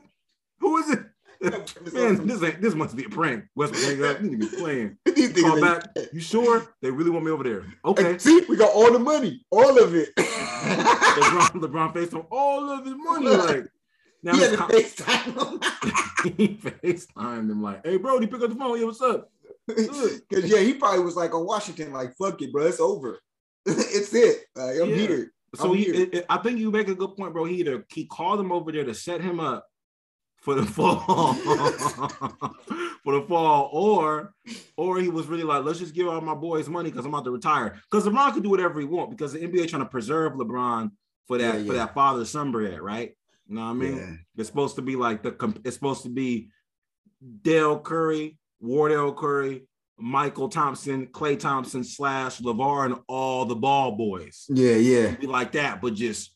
who 0.61 0.77
is 0.79 0.91
it? 0.91 1.01
Man, 1.93 2.27
this 2.27 2.43
ain't 2.43 2.61
this 2.63 2.75
must 2.75 2.97
be 2.97 3.05
a 3.05 3.09
prank. 3.09 3.45
Westbrook, 3.55 4.21
you 4.23 4.31
need 4.31 4.41
to 4.41 4.49
be 4.51 4.57
playing. 4.57 4.97
Niggas 5.07 5.43
Call 5.43 5.61
back. 5.61 5.85
You 6.13 6.21
sure 6.21 6.75
they 6.81 6.91
really 6.91 7.11
want 7.11 7.25
me 7.27 7.33
over 7.33 7.45
there? 7.45 7.65
Okay. 7.85 8.17
See, 8.19 8.41
we 8.49 8.57
got 8.57 8.71
all 8.73 8.91
the 8.91 8.99
money, 8.99 9.45
all 9.51 9.79
of 9.83 9.95
it. 9.95 10.15
LeBron, 10.17 11.51
LeBron 11.61 11.93
faced 11.93 12.15
on 12.15 12.25
all 12.31 12.71
of 12.71 12.87
his 12.87 12.95
money. 12.97 13.27
Like 13.29 13.67
now, 14.25 14.35
he 14.35 14.41
had 14.41 14.51
to 14.53 14.57
com- 14.57 14.71
FaceTime 14.71 15.25
him. 16.25 16.35
he 16.37 16.49
FaceTimed 16.57 17.51
him 17.51 17.63
like, 17.63 17.85
"Hey, 17.87 17.97
Brody, 17.99 18.27
pick 18.27 18.43
up 18.43 18.51
the 18.51 18.57
phone. 18.57 18.79
Yeah, 18.81 18.87
what's 18.87 19.01
up?" 19.03 19.31
Because 19.67 20.21
yeah, 20.51 20.59
he 20.61 20.75
probably 20.75 21.01
was 21.05 21.17
like 21.17 21.35
on 21.35 21.45
Washington, 21.47 21.93
like 21.93 22.15
fuck 22.17 22.41
it, 22.43 22.53
bro, 22.53 22.67
it's 22.67 22.81
over. 22.81 23.19
it's 23.67 24.13
it. 24.15 24.45
Like, 24.57 24.77
I'm 24.81 24.91
Yeah. 24.91 24.97
here. 24.97 25.33
So 25.55 25.71
I'm 25.71 25.77
he, 25.77 25.85
here. 25.85 25.95
it- 25.95 26.15
it- 26.15 26.27
I 26.29 26.39
think 26.39 26.59
you 26.59 26.71
make 26.71 26.89
a 26.89 26.95
good 26.95 27.17
point, 27.17 27.33
bro. 27.33 27.45
He 27.45 27.57
either 27.57 27.85
he 27.93 28.07
called 28.07 28.41
him 28.41 28.51
over 28.53 28.73
there 28.73 28.85
to 28.85 28.95
set 28.95 29.21
him 29.21 29.39
up 29.41 29.67
for 30.43 30.55
the 30.55 30.67
fall, 30.67 30.99
for 31.35 33.13
the 33.13 33.25
fall, 33.29 33.71
or 33.73 34.35
or 34.77 35.01
he 35.01 35.09
was 35.09 35.27
really 35.27 35.43
like, 35.45 35.65
let's 35.65 35.79
just 35.79 35.95
give 35.95 36.09
all 36.09 36.21
my 36.21 36.35
boys 36.35 36.69
money 36.69 36.91
because 36.91 37.05
I'm 37.07 37.15
about 37.15 37.25
to 37.25 37.31
retire. 37.31 37.81
Because 37.91 38.07
LeBron 38.07 38.33
can 38.35 38.43
do 38.43 38.51
whatever 38.51 38.81
he 38.81 38.87
want 38.87 39.11
because 39.11 39.33
the 39.33 39.39
NBA 39.41 39.69
trying 39.69 39.83
to 39.83 39.89
preserve 39.89 40.35
LeBron 40.35 40.91
for 41.27 41.39
that 41.39 41.61
Yeah, 41.61 41.67
for 41.67 41.73
that 41.75 41.95
father 41.95 42.25
son 42.25 42.53
bread, 42.53 42.81
right? 42.81 43.17
You 43.47 43.57
know 43.57 43.65
what 43.65 43.71
I 43.71 43.73
mean? 43.75 43.97
Yeah. 43.97 44.13
It's 44.39 44.49
supposed 44.49 44.77
to 44.77 44.83
be 44.83 44.97
like 44.97 45.23
the 45.23 45.33
it's 45.65 45.77
supposed 45.77 46.03
to 46.05 46.09
be 46.09 46.49
Dale 47.43 47.79
Curry, 47.79 48.39
Wardell 48.61 49.13
Curry, 49.15 49.67
Mychal 50.01 50.51
Thompson, 50.51 51.07
Klay 51.09 51.39
Thompson 51.39 51.85
slash 51.85 52.41
LaVar 52.41 52.87
and 52.87 52.97
all 53.07 53.45
the 53.45 53.55
ball 53.55 53.93
boys 53.93 54.47
Yeah, 54.49 54.77
yeah. 54.77 55.15
be 55.15 55.27
like 55.27 55.53
that, 55.53 55.81
but 55.81 55.95
just 55.95 56.31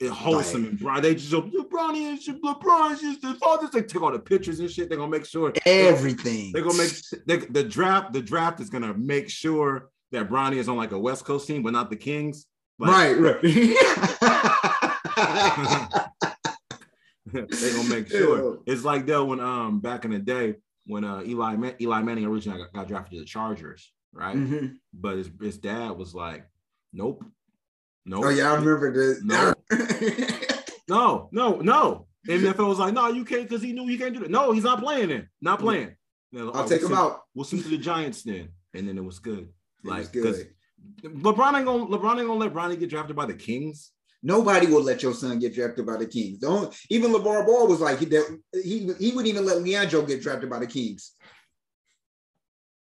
it 0.00 0.10
wholesome 0.10 0.64
and 0.64 0.78
Brian. 0.78 1.02
They 1.02 1.14
just 1.14 1.30
LeBron 1.30 1.94
is 2.14 2.26
LeBron 2.26 2.92
is 2.92 3.00
just 3.02 3.20
the 3.20 3.34
father. 3.34 3.68
They 3.70 3.82
take 3.82 4.00
all 4.02 4.10
the 4.10 4.18
pictures 4.18 4.58
and 4.58 4.70
shit. 4.70 4.88
They're 4.88 4.96
gonna 4.98 5.10
make 5.10 5.26
sure 5.26 5.52
Everything. 5.66 6.52
they're 6.52 6.62
gonna 6.62 6.78
make 6.78 6.92
they, 7.26 7.36
the 7.36 7.62
draft. 7.64 8.14
The 8.14 8.22
draft 8.22 8.60
is 8.60 8.70
gonna 8.70 8.94
make 8.94 9.28
sure 9.28 9.90
that 10.12 10.30
Bronny 10.30 10.56
is 10.56 10.68
on 10.70 10.78
like 10.78 10.92
a 10.92 10.98
West 10.98 11.26
Coast 11.26 11.46
team, 11.46 11.62
but 11.62 11.74
not 11.74 11.90
the 11.90 11.96
Kings. 11.96 12.46
Like, 12.78 12.90
right, 12.90 13.20
right. 13.20 13.40
they're 17.32 17.74
gonna 17.76 17.88
make 17.88 18.08
sure. 18.10 18.54
Yeah. 18.66 18.72
It's 18.72 18.84
like 18.84 19.06
though 19.06 19.24
when 19.24 19.40
um 19.40 19.80
back 19.80 20.04
in 20.04 20.10
the 20.12 20.18
day 20.18 20.54
when 20.86 21.04
uh 21.04 21.22
Eli 21.24 21.56
Man- 21.56 21.74
Eli 21.80 22.02
Manning 22.02 22.24
originally 22.26 22.58
got, 22.62 22.72
got 22.72 22.88
drafted 22.88 23.12
to 23.14 23.20
the 23.20 23.26
Chargers, 23.26 23.92
right? 24.12 24.36
Mhm. 24.36 24.76
But 24.92 25.16
his, 25.18 25.30
his 25.40 25.58
dad 25.58 25.90
was 25.92 26.14
like, 26.14 26.46
nope, 26.92 27.24
nope. 28.06 28.24
Oh 28.24 28.28
yeah, 28.30 28.52
I 28.52 28.54
remember 28.56 28.92
this. 28.92 29.22
No. 29.24 29.54
No, 30.88 31.28
no, 31.30 31.60
no. 31.60 32.06
NFL 32.26 32.66
was 32.68 32.78
like, 32.80 32.92
no, 32.92 33.08
you 33.08 33.24
can't 33.24 33.48
because 33.48 33.62
he 33.62 33.72
knew 33.72 33.84
you 33.88 33.96
can't 33.98 34.12
do 34.12 34.20
that. 34.20 34.30
No, 34.30 34.50
he's 34.52 34.64
not 34.64 34.80
playing 34.80 35.10
it. 35.10 35.26
Not 35.40 35.60
playing. 35.60 35.94
They're 36.32 36.44
like, 36.44 36.54
I'll 36.56 36.62
"Oh, 36.64 36.66
take 36.68 36.80
we'll 36.82 36.90
him 36.90 36.96
send- 36.96 37.06
out. 37.12 37.20
We'll 37.34 37.44
send 37.44 37.62
to 37.62 37.68
the 37.68 37.78
Giants 37.78 38.22
then. 38.24 38.48
And 38.74 38.88
then 38.88 38.98
it 38.98 39.04
was 39.04 39.20
good. 39.20 39.48
It 39.84 39.88
Like 39.88 39.98
was 39.98 40.08
because 40.08 40.38
good. 41.02 41.14
LeBron 41.22 41.54
ain't 41.56 41.64
gonna 41.66 41.86
LeBron 41.86 42.18
ain't 42.18 42.26
gonna 42.26 42.34
let 42.34 42.52
Bronny 42.52 42.78
get 42.78 42.90
drafted 42.90 43.14
by 43.16 43.26
the 43.26 43.34
Kings. 43.34 43.92
Nobody 44.22 44.66
will 44.66 44.82
let 44.82 45.02
your 45.02 45.14
son 45.14 45.38
get 45.38 45.54
drafted 45.54 45.86
by 45.86 45.96
the 45.96 46.06
Kings. 46.06 46.38
Don't 46.38 46.74
even 46.90 47.10
LaVar 47.12 47.46
Ball 47.46 47.66
was 47.66 47.80
like 47.80 47.98
he 47.98 48.04
that 48.06 48.38
he 48.52 48.92
he 48.98 49.12
wouldn't 49.12 49.28
even 49.28 49.46
let 49.46 49.62
Leandro 49.62 50.02
get 50.02 50.22
drafted 50.22 50.50
by 50.50 50.58
the 50.58 50.66
Kings. 50.66 51.12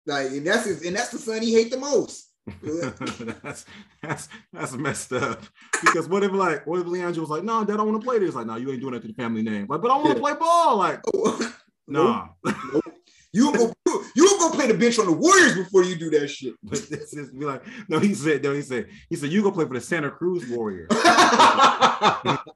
Like 0.07 0.27
and 0.29 0.47
that's 0.47 0.67
his 0.67 0.85
and 0.85 0.95
that's 0.95 1.09
the 1.11 1.19
son 1.19 1.41
he 1.41 1.55
hate 1.55 1.71
the 1.71 1.79
most. 1.79 2.31
that's 3.43 3.65
that's 4.03 4.29
that's 4.53 4.73
messed 4.75 5.15
up. 5.15 5.43
Because 5.83 6.09
what 6.09 6.23
if 6.25 6.33
like 6.33 6.67
what 6.67 6.81
if 6.81 6.87
Leandro 6.87 7.23
was 7.23 7.31
like, 7.31 7.43
no, 7.43 7.65
Dad, 7.65 7.81
I 7.81 7.83
want 7.83 7.99
to 8.01 8.07
play 8.07 8.19
this? 8.19 8.35
Like, 8.35 8.47
no, 8.47 8.57
you 8.57 8.71
ain't 8.71 8.83
doing 8.83 8.93
that 8.93 9.01
to 9.03 9.09
the 9.09 9.15
family 9.15 9.43
name. 9.43 9.67
Like, 9.67 9.81
but 9.81 9.91
I 9.91 9.97
want 9.97 10.11
to 10.11 10.15
Yeah. 10.17 10.21
play 10.21 10.35
ball. 10.35 10.77
Like, 10.77 11.01
oh. 11.15 11.55
nah. 11.87 12.29
You 13.35 13.53
go 13.53 13.73
you 14.15 14.39
go 14.39 14.51
play 14.51 14.69
the 14.69 14.75
bench 14.75 14.99
on 14.99 15.07
the 15.07 15.13
Warriors 15.13 15.57
before 15.57 15.83
you 15.83 15.97
do 15.97 16.09
that 16.11 16.29
shit. 16.29 16.55
but 16.63 16.79
this 16.89 17.13
is 17.13 17.33
be 17.33 17.45
like, 17.45 17.65
no, 17.89 17.99
he 17.99 18.15
said, 18.15 18.45
no, 18.45 18.53
he 18.53 18.63
said, 18.63 18.87
he 19.11 19.17
said, 19.17 19.31
you 19.31 19.43
go 19.43 19.51
play 19.51 19.67
for 19.67 19.75
the 19.75 19.81
Santa 19.81 20.11
Cruz 20.11 20.49
Warriors. 20.49 20.91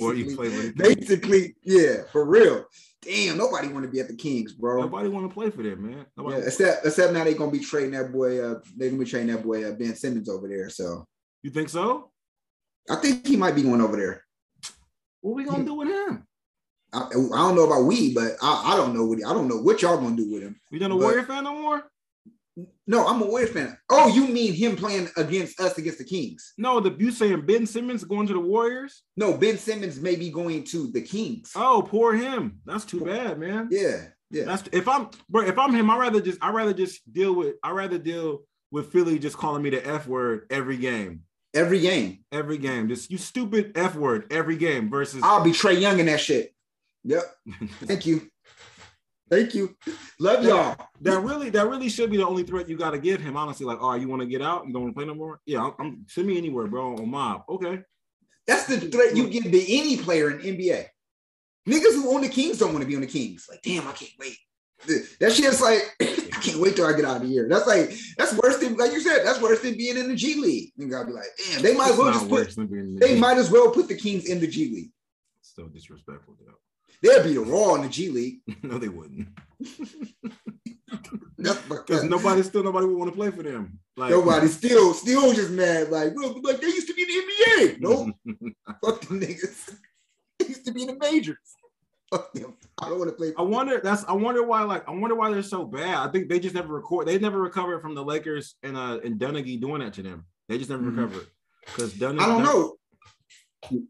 Or 0.00 0.14
you 0.14 0.24
basically, 0.24 0.34
play 0.34 0.48
with 0.48 0.76
basically, 0.78 1.56
yeah, 1.64 2.04
for 2.10 2.24
real. 2.24 2.64
Damn, 3.02 3.36
nobody 3.36 3.68
want 3.68 3.84
to 3.84 3.90
be 3.90 4.00
at 4.00 4.08
the 4.08 4.16
Kings, 4.16 4.54
bro. 4.54 4.80
Nobody 4.80 5.10
want 5.10 5.28
to 5.28 5.34
play 5.34 5.50
for 5.50 5.62
them, 5.62 5.86
man. 5.86 6.06
Yeah, 6.16 6.38
except 6.38 6.86
except 6.86 7.12
now 7.12 7.24
they're 7.24 7.34
gonna 7.34 7.52
be 7.52 7.58
trading 7.58 7.90
that 7.90 8.10
boy. 8.10 8.42
Uh, 8.42 8.60
they're 8.74 8.88
gonna 8.88 9.04
be 9.04 9.10
trading 9.10 9.34
that 9.34 9.44
boy 9.44 9.68
uh, 9.68 9.72
Ben 9.72 9.94
Simmons 9.94 10.30
over 10.30 10.48
there. 10.48 10.70
So 10.70 11.06
You 11.42 11.50
think 11.50 11.68
so? 11.68 12.10
I 12.88 12.96
think 12.96 13.26
he 13.26 13.36
might 13.36 13.54
be 13.54 13.62
going 13.62 13.82
over 13.82 13.98
there. 13.98 14.24
What 15.20 15.34
we 15.34 15.44
gonna 15.44 15.64
do 15.64 15.74
with 15.74 15.88
him? 15.88 16.26
I, 16.94 17.08
I 17.08 17.10
don't 17.12 17.56
know 17.56 17.66
about 17.66 17.84
we, 17.84 18.14
but 18.14 18.32
I, 18.42 18.72
I 18.72 18.76
don't 18.76 18.94
know 18.94 19.04
what 19.04 19.18
I 19.18 19.32
don't 19.32 19.48
know 19.48 19.58
what 19.58 19.82
y'all 19.82 19.98
gonna 19.98 20.16
do 20.16 20.32
with 20.32 20.42
him. 20.42 20.60
You 20.70 20.78
done 20.78 20.92
a 20.92 20.96
Warrior 20.96 21.24
fan 21.24 21.44
no 21.44 21.54
more? 21.54 21.84
No, 22.86 23.06
I'm 23.06 23.20
a 23.22 23.26
Warriors 23.26 23.50
fan. 23.50 23.76
Oh, 23.90 24.08
you 24.08 24.28
mean 24.28 24.52
him 24.52 24.76
playing 24.76 25.08
against 25.16 25.58
us 25.58 25.76
against 25.78 25.98
the 25.98 26.04
Kings? 26.04 26.52
No, 26.58 26.80
the 26.80 26.94
you 26.98 27.10
saying 27.10 27.46
Ben 27.46 27.66
Simmons 27.66 28.04
going 28.04 28.26
to 28.28 28.34
the 28.34 28.40
Warriors? 28.40 29.02
No, 29.16 29.36
Ben 29.36 29.58
Simmons 29.58 29.98
may 30.00 30.16
be 30.16 30.30
going 30.30 30.64
to 30.64 30.90
the 30.92 31.00
Kings. 31.00 31.52
Oh, 31.56 31.84
poor 31.86 32.14
him. 32.14 32.60
That's 32.64 32.84
too 32.84 33.00
bad, 33.00 33.38
man. 33.38 33.68
Yeah, 33.70 34.02
yeah. 34.30 34.44
That's 34.44 34.68
if 34.72 34.86
I'm 34.86 35.08
bro, 35.28 35.46
if 35.46 35.58
I'm 35.58 35.74
him, 35.74 35.90
I 35.90 35.98
rather 35.98 36.20
just 36.20 36.38
I 36.42 36.50
rather 36.50 36.74
just 36.74 37.10
deal 37.12 37.34
with 37.34 37.56
I 37.62 37.70
rather 37.70 37.98
deal 37.98 38.42
with 38.70 38.92
Philly 38.92 39.18
just 39.18 39.36
calling 39.36 39.62
me 39.62 39.70
the 39.70 39.86
F 39.86 40.06
word 40.06 40.46
every 40.50 40.76
game. 40.76 41.22
Every 41.54 41.80
game, 41.80 42.24
Every 42.32 42.58
game. 42.58 42.88
Just 42.88 43.12
you 43.12 43.16
stupid 43.16 43.72
F 43.76 43.94
word 43.94 44.26
every 44.32 44.56
game 44.56 44.90
versus 44.90 45.22
I'll 45.22 45.44
be 45.44 45.52
Trae 45.52 45.80
Young 45.80 46.00
in 46.00 46.06
that 46.06 46.20
shit. 46.20 46.52
Yep. 47.04 47.22
Thank 47.82 48.06
you. 48.06 48.28
Thank 49.30 49.54
you. 49.54 49.74
Love 50.20 50.44
y'all. 50.44 50.76
that 51.00 51.20
really 51.20 51.50
that 51.50 51.68
really 51.68 51.88
should 51.88 52.10
be 52.10 52.18
the 52.18 52.26
only 52.26 52.42
threat 52.42 52.68
you 52.68 52.76
gotta 52.76 52.98
give 52.98 53.20
him. 53.20 53.36
Honestly, 53.36 53.66
like, 53.66 53.78
oh, 53.80 53.94
you 53.94 54.08
want 54.08 54.20
to 54.20 54.26
get 54.26 54.42
out? 54.42 54.66
You 54.66 54.72
don't 54.72 54.82
want 54.82 54.94
to 54.94 54.98
play 54.98 55.06
no 55.06 55.14
more? 55.14 55.40
Yeah, 55.46 55.64
I'm, 55.64 55.72
I'm 55.78 56.06
send 56.08 56.26
me 56.26 56.36
anywhere, 56.36 56.66
bro. 56.66 56.96
On 56.96 57.08
mob. 57.08 57.44
Okay. 57.48 57.80
That's 58.46 58.66
the 58.66 58.78
threat 58.78 59.16
you 59.16 59.28
give 59.28 59.44
to 59.44 59.72
any 59.72 59.96
player 59.96 60.30
in 60.30 60.56
NBA. 60.56 60.86
Niggas 61.66 61.94
who 61.94 62.14
own 62.14 62.20
the 62.20 62.28
Kings 62.28 62.58
don't 62.58 62.72
want 62.72 62.82
to 62.82 62.88
be 62.88 62.94
on 62.94 63.00
the 63.00 63.06
Kings. 63.06 63.46
Like, 63.48 63.62
damn, 63.62 63.88
I 63.88 63.92
can't 63.92 64.12
wait. 64.18 64.36
That 65.18 65.32
shit's 65.32 65.62
like, 65.62 65.80
I 66.02 66.40
can't 66.42 66.58
wait 66.58 66.76
till 66.76 66.86
I 66.86 66.92
get 66.92 67.06
out 67.06 67.22
of 67.22 67.28
here. 67.28 67.48
That's 67.48 67.66
like, 67.66 67.94
that's 68.18 68.34
worse 68.36 68.58
than, 68.58 68.76
like 68.76 68.92
you 68.92 69.00
said, 69.00 69.24
that's 69.24 69.40
worse 69.40 69.62
than 69.62 69.78
being 69.78 69.96
in 69.96 70.08
the 70.08 70.14
G 70.14 70.34
League. 70.38 70.72
Gotta 70.90 71.06
be 71.06 71.12
like, 71.12 71.24
damn, 71.38 71.62
they 71.62 71.74
might 71.74 71.92
as 71.92 71.96
well 71.96 72.12
just 72.12 72.28
put, 72.28 72.44
worse 72.44 72.54
than 72.54 72.66
being 72.66 72.80
in 72.80 72.94
the 72.94 73.00
they 73.00 73.12
league. 73.12 73.20
might 73.20 73.38
as 73.38 73.50
well 73.50 73.70
put 73.70 73.88
the 73.88 73.96
Kings 73.96 74.26
in 74.26 74.40
the 74.40 74.46
G 74.46 74.74
League. 74.74 74.90
So 75.40 75.68
disrespectful, 75.68 76.36
though. 76.38 76.52
They'll 77.04 77.22
be 77.22 77.34
the 77.34 77.40
Raw 77.40 77.74
in 77.74 77.82
the 77.82 77.88
G 77.90 78.08
League. 78.08 78.38
no, 78.62 78.78
they 78.78 78.88
wouldn't. 78.88 79.28
Because 81.36 82.04
nobody 82.04 82.42
still 82.42 82.64
nobody 82.64 82.86
would 82.86 82.96
want 82.96 83.10
to 83.10 83.16
play 83.16 83.30
for 83.30 83.42
them. 83.42 83.78
Like 83.96 84.10
nobody 84.10 84.48
still, 84.48 84.94
still 84.94 85.34
just 85.34 85.50
mad. 85.50 85.90
Like, 85.90 86.14
well, 86.14 86.40
like 86.42 86.60
they 86.60 86.68
used 86.68 86.88
to 86.88 86.94
be 86.94 87.02
in 87.02 87.08
the 87.08 87.22
NBA. 87.66 87.80
No, 87.80 88.12
fuck 88.84 89.02
them 89.02 89.20
niggas. 89.20 89.74
They 90.40 90.46
used 90.48 90.64
to 90.66 90.72
be 90.72 90.80
in 90.82 90.88
the 90.88 90.96
majors. 90.98 91.36
Fuck 92.10 92.32
them. 92.32 92.54
I 92.82 92.88
don't 92.88 92.98
want 92.98 93.08
to 93.10 93.16
play. 93.16 93.32
I 93.38 93.42
wonder 93.42 93.80
that's 93.80 94.04
I 94.06 94.12
wonder 94.14 94.42
why 94.42 94.62
like 94.62 94.88
I 94.88 94.90
wonder 94.90 95.14
why 95.14 95.30
they're 95.30 95.42
so 95.44 95.64
bad. 95.64 95.96
I 95.96 96.10
think 96.10 96.28
they 96.28 96.40
just 96.40 96.54
never 96.56 96.72
record 96.74 97.06
they 97.06 97.18
never 97.20 97.40
recovered 97.40 97.80
from 97.80 97.94
the 97.94 98.04
Lakers 98.04 98.56
and 98.64 98.76
uh 98.76 98.98
and 99.04 99.16
Dunleavy 99.18 99.56
doing 99.58 99.80
that 99.80 99.92
to 99.94 100.02
them. 100.02 100.24
They 100.48 100.58
just 100.58 100.70
never 100.70 100.82
Mhm. 100.82 100.96
recovered. 100.96 101.26
Because 101.66 101.92
Dunleavy 101.92 102.24
I 102.24 102.26
don't 102.34 102.42
know. 102.42 102.74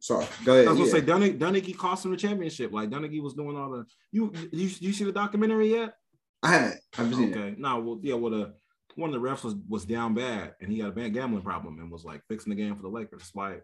Sorry, 0.00 0.26
go 0.44 0.52
ahead. 0.54 0.66
I 0.66 0.70
was 0.70 0.78
gonna 0.78 0.84
yeah. 0.87 0.92
say 0.92 1.00
Dunleavy, 1.00 1.32
Dunleavy 1.38 1.72
cost 1.72 2.04
him 2.04 2.10
the 2.10 2.16
championship. 2.16 2.72
Like 2.72 2.90
Dunleavy 2.90 3.20
was 3.20 3.34
doing 3.34 3.56
all 3.56 3.70
the 3.70 3.84
you 4.12 4.32
you 4.52 4.70
you 4.80 4.92
see 4.92 5.04
the 5.04 5.12
documentary 5.12 5.70
yet? 5.72 5.94
I 6.42 6.48
haven't. 6.52 6.80
I've 6.98 7.14
seen 7.14 7.32
it. 7.32 7.37
Okay. 7.37 7.54
No, 7.58 7.78
well, 7.80 7.98
yeah, 8.02 8.14
well 8.14 8.30
the 8.30 8.54
one 8.96 9.12
of 9.12 9.20
the 9.20 9.26
refs 9.28 9.42
was 9.44 9.54
was 9.68 9.84
down 9.84 10.14
bad 10.14 10.54
and 10.60 10.70
he 10.70 10.78
had 10.78 10.88
a 10.88 10.92
bad 10.92 11.12
gambling 11.14 11.42
problem 11.42 11.78
and 11.80 11.90
was 11.90 12.04
like 12.04 12.22
fixing 12.28 12.50
the 12.50 12.56
game 12.56 12.76
for 12.76 12.82
the 12.82 12.88
Lakers. 12.88 13.30
Why 13.32 13.56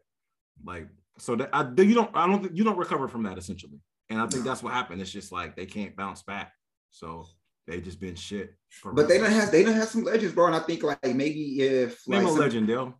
like 0.64 0.88
so 1.18 1.36
that 1.36 1.50
I 1.52 1.62
you 1.82 1.94
don't 1.94 2.10
I 2.14 2.26
don't 2.26 2.42
think 2.42 2.56
you 2.56 2.64
don't 2.64 2.78
recover 2.78 3.06
from 3.08 3.22
that 3.24 3.38
essentially. 3.38 3.80
And 4.08 4.20
I 4.20 4.26
think 4.26 4.44
No. 4.44 4.50
that's 4.50 4.62
what 4.62 4.72
happened. 4.72 5.00
It's 5.00 5.12
just 5.12 5.30
like 5.30 5.54
they 5.56 5.66
can't 5.66 5.94
bounce 5.94 6.22
back. 6.22 6.52
So 6.90 7.26
they 7.68 7.80
just 7.80 8.00
been 8.00 8.16
shit. 8.16 8.54
for 8.70 8.92
But 8.92 9.06
they 9.06 9.18
don't 9.18 9.30
have 9.30 9.52
they 9.52 9.62
don't 9.62 9.74
have 9.74 9.88
some 9.88 10.02
legends, 10.02 10.34
bro. 10.34 10.46
And 10.46 10.56
I 10.56 10.60
think 10.60 10.82
like 10.82 11.14
maybe 11.14 11.60
if 11.60 12.00
name 12.08 12.22
like 12.22 12.26
a 12.28 12.30
some- 12.32 12.40
legend, 12.40 12.66
Dale. 12.66 12.94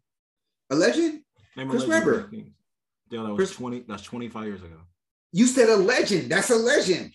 a 0.71 0.77
legend, 0.77 1.23
Name 1.57 1.69
a 1.69 1.71
Chris 1.71 1.87
Webber. 1.87 2.31
Dale, 3.11 3.25
that 3.25 3.31
was 3.31 3.37
Chris- 3.39 3.57
20, 3.57 3.81
that's 3.89 4.03
25 4.05 4.45
years 4.47 4.63
ago. 4.63 4.77
you 5.33 5.47
said 5.47 5.69
a 5.69 5.77
legend. 5.77 6.31
That's 6.31 6.51
a 6.51 6.57
legend. 6.57 7.13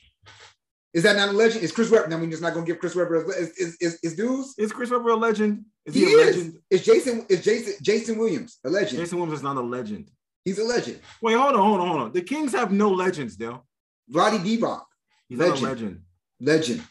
Is 0.93 1.03
that 1.03 1.15
not 1.17 1.29
a 1.29 1.31
legend? 1.34 1.63
Is 1.63 1.71
Chris 1.73 1.89
Webber? 1.91 2.13
I 2.13 2.17
mean, 2.17 2.29
just 2.31 2.41
not 2.41 2.53
gonna 2.53 2.65
give 2.65 2.79
Chris 2.79 2.95
Webber 2.95 3.29
is 3.34 3.49
is 3.58 3.75
is, 3.81 3.99
is 4.01 4.15
dudes. 4.15 4.55
Is 4.58 4.71
Chris 4.71 4.89
Webber 4.89 5.10
a 5.10 5.15
legend? 5.15 5.65
Is 5.86 5.93
He 5.93 6.05
he, 6.05 6.13
a 6.13 6.17
is. 6.17 6.36
legend? 6.38 6.58
Is 6.69 6.86
Jason 6.86 7.25
is 7.27 7.43
Jason 7.43 7.73
Jason 7.81 8.17
Williams 8.17 8.60
a 8.63 8.69
legend? 8.69 8.99
Jason 9.01 9.17
Williams 9.19 9.39
is 9.39 9.43
not 9.43 9.58
a 9.58 9.62
legend. 9.62 10.10
He's 10.45 10.58
a 10.60 10.63
legend. 10.63 10.99
Wait, 11.21 11.34
hold 11.34 11.53
on, 11.55 11.62
hold 11.62 11.81
on, 11.81 11.88
hold 11.88 12.01
on. 12.01 12.12
The 12.13 12.21
Kings 12.21 12.53
have 12.53 12.71
no 12.71 12.89
legends, 12.91 13.36
Dale. 13.36 13.65
Roddy 14.10 14.38
Divac, 14.38 14.84
He's 15.27 15.38
not 15.39 15.47
a 15.47 15.51
Legend. 15.51 15.67
legend. 15.67 16.01
legend. 16.39 16.84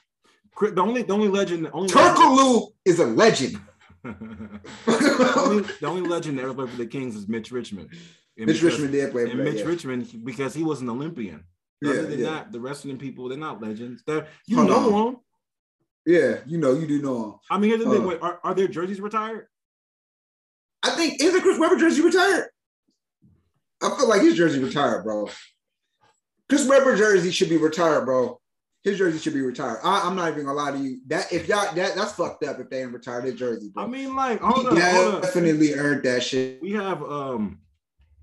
The 0.74 0.80
only, 0.82 1.02
the 1.02 1.12
only 1.12 1.28
legend, 1.28 1.64
the 1.66 1.70
only 1.72 1.92
legend, 1.94 2.68
is 2.84 2.98
a 2.98 3.06
legend. 3.06 3.58
the, 4.04 5.32
only, 5.36 5.62
the 5.80 5.86
only 5.86 6.08
legend 6.08 6.38
that 6.38 6.42
ever 6.44 6.54
played 6.54 6.70
for 6.70 6.76
the 6.76 6.86
Kings 6.86 7.16
is 7.16 7.26
Mitch 7.28 7.50
Richmond. 7.50 7.88
And 8.36 8.46
Mitch 8.46 8.60
because- 8.60 8.74
Richmond 8.74 8.92
did 8.92 9.12
play 9.12 9.24
for 9.26 9.30
And 9.30 9.44
Mitch 9.44 9.60
yeah. 9.60 9.64
Richmond, 9.64 10.24
because 10.24 10.54
he 10.54 10.62
was 10.64 10.80
an 10.80 10.90
Olympian. 10.90 11.44
Yeah, 11.80 11.90
Other 11.90 12.02
than 12.06 12.18
yeah. 12.20 12.30
that, 12.30 12.52
the 12.52 12.60
wrestling 12.60 12.98
people, 12.98 13.28
they're 13.28 13.38
not 13.38 13.60
legends. 13.60 14.02
They're 14.06 14.26
you 14.46 14.56
Hold 14.56 14.68
know 14.68 14.94
on. 14.94 15.04
them. 15.12 15.20
Yeah, 16.06 16.36
you 16.46 16.58
know, 16.58 16.72
you 16.74 16.86
do 16.86 17.00
know 17.02 17.24
him. 17.24 17.34
I 17.50 17.58
mean, 17.58 17.70
here's 17.70 17.84
the 17.84 17.90
thing: 17.90 18.02
Uh. 18.04 18.08
wait, 18.08 18.22
are, 18.22 18.40
are 18.42 18.54
their 18.54 18.68
jerseys 18.68 19.00
retired? 19.00 19.46
I 20.82 20.90
think 20.90 21.20
is 21.22 21.32
the 21.32 21.40
Chris 21.40 21.58
Webber 21.58 21.76
jersey 21.76 22.02
retired? 22.02 22.48
I 23.82 23.90
feel 23.96 24.08
like 24.08 24.22
his 24.22 24.36
jersey 24.36 24.62
retired, 24.62 25.02
bro. 25.04 25.28
Chris 26.48 26.66
Webber 26.68 26.96
jersey 26.96 27.30
should 27.30 27.48
be 27.48 27.56
retired, 27.56 28.04
bro. 28.04 28.38
His 28.82 28.98
jersey 28.98 29.18
should 29.18 29.32
be 29.32 29.40
retired. 29.40 29.78
I, 29.82 30.06
am 30.06 30.14
not 30.14 30.30
even 30.30 30.44
gonna 30.44 30.56
lie 30.56 30.72
to 30.72 30.78
you. 30.78 31.00
That 31.06 31.32
if 31.32 31.48
y'all 31.48 31.74
that 31.74 31.94
that's 31.94 32.12
fucked 32.12 32.44
up 32.44 32.60
if 32.60 32.68
they 32.68 32.82
ain't 32.82 32.92
retired 32.92 33.24
his 33.24 33.34
jersey, 33.34 33.70
bro. 33.74 33.84
I 33.84 33.86
mean, 33.86 34.14
like, 34.14 34.40
hold 34.40 34.76
he 34.76 34.82
on, 34.82 34.94
hold 34.94 35.14
on. 35.16 35.20
definitely 35.22 35.72
earned 35.74 36.02
that 36.04 36.22
shit. 36.22 36.60
We 36.60 36.72
have 36.72 37.02
um, 37.02 37.60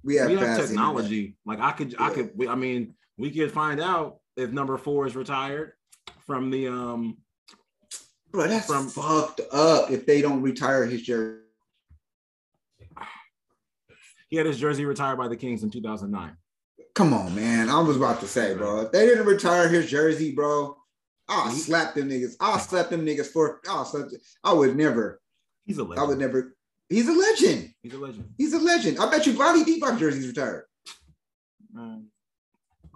We 0.03 0.15
have, 0.15 0.29
we 0.29 0.35
have 0.37 0.57
technology. 0.67 1.35
Like, 1.45 1.59
I 1.59 1.71
could, 1.71 1.95
I 1.99 2.09
could. 2.09 2.31
we- 2.35 2.47
I 2.47 2.55
mean, 2.55 2.95
we 3.17 3.29
could 3.31 3.51
find 3.51 3.79
out 3.79 4.17
if 4.35 4.51
number 4.51 4.77
four 4.77 5.05
is 5.05 5.15
retired 5.15 5.73
from 6.25 6.49
the 6.49 6.67
um. 6.67 7.17
Bro, 8.31 8.47
that's 8.47 8.67
from- 8.67 8.87
fucked 8.89 9.41
up 9.51 9.91
if 9.91 10.05
they 10.05 10.21
don't 10.21 10.41
retire 10.41 10.85
his 10.85 11.01
jersey. 11.01 11.37
He 14.29 14.37
had 14.37 14.45
his 14.45 14.57
jersey 14.57 14.85
retired 14.85 15.17
by 15.17 15.27
the 15.27 15.35
Kings 15.35 15.61
in 15.63 15.69
2009. 15.69 16.37
Come 16.95 17.13
on, 17.13 17.35
man. 17.35 17.69
I 17.69 17.79
was 17.81 17.97
about 17.97 18.21
to 18.21 18.27
say, 18.27 18.53
bro. 18.55 18.81
If 18.81 18.91
they 18.91 19.05
didn't 19.05 19.25
retire 19.25 19.67
his 19.67 19.89
jersey, 19.89 20.33
bro, 20.33 20.77
I'll 21.27 21.51
slap 21.51 21.95
them 21.95 22.09
niggas. 22.09 22.35
I'll 22.39 22.59
slap 22.59 22.89
them 22.89 23.05
niggas 23.05 23.27
for. 23.27 23.59
I'll 23.69 23.85
slap. 23.85 24.09
Them. 24.09 24.19
I 24.43 24.53
would 24.53 24.75
never. 24.75 25.21
He's 25.65 25.79
a 25.79 25.85
I 25.97 26.03
would 26.03 26.17
never. 26.17 26.55
He's 26.91 27.07
a 27.07 27.13
legend. 27.13 27.73
He's 27.81 27.93
a 27.93 27.97
legend. 27.97 28.33
He's 28.37 28.53
a 28.53 28.59
legend. 28.59 28.99
I 28.99 29.09
bet 29.09 29.25
you 29.25 29.33
Vlade 29.33 29.63
Divac 29.63 29.97
jersey's 29.97 30.27
retired. 30.27 30.65
Um, 31.77 32.07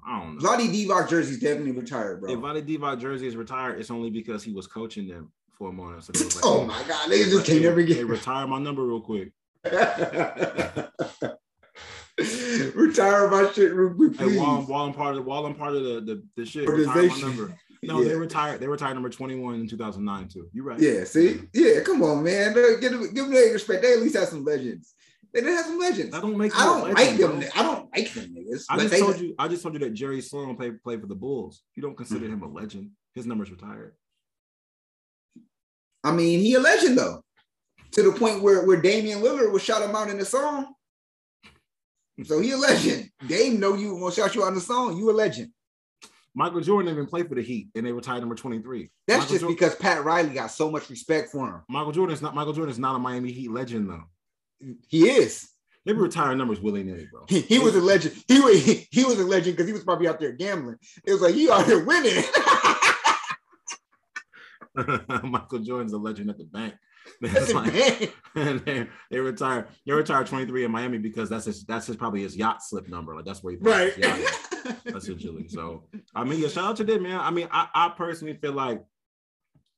I 0.06 0.20
don't 0.20 0.38
know. 0.38 0.42
Vlade 0.50 0.68
Divac 0.68 1.10
jersey's 1.10 1.40
definitely 1.40 1.72
retired, 1.72 2.20
bro. 2.20 2.30
If 2.32 2.40
bro. 2.42 2.52
Vlade 2.54 2.68
Divac 2.68 3.00
jersey 3.00 3.26
is 3.28 3.38
retired, 3.38 3.80
it's 3.80 3.90
only 3.90 4.10
because 4.10 4.44
he 4.44 4.52
was 4.52 4.68
coaching 4.68 5.08
them 5.08 5.32
for 5.58 5.70
a 5.70 5.72
moment. 5.72 6.04
So 6.04 6.12
like, 6.20 6.34
Oh 6.44 6.66
my 6.66 6.84
god, 6.88 7.10
they 7.10 7.24
just 7.24 7.46
can't 7.46 7.62
hey, 7.62 7.72
hey, 7.74 7.86
get 7.86 8.06
retire 8.06 8.46
my 8.48 8.60
number 8.60 8.84
real 8.84 9.00
quick. 9.00 9.32
retire 12.76 13.30
my 13.30 13.50
shit 13.54 13.74
real 13.74 13.94
quick, 13.94 14.18
Hey, 14.18 14.26
please. 14.26 14.38
while 14.38 14.58
I'm, 14.58 14.68
while 14.68 14.86
I'm 14.86 14.94
part 14.94 15.16
of 15.16 15.26
while 15.26 15.46
I'm 15.46 15.56
part 15.56 15.76
of 15.76 15.84
the 15.84 16.02
the, 16.02 16.24
the 16.36 16.46
shit, 16.46 16.68
retire 16.68 17.08
my 17.08 17.18
number. 17.22 17.58
No, 17.84 18.02
Yeah. 18.02 18.10
they 18.10 18.16
retired. 18.16 18.60
They 18.60 18.68
retired 18.68 18.94
number 18.96 19.10
21 19.10 19.56
in 19.56 19.68
2009 19.68 20.28
too. 20.28 20.50
You're 20.54 20.66
right. 20.66 20.80
Yeah, 20.80 21.04
see, 21.04 21.42
yeah, 21.54 21.82
come 21.82 22.02
on, 22.04 22.24
man. 22.24 22.54
Give 22.54 22.92
them, 22.92 23.02
give 23.14 23.26
them 23.26 23.32
their 23.34 23.54
respect. 23.54 23.82
They 23.84 23.94
at 23.94 24.00
least 24.02 24.16
have 24.16 24.28
some 24.30 24.44
legends. 24.44 24.94
They 25.34 25.42
didn't 25.42 25.56
have 25.58 25.66
some 25.66 25.80
legends. 25.80 26.16
I 26.16 26.22
don't 26.22 26.38
make 26.38 26.58
I 26.58 26.64
don't 26.66 26.94
like 26.94 27.18
them. 27.18 27.40
bro. 27.40 27.50
I 27.56 27.64
don't 27.64 27.90
like 27.96 28.14
them 28.14 28.34
niggas. 28.36 28.66
I 28.70 28.78
just 28.80 28.98
told 28.98 29.20
you. 29.20 29.36
I 29.38 29.48
just 29.50 29.64
told 29.64 29.74
you 29.74 29.80
that 29.82 29.94
Jerry 29.94 30.22
Sloan 30.22 30.56
played 30.56 30.82
played 30.82 31.02
for 31.02 31.08
the 31.08 31.16
Bulls. 31.16 31.62
You 31.76 31.82
don't 31.84 31.98
consider 31.98 32.26
him 32.26 32.42
a 32.42 32.48
legend. 32.48 32.92
His 33.14 33.26
number's 33.26 33.52
retired. 33.52 33.96
I 36.04 36.12
mean, 36.12 36.40
he 36.40 36.54
a 36.54 36.60
legend 36.60 36.98
though. 36.98 37.22
To 37.92 38.04
the 38.04 38.12
point 38.12 38.42
where 38.44 38.66
where 38.66 38.82
Damian 38.82 39.20
Lillard 39.22 39.52
was 39.52 39.62
shout 39.64 39.82
him 39.88 39.96
out 39.96 40.10
in 40.10 40.18
the 40.18 40.26
song. 40.26 40.74
So 42.24 42.40
he 42.40 42.52
a 42.52 42.58
legend. 42.58 43.10
Dame 43.28 43.60
know 43.60 43.74
you 43.76 43.98
gonna 44.00 44.14
shout 44.14 44.36
you 44.36 44.44
out 44.44 44.50
in 44.50 44.56
the 44.56 44.62
song. 44.62 44.98
You 44.98 45.10
a 45.10 45.14
legend. 45.14 45.52
Michael 46.36 46.60
Jordan 46.60 46.92
even 46.92 47.06
play 47.06 47.24
for 47.24 47.34
the 47.34 47.42
Heat, 47.42 47.70
and 47.76 47.86
they 47.86 47.94
retired 47.94 48.20
number 48.20 48.36
23. 48.36 48.90
That's 49.08 49.22
Michael 49.22 49.36
just 49.36 49.48
because 49.48 49.76
Pat 49.76 50.04
Riley 50.04 50.34
got 50.34 50.52
so 50.52 50.70
much 50.70 50.90
respect 50.90 51.32
for 51.32 51.48
him. 51.48 51.62
Michael 51.70 51.94
Jordan 51.94 52.14
is 52.14 52.22
not 52.22 52.36
Michael 52.36 52.54
Jordan 52.54 52.72
is 52.72 52.80
not 52.80 52.96
a 52.96 53.00
Miami 53.00 53.32
Heat 53.32 53.50
legend 53.50 53.90
though. 53.90 54.04
He 54.88 55.10
is. 55.10 55.50
They 55.86 55.94
retiring 55.94 56.40
numbers 56.40 56.60
willy 56.60 56.84
nilly, 56.84 57.08
bro. 57.12 57.26
He, 57.30 57.42
he 57.42 57.60
was 57.60 57.76
a 57.76 57.82
legend. 57.82 58.16
He 58.28 58.40
was 58.40 58.64
he, 58.66 58.88
he 58.92 59.06
was 59.06 59.20
a 59.20 59.26
legend 59.26 59.56
because 59.56 59.68
he 59.68 59.74
was 59.74 59.84
probably 59.84 60.08
out 60.08 60.20
there 60.20 60.32
gambling. 60.34 60.78
It 61.06 61.14
was 61.14 61.22
like 61.22 61.36
he 61.36 61.50
out 61.50 61.66
here 61.66 61.86
winning. 61.86 62.24
Michael 65.24 65.60
Jordan's 65.60 65.94
a 65.94 65.98
legend 65.98 66.30
at 66.30 66.38
the 66.38 66.44
bank. 66.44 66.74
That's 67.22 67.54
like- 67.54 68.14
and 68.36 68.60
they, 68.66 68.88
they 69.10 69.20
retired. 69.20 69.68
They 69.86 69.94
retired 69.94 70.28
23 70.28 70.66
in 70.66 70.72
Miami 70.72 70.98
because 70.98 71.30
that's 71.30 71.46
his 71.46 71.64
that's 71.66 71.88
his 71.88 71.96
probably 71.96 72.22
his 72.22 72.36
yacht 72.36 72.64
slip 72.64 72.88
number. 72.88 73.16
Like 73.16 73.26
that's 73.26 73.44
where 73.44 73.54
he 73.54 73.60
right. 73.60 73.94
his 73.94 74.06
yacht 74.06 74.76
in, 74.88 74.96
essentially. 74.96 75.48
So 75.48 75.86
I 76.14 76.24
mean, 76.24 76.40
yeah, 76.40 76.50
shout 76.50 76.66
out 76.66 76.76
to 76.78 76.84
them, 76.84 77.04
man. 77.04 77.20
I 77.20 77.32
mean, 77.32 77.48
I, 77.52 77.68
I 77.74 77.90
personally 77.90 78.36
feel 78.36 78.54
like 78.54 78.84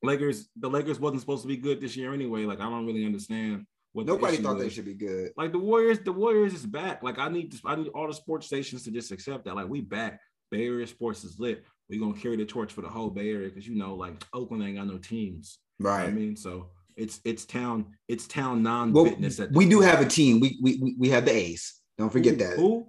Lakers, 0.02 0.48
the 0.56 0.68
Lakers 0.68 1.00
wasn't 1.00 1.20
supposed 1.20 1.42
to 1.42 1.48
be 1.48 1.56
good 1.56 1.80
this 1.80 1.96
year 1.96 2.12
anyway. 2.12 2.44
Like 2.44 2.60
I 2.60 2.64
don't 2.64 2.86
really 2.86 3.06
understand 3.06 3.66
what 3.92 4.06
Nobody 4.06 4.34
issue 4.34 4.42
thought 4.42 4.58
they 4.58 4.68
should 4.68 4.84
be 4.84 4.94
good. 4.94 5.32
Like 5.36 5.52
the 5.52 5.58
Warriors, 5.58 6.00
the 6.00 6.12
Warriors 6.12 6.54
is 6.54 6.66
back. 6.66 7.02
Like 7.02 7.18
I 7.18 7.28
need, 7.28 7.52
to, 7.52 7.58
I 7.64 7.76
need 7.76 7.88
all 7.88 8.06
the 8.06 8.14
sports 8.14 8.46
stations 8.46 8.84
to 8.84 8.90
just 8.90 9.12
accept 9.12 9.44
that. 9.44 9.56
Like 9.56 9.68
we 9.68 9.80
back. 9.80 10.20
Bay 10.50 10.66
Area 10.66 10.86
sports 10.86 11.24
is 11.24 11.38
lit. 11.38 11.62
We're 11.90 12.00
gonna 12.00 12.18
carry 12.18 12.36
the 12.36 12.46
torch 12.46 12.72
for 12.72 12.80
the 12.80 12.88
whole 12.88 13.10
Bay 13.10 13.30
Area 13.30 13.48
because 13.48 13.68
you 13.68 13.76
know, 13.76 13.94
like 13.94 14.22
Oakland 14.32 14.62
ain't 14.62 14.76
got 14.76 14.86
no 14.86 14.98
teams. 14.98 15.58
You 15.78 15.84
know 15.84 15.90
I 15.90 16.10
mean, 16.10 16.36
so 16.36 16.70
it's 16.98 17.20
it's 17.24 17.44
town, 17.46 17.86
it's 18.08 18.26
town 18.26 18.62
non-fitness. 18.62 19.40
at 19.40 19.52
we 19.52 19.66
do 19.68 19.76
point. 19.78 19.88
have 19.90 20.00
a 20.00 20.08
team. 20.08 20.40
We 20.40 20.58
we 20.62 20.78
we, 20.82 20.96
we 20.98 21.08
have 21.10 21.24
the 21.24 21.32
A's. 21.34 21.74
Don't 21.96 22.12
forget 22.12 22.34
Who- 22.34 22.38
that. 22.44 22.56
Who? 22.56 22.88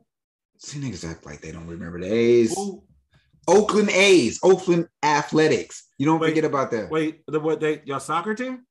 See 0.58 0.80
niggas 0.80 1.10
act 1.10 1.26
like 1.26 1.40
they 1.40 1.52
don't 1.54 1.68
remember 1.68 2.02
the 2.02 2.12
A's. 2.14 2.54
Who? 2.56 2.84
Oakland 3.48 3.90
A's, 3.92 4.40
Oakland 4.44 4.88
Athletics. 5.02 5.88
You 5.98 6.06
don't 6.06 6.20
Wait, 6.20 6.30
forget 6.30 6.44
about 6.44 6.70
that. 6.72 6.92
Wait, 6.92 7.22
the 7.28 7.40
what? 7.40 7.60
They 7.62 7.82
your 7.86 8.00
soccer 8.02 8.36
team? 8.36 8.66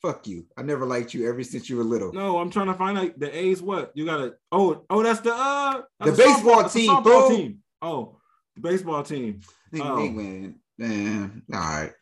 Fuck 0.00 0.26
you. 0.26 0.46
I 0.56 0.62
never 0.62 0.86
liked 0.86 1.12
you 1.12 1.28
ever 1.28 1.42
since 1.42 1.68
you 1.68 1.76
were 1.76 1.84
little. 1.84 2.12
No, 2.12 2.38
I'm 2.38 2.48
trying 2.50 2.68
to 2.68 2.74
find 2.74 2.96
out 2.96 3.18
the 3.18 3.36
A's. 3.36 3.60
What 3.60 3.90
you 3.94 4.06
got? 4.06 4.18
to 4.18 4.34
Oh, 4.50 4.84
oh, 4.88 5.02
that's 5.02 5.20
the 5.20 5.34
uh 5.34 5.82
The 6.02 6.12
baseball 6.12 6.62
that's 6.62 6.72
team, 6.74 7.02
bro. 7.02 7.28
team. 7.28 7.58
Oh, 7.82 8.16
the 8.54 8.62
baseball 8.62 9.02
team. 9.02 9.40
Nigga, 9.74 9.84
Oh. 9.84 9.96
they 10.00 10.08
win. 10.10 10.54
Man, 10.78 11.42
all 11.52 11.58
right. 11.60 11.92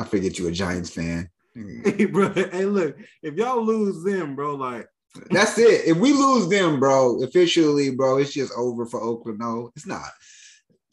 I 0.00 0.04
figured 0.04 0.38
you 0.38 0.48
a 0.48 0.52
Giants 0.52 0.90
fan. 0.90 1.28
Hey, 1.52 2.04
bro. 2.04 2.32
Hey, 2.32 2.64
look, 2.64 2.96
if 3.22 3.34
y'all 3.34 3.62
lose 3.62 4.04
them, 4.04 4.36
bro, 4.36 4.54
like 4.54 4.88
That's 5.30 5.58
it. 5.58 5.84
If 5.84 5.96
we 5.96 6.12
lose 6.12 6.48
them, 6.48 6.78
bro, 6.78 7.22
officially, 7.24 7.90
bro, 7.90 8.18
it's 8.18 8.32
just 8.32 8.52
over 8.56 8.86
for 8.86 9.02
Oakland. 9.02 9.40
No, 9.40 9.72
it's 9.74 9.84
not. 9.86 10.08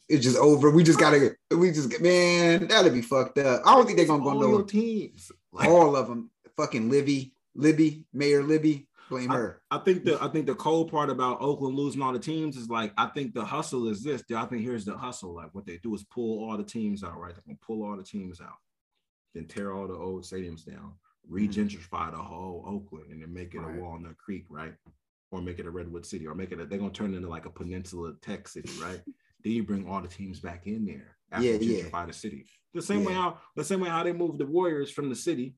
It's 0.08 0.24
just 0.24 0.36
over. 0.36 0.70
We 0.70 0.82
just 0.82 0.98
gotta. 0.98 1.36
We 1.52 1.70
just 1.70 2.00
man, 2.00 2.66
that'd 2.66 2.92
be 2.92 3.02
fucked 3.02 3.38
up. 3.38 3.62
I 3.64 3.74
don't 3.74 3.86
think 3.86 3.98
they're 3.98 4.06
gonna 4.08 4.24
go 4.24 4.34
no. 4.34 4.62
teams. 4.62 5.30
Like, 5.52 5.68
All 5.68 5.94
of 5.94 6.08
them. 6.08 6.30
Fucking 6.56 6.90
Libby, 6.90 7.32
Libby, 7.54 8.04
Mayor 8.12 8.42
Libby. 8.42 8.88
Blame 9.08 9.30
her. 9.30 9.62
I 9.70 9.78
think 9.78 10.04
the 10.04 10.22
I 10.22 10.28
think 10.28 10.46
the 10.46 10.54
cold 10.54 10.90
part 10.90 11.08
about 11.08 11.40
Oakland 11.40 11.76
losing 11.76 12.02
all 12.02 12.12
the 12.12 12.18
teams 12.18 12.56
is 12.56 12.68
like 12.68 12.92
I 12.98 13.06
think 13.06 13.32
the 13.32 13.44
hustle 13.44 13.88
is 13.88 14.02
this. 14.02 14.22
I 14.34 14.44
think 14.44 14.62
here's 14.62 14.84
the 14.84 14.96
hustle. 14.96 15.34
Like 15.34 15.54
what 15.54 15.66
they 15.66 15.78
do 15.78 15.94
is 15.94 16.04
pull 16.04 16.44
all 16.44 16.56
the 16.56 16.64
teams 16.64 17.02
out, 17.02 17.18
right? 17.18 17.34
They're 17.34 17.42
gonna 17.46 17.58
pull 17.66 17.84
all 17.84 17.96
the 17.96 18.02
teams 18.02 18.40
out, 18.40 18.56
then 19.38 19.46
tear 19.46 19.72
all 19.72 19.86
the 19.86 19.94
old 19.94 20.24
stadiums 20.24 20.64
down, 20.64 20.92
re-gentrify 21.28 22.10
the 22.10 22.18
whole 22.18 22.64
Oakland, 22.66 23.12
and 23.12 23.22
then 23.22 23.32
make 23.32 23.54
it 23.54 23.60
Right. 23.60 23.76
a 23.78 23.80
Walnut 23.80 24.18
Creek, 24.18 24.46
right? 24.48 24.74
Or 25.30 25.40
make 25.40 25.58
it 25.58 25.66
a 25.66 25.70
Redwood 25.70 26.04
City, 26.06 26.26
or 26.26 26.34
make 26.34 26.52
it 26.52 26.60
a, 26.60 26.66
they're 26.66 26.78
gonna 26.78 26.90
turn 26.90 27.14
it 27.14 27.16
into 27.18 27.28
like 27.28 27.46
a 27.46 27.50
peninsula 27.50 28.14
tech 28.20 28.48
city, 28.48 28.70
right? 28.82 29.00
then 29.44 29.52
you 29.52 29.62
bring 29.62 29.88
all 29.88 30.02
the 30.02 30.08
teams 30.08 30.40
back 30.40 30.66
in 30.66 30.84
there 30.84 31.16
after 31.30 31.46
Yeah, 31.46 31.54
you 31.60 31.72
yeah. 31.74 31.84
gentrify 31.84 32.04
the 32.08 32.12
city. 32.12 32.44
The 32.74 32.82
same 32.82 33.04
way 33.04 33.12
Yeah. 33.12 33.20
how 33.22 33.40
the 33.54 33.62
same 33.62 33.78
way 33.78 33.88
how 33.88 34.02
they 34.02 34.12
moved 34.12 34.38
the 34.38 34.46
Warriors 34.46 34.90
from 34.90 35.08
the 35.08 35.14
city, 35.14 35.54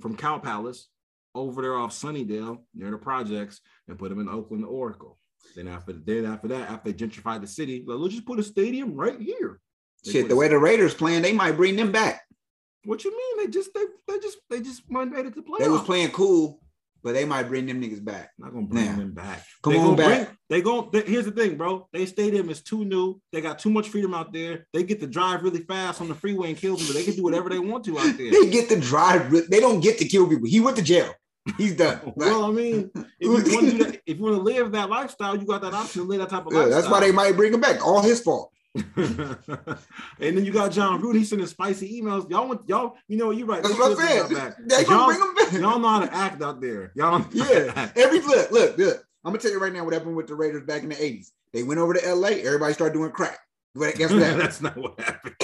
from 0.00 0.16
Cow 0.16 0.38
Palace 0.38 0.88
over 1.34 1.60
there 1.60 1.74
off 1.74 1.92
Sunnydale 1.92 2.62
near 2.74 2.92
the 2.92 2.96
projects 2.98 3.60
and 3.88 3.98
put 3.98 4.10
them 4.10 4.20
in 4.20 4.28
Oakland 4.28 4.64
Oracle. 4.64 5.18
Then 5.56 5.66
after 5.66 5.92
then 5.94 6.26
after 6.26 6.46
that, 6.48 6.70
after 6.70 6.92
they 6.92 6.96
gentrified 6.96 7.40
the 7.40 7.48
city, 7.48 7.84
like, 7.84 7.98
let's 7.98 8.14
just 8.14 8.26
put 8.26 8.38
a 8.38 8.42
stadium 8.44 8.94
right 8.94 9.20
here. 9.20 9.60
They 10.04 10.12
Shit, 10.12 10.28
the 10.28 10.36
way 10.36 10.46
the 10.48 10.58
Raiders 10.58 10.94
playing, 10.94 11.22
they 11.22 11.32
might 11.32 11.56
bring 11.56 11.74
them 11.74 11.90
back. 11.90 12.23
What 12.84 13.04
you 13.04 13.10
mean? 13.10 13.46
They 13.46 13.52
just 13.52 13.70
they 13.74 13.84
they 14.08 14.18
just 14.18 14.38
they 14.50 14.60
just 14.60 14.82
went 14.90 15.12
made 15.12 15.26
it 15.26 15.34
to 15.34 15.42
play. 15.42 15.58
They 15.60 15.68
was 15.68 15.82
playing 15.82 16.10
cool, 16.10 16.60
but 17.02 17.12
they 17.12 17.24
might 17.24 17.44
bring 17.44 17.66
them 17.66 17.80
niggas 17.82 18.04
back. 18.04 18.30
Not 18.38 18.52
gonna 18.52 18.66
bring 18.66 18.96
them 18.96 19.12
back. 19.12 19.44
come 19.62 19.72
they 19.74 19.78
on 19.78 19.96
back. 19.96 20.26
Bring, 20.26 20.38
they 20.50 20.62
go. 20.62 20.88
They, 20.92 21.02
here's 21.02 21.26
the 21.26 21.32
thing, 21.32 21.56
bro. 21.56 21.88
They 21.92 22.06
stadium 22.06 22.50
is 22.50 22.62
too 22.62 22.84
new. 22.84 23.20
They 23.32 23.40
got 23.40 23.58
too 23.58 23.70
much 23.70 23.88
freedom 23.88 24.14
out 24.14 24.32
there. 24.32 24.66
They 24.72 24.82
get 24.82 25.00
to 25.00 25.06
drive 25.06 25.42
really 25.42 25.60
fast 25.60 26.00
on 26.00 26.08
the 26.08 26.14
freeway 26.14 26.48
and 26.48 26.56
kill 26.56 26.76
people. 26.76 26.94
They 26.94 27.04
can 27.04 27.14
do 27.14 27.22
whatever 27.22 27.48
they 27.48 27.58
want 27.58 27.84
to 27.84 27.98
out 27.98 28.16
there. 28.18 28.30
They 28.30 28.50
get 28.50 28.68
to 28.70 28.80
drive. 28.80 29.30
They 29.48 29.60
don't 29.60 29.80
get 29.80 29.98
to 29.98 30.04
kill 30.06 30.28
people. 30.28 30.46
He 30.46 30.60
went 30.60 30.76
to 30.76 30.82
jail. 30.82 31.12
He's 31.58 31.76
done. 31.76 32.00
Like, 32.04 32.16
well, 32.16 32.44
I 32.44 32.50
mean, 32.50 32.90
if 32.94 33.06
you 33.20 33.30
want 33.30 33.44
to 33.44 33.50
do 33.50 33.84
that, 33.84 34.00
if 34.06 34.16
you 34.16 34.24
want 34.24 34.36
to 34.36 34.42
live 34.42 34.72
that 34.72 34.88
lifestyle, 34.88 35.36
you 35.36 35.46
got 35.46 35.60
that 35.60 35.74
option 35.74 36.02
to 36.02 36.08
live 36.08 36.20
that 36.20 36.30
type 36.30 36.46
of 36.46 36.52
yeah, 36.52 36.60
lifestyle. 36.60 36.80
that's 36.80 36.90
why 36.90 37.00
they 37.00 37.12
might 37.12 37.36
bring 37.36 37.52
him 37.52 37.60
back. 37.60 37.84
All 37.86 38.00
his 38.00 38.20
fault. 38.20 38.50
And 38.74 40.36
then 40.36 40.44
you 40.44 40.52
got 40.52 40.72
Jon 40.72 41.00
Gruden. 41.00 41.16
He's 41.16 41.28
sending 41.30 41.46
spicy 41.46 42.00
emails. 42.00 42.28
Y'all 42.30 42.48
want 42.48 42.68
y'all. 42.68 42.96
You 43.08 43.16
know 43.18 43.30
you're 43.30 43.46
right. 43.46 43.62
That's 43.62 43.78
what 43.78 43.92
I'm 43.92 43.96
saying. 43.96 44.18
y'all 44.18 44.28
back. 44.34 44.56
They 44.66 44.82
Y'all, 44.84 45.06
bring 45.06 45.34
back. 45.34 45.52
y'all 45.52 45.78
know 45.78 45.88
how 45.88 46.00
to 46.00 46.14
act 46.14 46.42
out 46.42 46.60
there. 46.60 46.92
Y'all 46.94 47.18
know 47.20 47.26
Yeah. 47.32 47.90
Every 47.96 48.20
look, 48.20 48.50
look, 48.50 48.76
look. 48.78 49.04
I'm 49.24 49.32
gonna 49.32 49.38
tell 49.38 49.50
you 49.52 49.58
right 49.60 49.72
now 49.72 49.84
what 49.84 49.94
happened 49.94 50.16
with 50.16 50.26
the 50.26 50.34
Raiders 50.34 50.64
back 50.64 50.82
in 50.82 50.90
the 50.90 50.96
80s. 50.96 51.30
They 51.52 51.62
went 51.62 51.80
over 51.80 51.94
to 51.94 52.14
LA, 52.14 52.28
everybody 52.28 52.74
started 52.74 52.94
doing 52.94 53.10
crack. 53.10 53.38
But 53.74 53.94
guess 53.96 54.10
what? 54.12 54.20
That's 54.20 54.60
not 54.60 54.76
what 54.76 54.98
happened. 55.00 55.34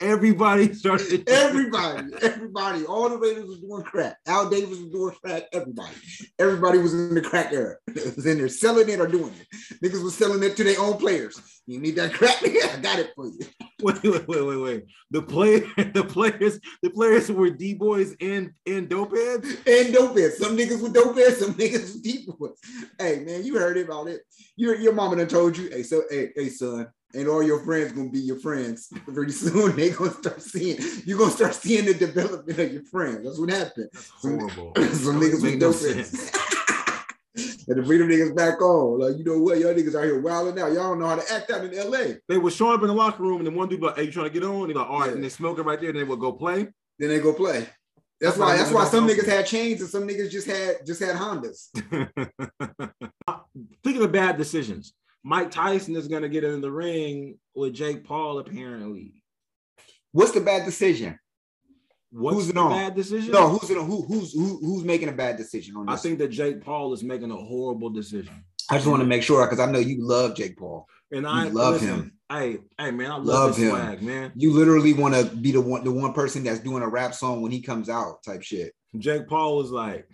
Everybody 0.00 0.72
started. 0.72 1.28
everybody, 1.28 2.08
everybody, 2.22 2.86
all 2.86 3.10
the 3.10 3.18
Raiders 3.18 3.44
was 3.44 3.60
doing 3.60 3.82
crack. 3.82 4.16
Al 4.26 4.48
Davis 4.48 4.78
was 4.78 4.88
doing 4.88 5.14
crack, 5.22 5.42
everybody. 5.52 5.94
Everybody 6.38 6.78
was 6.78 6.94
in 6.94 7.14
the 7.14 7.20
crack 7.20 7.52
era. 7.52 7.76
It 7.88 8.16
was 8.16 8.24
in 8.24 8.38
there 8.38 8.48
selling 8.48 8.88
it 8.88 8.98
or 8.98 9.06
doing 9.06 9.34
it. 9.38 9.46
Niggas 9.84 10.02
was 10.02 10.16
selling 10.16 10.42
it 10.42 10.56
to 10.56 10.64
their 10.64 10.80
own 10.80 10.96
players. 10.96 11.38
You 11.66 11.80
need 11.80 11.96
that 11.96 12.14
crack? 12.14 12.40
Yeah, 12.40 12.72
I 12.74 12.80
got 12.80 12.98
it 12.98 13.12
for 13.14 13.26
you. 13.26 13.40
Wait, 13.82 14.02
wait, 14.02 14.26
wait, 14.26 14.42
wait, 14.46 14.56
wait. 14.56 14.84
The 15.10 15.22
player, 15.22 15.60
the 15.76 16.04
players, 16.04 16.58
the 16.82 16.90
players 16.90 17.30
were 17.30 17.50
D 17.50 17.74
boys 17.74 18.16
and 18.20 18.52
and 18.66 18.88
dope 18.88 19.14
heads. 19.14 19.48
And 19.66 19.92
dope 19.92 20.16
heads. 20.16 20.38
Some 20.38 20.56
niggas 20.56 20.82
with 20.82 20.94
dope 20.94 21.16
heads, 21.16 21.38
some 21.38 21.54
niggas 21.54 21.94
with 21.94 22.02
deep 22.02 22.28
ones. 22.38 22.58
Hey 22.98 23.22
man, 23.24 23.44
you 23.44 23.58
heard 23.58 23.76
about 23.76 24.08
it. 24.08 24.22
Your 24.56 24.76
your 24.76 24.94
mama 24.94 25.16
done 25.16 25.28
told 25.28 25.58
you, 25.58 25.68
hey, 25.68 25.82
so 25.82 26.02
hey, 26.10 26.30
hey 26.34 26.48
son, 26.48 26.88
and 27.14 27.28
all 27.28 27.42
your 27.42 27.60
friends 27.60 27.92
gonna 27.92 28.10
be 28.10 28.20
your 28.20 28.38
friends. 28.38 28.92
Pretty 29.12 29.32
soon 29.32 29.76
they 29.76 29.90
gonna 29.90 30.10
start 30.12 30.40
seeing 30.42 30.78
you're 31.04 31.18
gonna 31.18 31.30
start 31.30 31.54
seeing 31.54 31.84
the 31.86 31.94
development 31.94 32.58
of 32.58 32.72
your 32.72 32.82
friends. 32.84 33.24
That's 33.24 33.38
what 33.38 33.50
happened. 33.50 33.88
That's 33.92 34.08
horrible. 34.10 34.72
Some 34.76 35.20
niggas 35.20 35.42
with 35.42 35.60
no 35.60 35.72
sense. 35.72 36.30
and 37.68 37.80
the 37.80 37.84
freedom 37.84 38.08
niggas 38.08 38.34
back 38.34 38.60
on. 38.60 39.00
Like, 39.00 39.16
you 39.18 39.24
know 39.24 39.38
what? 39.38 39.58
Y'all 39.58 39.74
niggas 39.74 39.94
out 39.94 40.04
here 40.04 40.20
wilding 40.20 40.60
out. 40.60 40.72
Y'all 40.72 40.90
don't 40.90 40.98
know 40.98 41.06
how 41.06 41.16
to 41.16 41.32
act 41.32 41.50
out 41.50 41.64
in 41.64 41.90
LA. 41.90 42.14
They 42.28 42.38
would 42.38 42.52
show 42.52 42.72
up 42.72 42.80
in 42.82 42.88
the 42.88 42.94
locker 42.94 43.22
room, 43.22 43.38
and 43.38 43.46
then 43.46 43.54
one 43.54 43.68
dude 43.68 43.80
like, 43.82 43.96
"Hey, 43.96 44.04
you 44.04 44.12
trying 44.12 44.26
to 44.26 44.32
get 44.32 44.44
on?" 44.44 44.62
And 44.62 44.66
he's 44.68 44.76
like, 44.76 44.88
"All 44.88 45.00
right," 45.00 45.08
Yeah. 45.08 45.14
and 45.14 45.24
they 45.24 45.28
smoking 45.28 45.64
right 45.64 45.80
there, 45.80 45.90
and 45.90 45.98
they 45.98 46.04
would 46.04 46.20
go 46.20 46.32
play. 46.32 46.68
Then 46.98 47.08
they 47.08 47.20
go 47.20 47.32
play. 47.32 47.66
That's 48.20 48.36
That's 48.36 48.38
why 48.38 48.56
that's 48.56 48.70
why 48.70 48.84
some 48.84 49.08
niggas 49.08 49.26
had 49.26 49.46
chains 49.46 49.80
and 49.80 49.88
some 49.88 50.06
niggas 50.06 50.30
just 50.30 50.46
had 50.46 50.84
just 50.86 51.00
had 51.02 51.16
Hondas. 51.16 51.68
Speaking 53.78 54.02
of 54.02 54.02
the 54.02 54.08
bad 54.12 54.36
decisions, 54.36 54.92
Mike 55.22 55.50
Tyson 55.50 55.96
is 55.96 56.08
gonna 56.08 56.28
get 56.28 56.44
in 56.44 56.60
the 56.60 56.70
ring 56.70 57.38
with 57.54 57.74
Jake 57.74 58.04
Paul. 58.04 58.38
Apparently, 58.38 59.22
What's 60.12 60.32
the 60.32 60.40
bad 60.40 60.64
decision? 60.64 61.18
what's 62.12 62.34
Who's 62.36 62.48
it 62.48 62.54
the 62.54 62.60
on? 62.60 62.70
bad 62.72 62.94
decision? 62.96 63.30
No, 63.32 63.48
who's 63.48 63.70
it 63.70 63.78
on? 63.78 63.86
Who, 63.86 64.02
who's 64.02 64.32
who, 64.32 64.58
who's 64.60 64.82
making 64.84 65.08
a 65.08 65.12
bad 65.12 65.36
decision 65.36 65.76
on 65.76 65.88
I 65.88 65.96
think 65.96 66.18
that 66.18 66.28
Jake 66.28 66.60
Paul 66.64 66.92
is 66.92 67.04
making 67.04 67.30
a 67.30 67.36
horrible 67.36 67.90
decision. 67.90 68.44
I 68.70 68.76
just 68.76 68.86
want 68.88 69.00
to 69.00 69.06
make 69.06 69.22
sure 69.22 69.44
because 69.46 69.60
I 69.60 69.70
know 69.70 69.78
you 69.78 70.04
love 70.04 70.34
Jake 70.36 70.56
Paul. 70.58 70.86
And 71.12 71.26
I 71.26 71.44
love 71.48 71.74
listen, 71.74 71.88
him. 71.88 72.12
Hey, 72.30 72.58
hey, 72.78 72.92
man, 72.92 73.10
I 73.10 73.16
love, 73.16 73.26
Love 73.26 73.56
him. 73.56 73.70
swag, 73.70 74.02
man. 74.02 74.32
You 74.36 74.52
literally 74.52 74.92
want 74.92 75.14
to 75.14 75.24
be 75.24 75.50
the 75.50 75.60
one 75.60 75.82
the 75.84 75.90
one 75.92 76.12
person 76.12 76.44
that's 76.44 76.60
doing 76.60 76.82
a 76.82 76.88
rap 76.88 77.14
song 77.14 77.42
when 77.42 77.50
he 77.52 77.60
comes 77.62 77.88
out 77.88 78.22
type 78.24 78.42
shit. 78.42 78.72
Jake 78.98 79.26
Paul 79.28 79.56
was 79.56 79.70
like, 79.70 80.08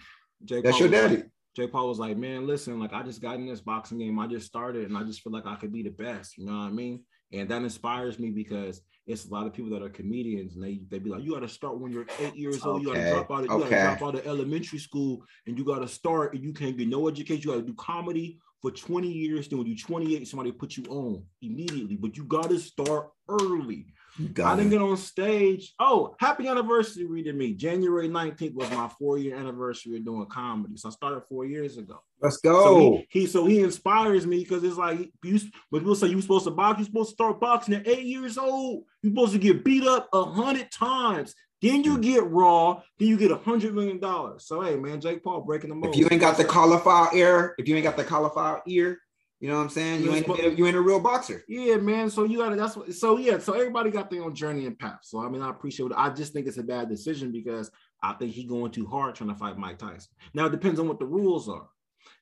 Jake 0.44 0.64
That's 0.64 0.78
Paul 0.78 0.88
your 0.88 1.00
daddy. 1.02 1.16
like- 1.16 1.30
Jake 1.56 1.72
Paul 1.72 1.88
was 1.88 1.98
like, 1.98 2.18
man, 2.18 2.46
listen, 2.46 2.78
like 2.78 2.92
I 2.92 3.02
just 3.02 3.22
got 3.22 3.36
in 3.36 3.46
this 3.46 3.62
boxing 3.62 3.98
game. 3.98 4.18
I 4.18 4.26
just 4.26 4.46
started 4.46 4.88
and 4.88 4.96
I 4.96 5.04
just 5.04 5.22
feel 5.22 5.32
like 5.32 5.46
I 5.46 5.54
could 5.54 5.72
be 5.72 5.82
the 5.82 5.90
best. 5.90 6.36
You 6.36 6.44
know 6.44 6.52
what 6.52 6.66
I 6.66 6.70
mean? 6.70 7.02
And 7.32 7.48
that 7.48 7.62
inspires 7.62 8.18
me 8.18 8.30
because 8.30 8.82
it's 9.06 9.24
a 9.24 9.30
lot 9.32 9.46
of 9.46 9.54
people 9.54 9.70
that 9.70 9.82
are 9.82 9.88
comedians 9.88 10.54
and 10.54 10.62
they 10.62 10.80
they 10.90 10.98
be 10.98 11.08
like, 11.08 11.22
you 11.22 11.32
got 11.32 11.40
to 11.40 11.48
start 11.48 11.80
when 11.80 11.92
you're 11.92 12.04
eight 12.20 12.36
years 12.36 12.64
old. 12.64 12.82
You 12.82 12.88
got 12.88 12.94
to 12.94 13.10
drop 13.10 13.30
out. 13.30 13.44
Of, 13.44 13.46
you 13.46 13.52
okay. 13.52 13.70
got 13.70 13.94
to 13.94 13.98
drop 13.98 14.14
out 14.14 14.20
of 14.20 14.26
elementary 14.26 14.78
school 14.78 15.24
and 15.46 15.56
you 15.56 15.64
got 15.64 15.78
to 15.78 15.88
start 15.88 16.34
and 16.34 16.44
you 16.44 16.52
can't 16.52 16.76
get 16.76 16.88
no 16.88 17.08
education. 17.08 17.42
You 17.42 17.56
got 17.56 17.66
to 17.66 17.66
do 17.66 17.74
comedy 17.74 18.38
for 18.60 18.70
20 18.70 19.08
years. 19.08 19.48
Then 19.48 19.58
when 19.58 19.66
you're 19.66 19.78
28, 19.78 20.28
somebody 20.28 20.52
put 20.52 20.76
you 20.76 20.84
on 20.90 21.24
immediately. 21.40 21.96
But 21.96 22.18
you 22.18 22.24
got 22.24 22.50
to 22.50 22.58
start 22.58 23.08
early. 23.30 23.86
I 24.18 24.56
didn't 24.56 24.70
get 24.70 24.80
on 24.80 24.96
stage. 24.96 25.74
Oh, 25.78 26.14
happy 26.18 26.48
anniversary 26.48 27.22
to 27.22 27.32
me. 27.32 27.52
January 27.52 28.08
19th 28.08 28.54
was 28.54 28.70
my 28.70 28.88
four-year 28.98 29.36
anniversary 29.36 29.96
of 29.98 30.04
doing 30.04 30.26
comedy. 30.26 30.76
So 30.76 30.88
I 30.88 30.92
started 30.92 31.22
four 31.28 31.44
years 31.44 31.76
ago. 31.76 32.00
Let's 32.20 32.40
So 32.42 32.50
go. 32.52 33.02
he, 33.10 33.20
he 33.20 33.26
so 33.26 33.44
he 33.44 33.60
inspires 33.60 34.26
me 34.26 34.38
because 34.38 34.64
it's 34.64 34.78
like 34.78 35.10
you 35.22 35.38
but 35.70 35.78
people 35.80 35.94
say 35.94 36.06
you 36.08 36.20
supposed 36.22 36.44
to 36.44 36.50
box, 36.50 36.78
you're 36.78 36.86
supposed 36.86 37.10
to 37.10 37.14
start 37.14 37.40
boxing 37.40 37.74
at 37.74 37.86
eight 37.86 38.04
years 38.04 38.38
old. 38.38 38.84
You're 39.02 39.10
supposed 39.12 39.32
to 39.32 39.38
get 39.38 39.64
beat 39.64 39.84
up 39.86 40.08
a 40.12 40.24
hundred 40.24 40.70
times. 40.70 41.34
Then 41.62 41.84
you 41.84 41.98
get 41.98 42.24
raw, 42.26 42.82
then 42.98 43.08
you 43.08 43.16
get 43.16 43.30
a 43.30 43.36
hundred 43.36 43.74
million 43.74 43.98
dollars. 43.98 44.46
So 44.46 44.62
hey 44.62 44.76
man, 44.76 45.00
Jake 45.00 45.22
Paul 45.22 45.42
breaking 45.42 45.70
the 45.70 45.76
mold. 45.76 45.94
if 45.94 46.00
you 46.00 46.08
ain't 46.10 46.20
got 46.20 46.36
the 46.38 46.44
cauliflower 46.44 47.10
ear, 47.14 47.54
if 47.58 47.68
you 47.68 47.74
ain't 47.76 47.84
got 47.84 47.96
the 47.96 48.04
cauliflower 48.04 48.62
ear, 48.66 48.98
you 49.40 49.48
know 49.48 49.56
what 49.56 49.64
I'm 49.64 49.68
saying? 49.68 50.02
You 50.02 50.12
ain't 50.12 50.24
supposed- 50.26 50.58
you 50.58 50.66
ain't 50.66 50.76
a 50.76 50.80
real 50.80 51.00
boxer. 51.00 51.44
Yeah, 51.46 51.76
man. 51.76 52.08
So 52.08 52.24
you 52.24 52.38
gotta 52.38 52.56
that's 52.56 52.76
what 52.76 52.92
so 52.94 53.18
yeah, 53.18 53.38
so 53.38 53.52
everybody 53.52 53.90
got 53.90 54.10
their 54.10 54.22
own 54.22 54.34
journey 54.34 54.66
and 54.66 54.78
path. 54.78 55.00
So 55.02 55.24
I 55.24 55.28
mean, 55.28 55.42
I 55.42 55.50
appreciate 55.50 55.86
it. 55.90 55.94
I 55.96 56.10
just 56.10 56.32
think 56.32 56.46
it's 56.46 56.56
a 56.58 56.62
bad 56.62 56.88
decision 56.88 57.32
because 57.32 57.70
I 58.02 58.14
think 58.14 58.32
he 58.32 58.44
going 58.44 58.72
too 58.72 58.86
hard 58.86 59.14
trying 59.14 59.30
to 59.30 59.36
fight 59.36 59.58
Mike 59.58 59.78
Tyson. 59.78 60.10
Now 60.32 60.46
it 60.46 60.52
depends 60.52 60.80
on 60.80 60.88
what 60.88 60.98
the 60.98 61.06
rules 61.06 61.48
are. 61.48 61.68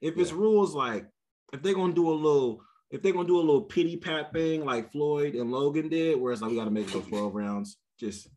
If 0.01 0.19
it's 0.19 0.33
rules 0.33 0.75
like 0.75 1.07
if 1.53 1.63
they're 1.63 1.75
gonna 1.75 1.93
do 1.93 2.11
a 2.11 2.15
little 2.15 2.63
if 2.91 3.01
they're 3.03 3.13
gonna 3.13 3.29
do 3.29 3.39
a 3.39 3.41
little 3.41 3.63
pity 3.63 3.97
pat 3.97 4.33
thing 4.33 4.65
like 4.65 4.91
Floyd 4.91 5.35
and 5.35 5.51
Logan 5.53 5.89
did, 5.89 6.21
where 6.21 6.33
it's 6.33 6.43
like 6.43 6.51
we 6.51 6.57
gotta 6.57 6.71
make 6.71 6.89
it 6.89 6.93
go 6.93 7.01
12 7.01 7.35
rounds, 7.35 7.77
just 7.99 8.29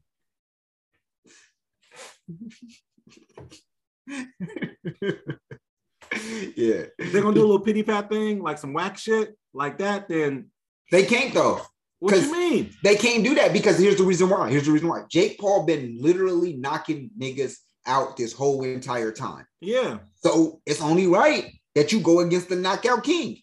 yeah. 6.56 6.86
if 6.98 7.12
they're 7.12 7.22
gonna 7.22 7.36
do 7.36 7.42
a 7.42 7.50
little 7.50 7.60
pity 7.60 7.84
pat 7.84 8.10
thing, 8.10 8.42
like 8.42 8.58
some 8.58 8.74
whack 8.74 8.98
shit 8.98 9.38
like 9.54 9.78
that, 9.80 10.08
then 10.08 10.50
They 10.92 11.06
can't 11.06 11.34
though. 11.34 11.62
what 12.00 12.16
you 12.16 12.32
mean? 12.32 12.72
They 12.84 12.96
can't 12.96 13.24
do 13.24 13.36
that 13.36 13.54
because 13.54 13.78
here's 13.78 13.98
the 13.98 14.04
reason 14.04 14.30
why. 14.30 14.50
Here's 14.50 14.66
the 14.66 14.72
reason 14.72 14.88
why. 14.88 15.04
Jake 15.10 15.40
Paul 15.40 15.66
been 15.66 15.98
literally 16.00 16.54
knocking 16.54 17.10
niggas 17.20 17.56
out 17.86 18.18
this 18.18 18.34
whole 18.34 18.64
entire 18.64 19.12
time. 19.12 19.46
Yeah. 19.62 20.00
So 20.16 20.62
it's 20.66 20.82
only 20.82 21.08
right 21.08 21.52
that 21.76 21.92
you 21.92 22.00
go 22.02 22.20
against 22.20 22.50
the 22.50 22.56
knockout 22.56 23.04
king. 23.04 23.42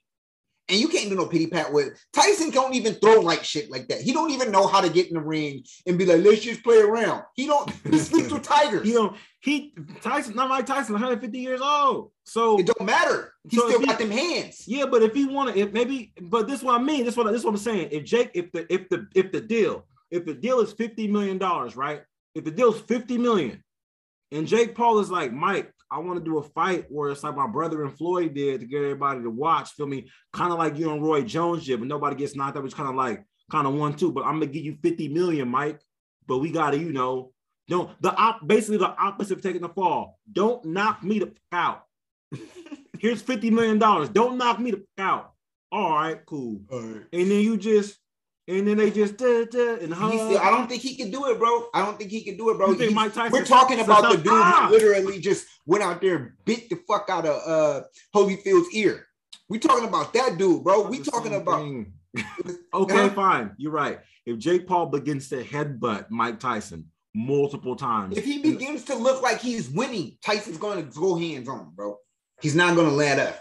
And 0.71 0.81
you 0.81 0.89
can't 0.89 1.11
do 1.11 1.15
no 1.17 1.27
pity 1.27 1.47
pat 1.47 1.71
with 1.73 2.03
Tyson. 2.15 2.49
Don't 2.51 2.73
even 2.75 2.95
throw 2.95 3.21
like 3.21 3.45
shit 3.45 3.71
like 3.71 3.87
that. 3.89 4.01
He 4.01 4.13
don't 4.15 4.31
even 4.31 4.51
know 4.51 4.67
how 4.67 4.81
to 4.81 4.89
get 4.89 5.09
in 5.09 5.15
the 5.15 5.21
ring 5.21 5.63
and 5.87 5.99
be 5.99 6.07
like, 6.07 6.23
let's 6.25 6.41
just 6.41 6.63
play 6.65 6.79
around. 6.81 7.23
He 7.35 7.47
don't. 7.47 7.71
He 7.91 7.99
sleeps 7.99 8.33
with 8.33 8.43
tigers. 8.45 8.89
You 8.89 8.95
know, 8.95 9.15
he 9.41 9.75
Tyson, 10.01 10.35
not 10.35 10.49
Mike 10.49 10.65
Tyson, 10.65 10.95
150 10.95 11.39
years 11.39 11.61
old. 11.61 12.13
So 12.25 12.59
It 12.59 12.65
don't 12.67 12.87
matter. 12.87 13.35
He 13.47 13.59
So 13.59 13.69
still 13.69 13.81
if 13.83 13.87
got 13.87 14.01
he- 14.01 14.07
them 14.07 14.17
hands. 14.17 14.65
Yeah, 14.67 14.87
but 14.87 15.03
if 15.03 15.13
he 15.13 15.27
want 15.27 15.53
to, 15.55 15.61
if 15.61 15.73
maybe, 15.75 16.15
but 16.19 16.47
this 16.47 16.61
is 16.61 16.65
what 16.65 16.81
I 16.81 16.83
mean. 16.83 17.05
This 17.05 17.13
is 17.13 17.19
what 17.19 17.27
this 17.31 17.41
is 17.41 17.45
what 17.45 17.51
I'm 17.53 17.57
saying. 17.59 17.89
If 17.93 18.05
Jake, 18.05 18.31
if 18.33 18.51
the 18.53 18.65
if 18.73 18.89
the 18.89 19.07
if 19.15 19.33
the 19.33 19.43
deal, 19.43 19.85
if 20.11 20.25
the 20.25 20.33
deal 20.33 20.61
is 20.61 20.73
fifty 20.73 21.07
million 21.09 21.37
dollars, 21.37 21.77
right? 21.77 22.03
If 22.35 22.45
the 22.45 22.51
deal 22.51 22.73
is 22.73 22.81
fifty 22.81 23.19
million, 23.19 23.63
and 24.33 24.47
Jake 24.47 24.75
Paul 24.75 24.99
is 25.01 25.11
like, 25.11 25.31
Mike, 25.31 25.74
I 25.91 25.99
want 25.99 26.19
to 26.19 26.25
do 26.25 26.39
a 26.39 26.43
fight 26.43 26.87
where 26.89 27.11
it's 27.11 27.23
like 27.23 27.37
my 27.37 27.47
brother 27.47 27.85
and 27.85 27.97
Floyd 27.97 28.35
did 28.35 28.61
to 28.61 28.67
get 28.67 28.83
everybody 28.83 29.23
to 29.23 29.31
watch. 29.31 29.71
Feel 29.73 29.87
me? 29.87 30.09
Kind 30.33 30.53
of 30.53 30.59
like 30.59 30.79
you 30.79 30.91
and 30.93 31.03
Roy 31.03 31.23
Jones 31.23 31.67
did, 31.67 31.79
but 31.79 31.89
nobody 31.89 32.17
gets 32.17 32.35
knocked 32.35 32.57
out. 32.57 32.65
It's 32.65 32.75
kind 32.75 32.89
of 32.89 32.95
like 32.95 33.25
kind 33.51 33.67
of 33.67 33.75
one 33.75 33.95
two. 33.95 34.13
But 34.13 34.25
I'm 34.25 34.35
gonna 34.35 34.47
give 34.47 34.65
you 34.65 34.77
fifty 34.83 35.09
million, 35.09 35.49
Mike. 35.49 35.81
But 36.27 36.39
we 36.39 36.51
gotta, 36.51 36.79
you 36.79 36.93
know, 36.93 37.33
don't 37.69 37.91
the 38.03 38.15
op 38.15 38.47
basically 38.47 38.79
the 38.79 38.89
opposite 38.89 39.39
of 39.39 39.43
taking 39.43 39.63
the 39.63 39.69
fall. 39.69 40.19
Don't 40.31 40.65
knock 40.65 41.03
me 41.03 41.21
the 41.21 41.33
out. 41.53 41.85
Here's 42.99 43.23
fifty 43.23 43.51
million 43.51 43.79
dollars. 43.79 44.09
Don't 44.09 44.39
knock 44.39 44.59
me 44.59 44.73
the 44.73 44.85
out. 44.99 45.33
All 45.71 45.91
right, 45.91 46.25
cool. 46.25 46.61
And 47.13 47.31
then 47.31 47.41
you 47.41 47.57
just, 47.57 47.99
and 48.47 48.67
then 48.69 48.77
they 48.77 48.91
just, 48.91 49.17
duh, 49.17 49.45
duh, 49.47 49.77
and 49.81 49.93
hug. 49.93 50.13
I 50.37 50.51
don't 50.51 50.69
think 50.69 50.83
he 50.83 50.97
can 50.97 51.11
do 51.11 51.27
it, 51.31 51.39
bro. 51.39 51.67
I 51.73 51.85
don't 51.85 51.99
think 51.99 52.11
he 52.11 52.23
can 52.23 52.37
do 52.37 52.51
it, 52.51 52.59
bro. 52.59 52.69
You 52.69 52.75
think 52.75 52.91
He's- 52.91 52.95
Mike 52.95 53.15
Tyson- 53.15 53.33
we're 53.33 53.45
talking 53.45 53.81
about 53.81 54.11
the 54.11 54.19
dude 54.19 54.33
Ah! 54.33 54.67
who 54.69 54.75
literally 54.75 55.19
just 55.21 55.47
went 55.67 55.83
out 55.83 56.01
there 56.01 56.17
and 56.17 56.31
bit 56.45 56.69
the 56.69 56.77
fuck 56.87 57.09
out 57.09 57.25
of 57.27 57.41
uh 57.47 57.83
Holyfield's 58.15 58.75
ear. 58.75 59.07
We're 59.49 59.61
talking 59.61 59.87
about 59.89 60.13
that 60.15 60.37
dude, 60.39 60.63
bro. 60.65 60.83
We 60.89 61.01
talking 61.01 61.35
about 61.35 61.61
okay, 62.75 63.09
fine. 63.11 63.53
You're 63.57 63.73
right. 63.73 64.01
If 64.27 64.39
Jake 64.39 64.67
Paul 64.67 64.87
begins 64.87 65.29
to 65.31 65.43
headbutt 65.43 66.11
Mike 66.11 66.41
Tyson 66.41 66.91
multiple 67.15 67.77
times, 67.77 68.17
if 68.17 68.25
he 68.25 68.39
begins 68.41 68.85
to 68.85 68.95
look 68.95 69.23
like 69.23 69.41
he's 69.41 69.69
winning, 69.71 70.17
Tyson's 70.25 70.59
going 70.59 70.85
to 70.85 70.99
go 70.99 71.17
hands 71.17 71.49
on, 71.49 71.73
bro. 71.75 71.97
He's 72.41 72.55
not 72.55 72.75
going 72.75 72.89
to 72.89 72.95
let 72.95 73.19
up. 73.19 73.41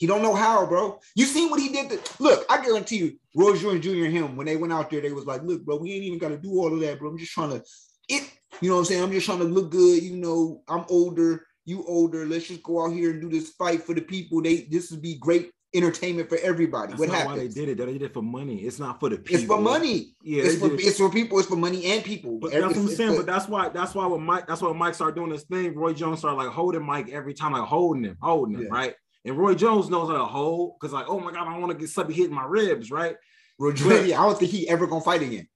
He 0.00 0.06
don't 0.06 0.22
know 0.22 0.34
how, 0.34 0.64
bro. 0.64 0.98
You 1.14 1.26
seen 1.26 1.50
what 1.50 1.60
he 1.60 1.68
did? 1.68 1.90
To, 1.90 2.00
look, 2.22 2.46
I 2.48 2.64
guarantee 2.64 2.96
you, 2.96 3.18
Roy 3.36 3.54
Jones 3.58 3.84
Jr. 3.84 4.06
and 4.06 4.12
him 4.12 4.34
when 4.34 4.46
they 4.46 4.56
went 4.56 4.72
out 4.72 4.88
there, 4.88 5.02
they 5.02 5.12
was 5.12 5.26
like, 5.26 5.42
"Look, 5.42 5.62
bro, 5.62 5.76
we 5.76 5.92
ain't 5.92 6.04
even 6.04 6.18
got 6.18 6.30
to 6.30 6.38
do 6.38 6.52
all 6.58 6.72
of 6.72 6.80
that, 6.80 6.98
bro. 6.98 7.10
I'm 7.10 7.18
just 7.18 7.32
trying 7.32 7.50
to 7.50 7.62
it. 8.08 8.30
You 8.62 8.70
know 8.70 8.76
what 8.76 8.80
I'm 8.80 8.84
saying? 8.86 9.02
I'm 9.02 9.12
just 9.12 9.26
trying 9.26 9.38
to 9.40 9.44
look 9.44 9.70
good. 9.70 10.02
You 10.02 10.16
know, 10.16 10.62
I'm 10.68 10.86
older, 10.88 11.46
you 11.66 11.84
older. 11.86 12.24
Let's 12.24 12.48
just 12.48 12.62
go 12.62 12.82
out 12.84 12.92
here 12.92 13.10
and 13.10 13.20
do 13.20 13.28
this 13.28 13.50
fight 13.50 13.82
for 13.82 13.94
the 13.94 14.00
people. 14.00 14.40
They 14.40 14.62
this 14.70 14.90
would 14.90 15.02
be 15.02 15.18
great 15.18 15.50
entertainment 15.74 16.30
for 16.30 16.38
everybody. 16.38 16.88
that's 16.92 16.98
what 16.98 17.08
not 17.10 17.26
why 17.26 17.32
happens? 17.32 17.54
they 17.54 17.60
did 17.66 17.78
it. 17.78 17.84
They 17.84 17.92
did 17.92 18.02
it 18.02 18.14
for 18.14 18.22
money. 18.22 18.62
It's 18.62 18.78
not 18.78 19.00
for 19.00 19.10
the 19.10 19.18
people. 19.18 19.36
It's 19.36 19.44
for 19.44 19.60
money. 19.60 20.14
Yeah, 20.22 20.44
it's 20.44 20.56
for 20.58 20.72
it's 20.72 20.96
for 20.96 21.10
people. 21.10 21.38
It's 21.38 21.48
for 21.48 21.56
money 21.56 21.84
and 21.84 22.02
people. 22.02 22.38
But 22.40 22.52
Every- 22.52 22.62
that's 22.68 22.76
what 22.78 22.90
I'm 22.90 22.96
saying. 22.96 23.16
But 23.16 23.26
that's 23.26 23.48
why 23.48 23.68
that's 23.68 23.94
why 23.94 24.06
when 24.06 24.22
Mike 24.22 24.46
that's 24.46 24.62
why 24.62 24.72
Mike 24.72 24.94
started 24.94 25.14
doing 25.14 25.30
this 25.30 25.44
thing, 25.44 25.74
Roy 25.74 25.92
Jones 25.92 26.20
started 26.20 26.38
like 26.38 26.48
holding 26.48 26.82
Mike 26.82 27.10
every 27.10 27.34
time, 27.34 27.52
like 27.52 27.64
holding 27.64 28.04
him, 28.04 28.16
holding 28.22 28.54
him, 28.54 28.62
Yeah. 28.62 28.68
right? 28.70 28.94
And 29.24 29.36
Roy 29.36 29.54
Jones 29.54 29.90
knows 29.90 30.08
how 30.08 30.16
to 30.16 30.24
hold 30.24 30.76
because 30.80 30.92
like, 30.92 31.06
oh 31.08 31.20
my 31.20 31.30
god, 31.32 31.46
I 31.48 31.58
want 31.58 31.72
to 31.72 31.78
get 31.78 31.90
something 31.90 32.14
hitting 32.14 32.34
my 32.34 32.44
ribs, 32.44 32.90
right? 32.90 33.16
Roy 33.58 33.72
Jones, 33.72 34.06
yeah, 34.08 34.20
I 34.20 34.26
don't 34.26 34.38
think 34.38 34.50
he 34.50 34.68
ever 34.68 34.86
gonna 34.86 35.02
fight 35.02 35.22
again. 35.22 35.46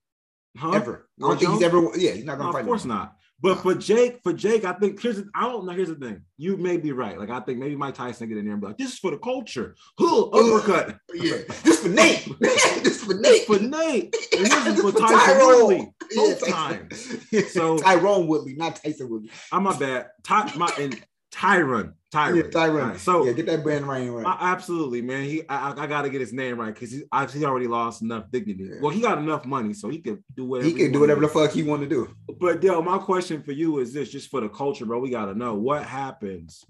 Huh? 0.56 0.72
Ever. 0.72 1.08
I 1.18 1.20
don't 1.28 1.38
think 1.38 1.50
he's 1.52 1.60
Jones? 1.60 1.62
ever. 1.62 1.98
Yeah, 1.98 2.10
he's 2.12 2.24
not 2.24 2.38
gonna 2.38 2.52
fight. 2.52 2.60
of 2.60 2.66
course 2.66 2.84
again. 2.84 2.96
not. 2.96 3.14
But 3.40 3.56
for 3.56 3.74
Jake, 3.74 4.20
for 4.22 4.32
Jake, 4.32 4.64
I 4.64 4.72
think 4.74 5.02
here's 5.02 5.16
the, 5.16 5.28
I 5.34 5.42
don't 5.42 5.66
know. 5.66 5.72
Here's 5.72 5.88
the 5.88 5.96
thing. 5.96 6.22
You 6.38 6.56
may 6.56 6.76
be 6.76 6.92
right. 6.92 7.18
Like 7.18 7.30
I 7.30 7.40
think 7.40 7.58
maybe 7.58 7.74
Mike 7.76 7.94
Tyson 7.94 8.28
get 8.28 8.38
in 8.38 8.44
there 8.44 8.52
and 8.52 8.60
be 8.60 8.68
like, 8.68 8.78
"This 8.78 8.92
is 8.92 8.98
for 8.98 9.10
the 9.10 9.18
culture." 9.18 9.74
Huh, 9.98 10.22
uppercut. 10.28 10.96
Yeah, 11.14 11.38
this 11.64 11.80
for 11.80 11.88
Nate. 11.88 12.28
this 12.40 13.02
for 13.04 13.14
Nate. 13.14 13.44
for 13.46 13.58
Nate. 13.60 14.14
And 14.32 14.46
this 14.46 14.66
is 14.66 14.76
This 14.76 14.80
for 14.80 14.92
Tyson 14.92 15.18
Tyrone. 15.18 15.56
Woodley. 15.66 15.92
Both 16.14 16.46
Yeah, 16.48 16.54
times. 16.54 17.52
So- 17.52 17.78
Tyrone 17.78 18.26
Woodley, 18.28 18.54
not 18.54 18.76
Tyson 18.76 19.08
Woodley. 19.10 19.30
I'm 19.52 19.64
my 19.64 19.76
bad. 19.78 20.06
Ty, 20.22 20.52
my 20.56 20.70
and 20.78 21.02
Tyron. 21.34 21.94
Tyron. 22.12 22.36
Yeah, 22.44 22.50
Tyrone. 22.50 22.80
All 22.80 22.88
right, 22.90 23.00
so 23.00 23.26
yeah, 23.26 23.32
get 23.32 23.46
that 23.46 23.64
brand 23.64 23.88
right. 23.88 24.08
right. 24.08 24.24
I- 24.24 24.52
absolutely, 24.52 25.02
man. 25.02 25.24
He 25.24 25.42
I, 25.48 25.72
I- 25.72 25.86
got 25.88 26.02
to 26.02 26.10
get 26.10 26.20
his 26.20 26.32
name 26.32 26.60
right 26.60 26.72
because 26.72 26.92
he 26.92 27.02
I, 27.10 27.26
he 27.26 27.44
already 27.44 27.66
lost 27.66 28.02
enough 28.02 28.30
dignity. 28.30 28.64
Yeah. 28.70 28.76
Well, 28.80 28.90
he 28.92 29.00
got 29.00 29.18
enough 29.18 29.44
money, 29.44 29.74
so 29.74 29.88
he 29.88 29.98
could 29.98 30.22
do 30.36 30.44
whatever. 30.44 30.68
he 30.68 30.74
can 30.74 30.92
do 30.92 31.00
wanna 31.00 31.14
whatever 31.14 31.20
the 31.22 31.28
fuck 31.28 31.50
he 31.52 31.64
want 31.64 31.82
to 31.82 31.88
do. 31.88 32.14
But 32.38 32.60
Dale, 32.60 32.82
my 32.82 32.98
question 32.98 33.42
for 33.42 33.52
you 33.52 33.78
is 33.80 33.92
this: 33.92 34.10
just 34.10 34.30
for 34.30 34.40
the 34.40 34.48
culture, 34.48 34.86
bro, 34.86 35.00
we 35.00 35.10
got 35.10 35.26
to 35.26 35.34
know 35.34 35.54
what 35.54 35.84
happens 35.84 36.64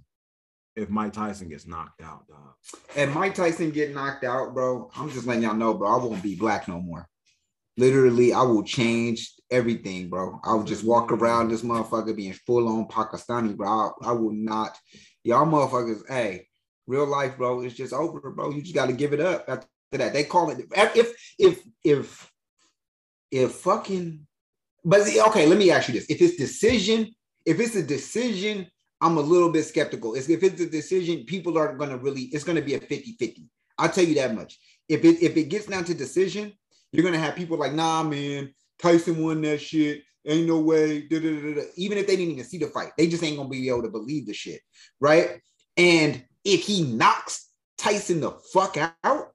if 0.77 0.89
Mike 0.89 1.13
Tyson 1.13 1.49
gets 1.49 1.67
knocked 1.67 2.01
out, 2.03 2.27
dog. 2.27 2.55
And 2.97 3.13
Mike 3.13 3.35
Tyson 3.35 3.71
get 3.71 3.95
knocked 3.95 4.25
out, 4.25 4.55
bro. 4.55 4.91
I'm 4.97 5.11
just 5.11 5.27
letting 5.27 5.43
y'all 5.43 5.55
know, 5.55 5.75
bro. 5.75 5.89
I 5.89 6.03
won't 6.03 6.23
be 6.23 6.35
black 6.37 6.67
no 6.69 6.81
more. 6.81 7.09
Literally, 7.77 8.33
I 8.33 8.43
will 8.43 8.63
change 8.63 9.33
everything, 9.51 10.09
bro. 10.09 10.41
I 10.45 10.55
will 10.55 10.65
just 10.65 10.85
walk 10.85 11.11
around 11.11 11.49
this 11.49 11.63
motherfucker 11.63 12.15
being 12.15 12.33
full 12.33 12.69
on 12.69 12.87
Pakistani, 12.87 13.57
bro. 13.57 13.69
I, 13.69 14.11
I 14.11 14.13
will 14.13 14.33
not. 14.33 14.79
Y'all 15.25 15.47
motherfuckers, 15.47 16.03
hey, 16.09 16.47
real 16.87 17.07
life, 17.07 17.37
bro. 17.37 17.63
It's 17.63 17.75
just 17.75 17.93
over, 17.93 18.31
bro. 18.31 18.51
You 18.51 18.63
just 18.63 18.75
got 18.75 18.87
to 18.87 18.93
give 18.93 19.13
it 19.13 19.21
up 19.21 19.45
after 19.49 19.67
that. 19.93 20.13
They 20.13 20.25
call 20.25 20.51
it 20.51 20.67
if 20.95 21.35
if 21.39 21.63
if 21.83 22.33
if 23.31 23.53
fucking. 23.53 24.27
But 24.85 25.01
okay, 25.29 25.47
let 25.47 25.59
me 25.59 25.71
ask 25.71 25.89
you 25.89 25.95
this: 25.95 26.07
If 26.09 26.21
it's 26.21 26.37
decision, 26.37 27.13
if 27.45 27.59
it's 27.59 27.75
a 27.75 27.83
decision 27.83 28.67
I'm 29.05 29.19
a 29.19 29.21
little 29.21 29.51
bit 29.51 29.65
skeptical. 29.65 30.15
If 30.15 30.31
it's 30.31 30.61
a 30.63 30.67
decision, 30.67 31.25
people 31.25 31.59
aren't 31.59 31.77
going 31.77 31.91
to 31.91 31.99
really, 31.99 32.23
it's 32.23 32.43
going 32.43 32.57
to 32.57 32.63
be 32.63 32.73
a 32.73 32.81
50 32.81 33.17
50. 33.19 33.45
I'll 33.77 33.91
tell 33.91 34.05
you 34.05 34.15
that 34.15 34.35
much. 34.35 34.59
If 34.89 35.05
it, 35.05 35.23
if 35.23 35.37
it 35.37 35.51
gets 35.51 35.67
down 35.67 35.85
to 35.85 35.95
decision, 35.95 36.55
you're 36.95 37.03
to 37.15 37.19
have 37.19 37.35
people 37.35 37.59
like, 37.59 37.73
nah, 37.73 38.05
man, 38.05 38.55
Tyson 38.79 39.23
won 39.23 39.41
that 39.43 39.61
shit. 39.61 40.03
Ain't 40.27 40.47
no 40.47 40.61
way. 40.61 41.03
Da, 41.03 41.19
da, 41.19 41.55
da. 41.55 41.63
Even 41.77 41.99
if 41.99 42.07
they 42.07 42.17
didn't 42.17 42.33
even 42.33 42.45
see 42.45 42.59
the 42.59 42.69
fight, 42.69 42.93
they 42.97 43.09
just 43.09 43.23
ain't 43.23 43.37
to 43.49 43.51
be 43.51 43.69
able 43.69 43.83
to 43.83 43.91
believe 43.91 44.27
the 44.27 44.33
shit. 44.33 44.61
Right. 45.01 45.41
And 45.77 46.25
if 46.45 46.63
he 46.63 46.83
knocks 46.85 47.49
Tyson 47.77 48.21
the 48.21 48.31
fuck 48.53 48.77
out, 48.77 49.34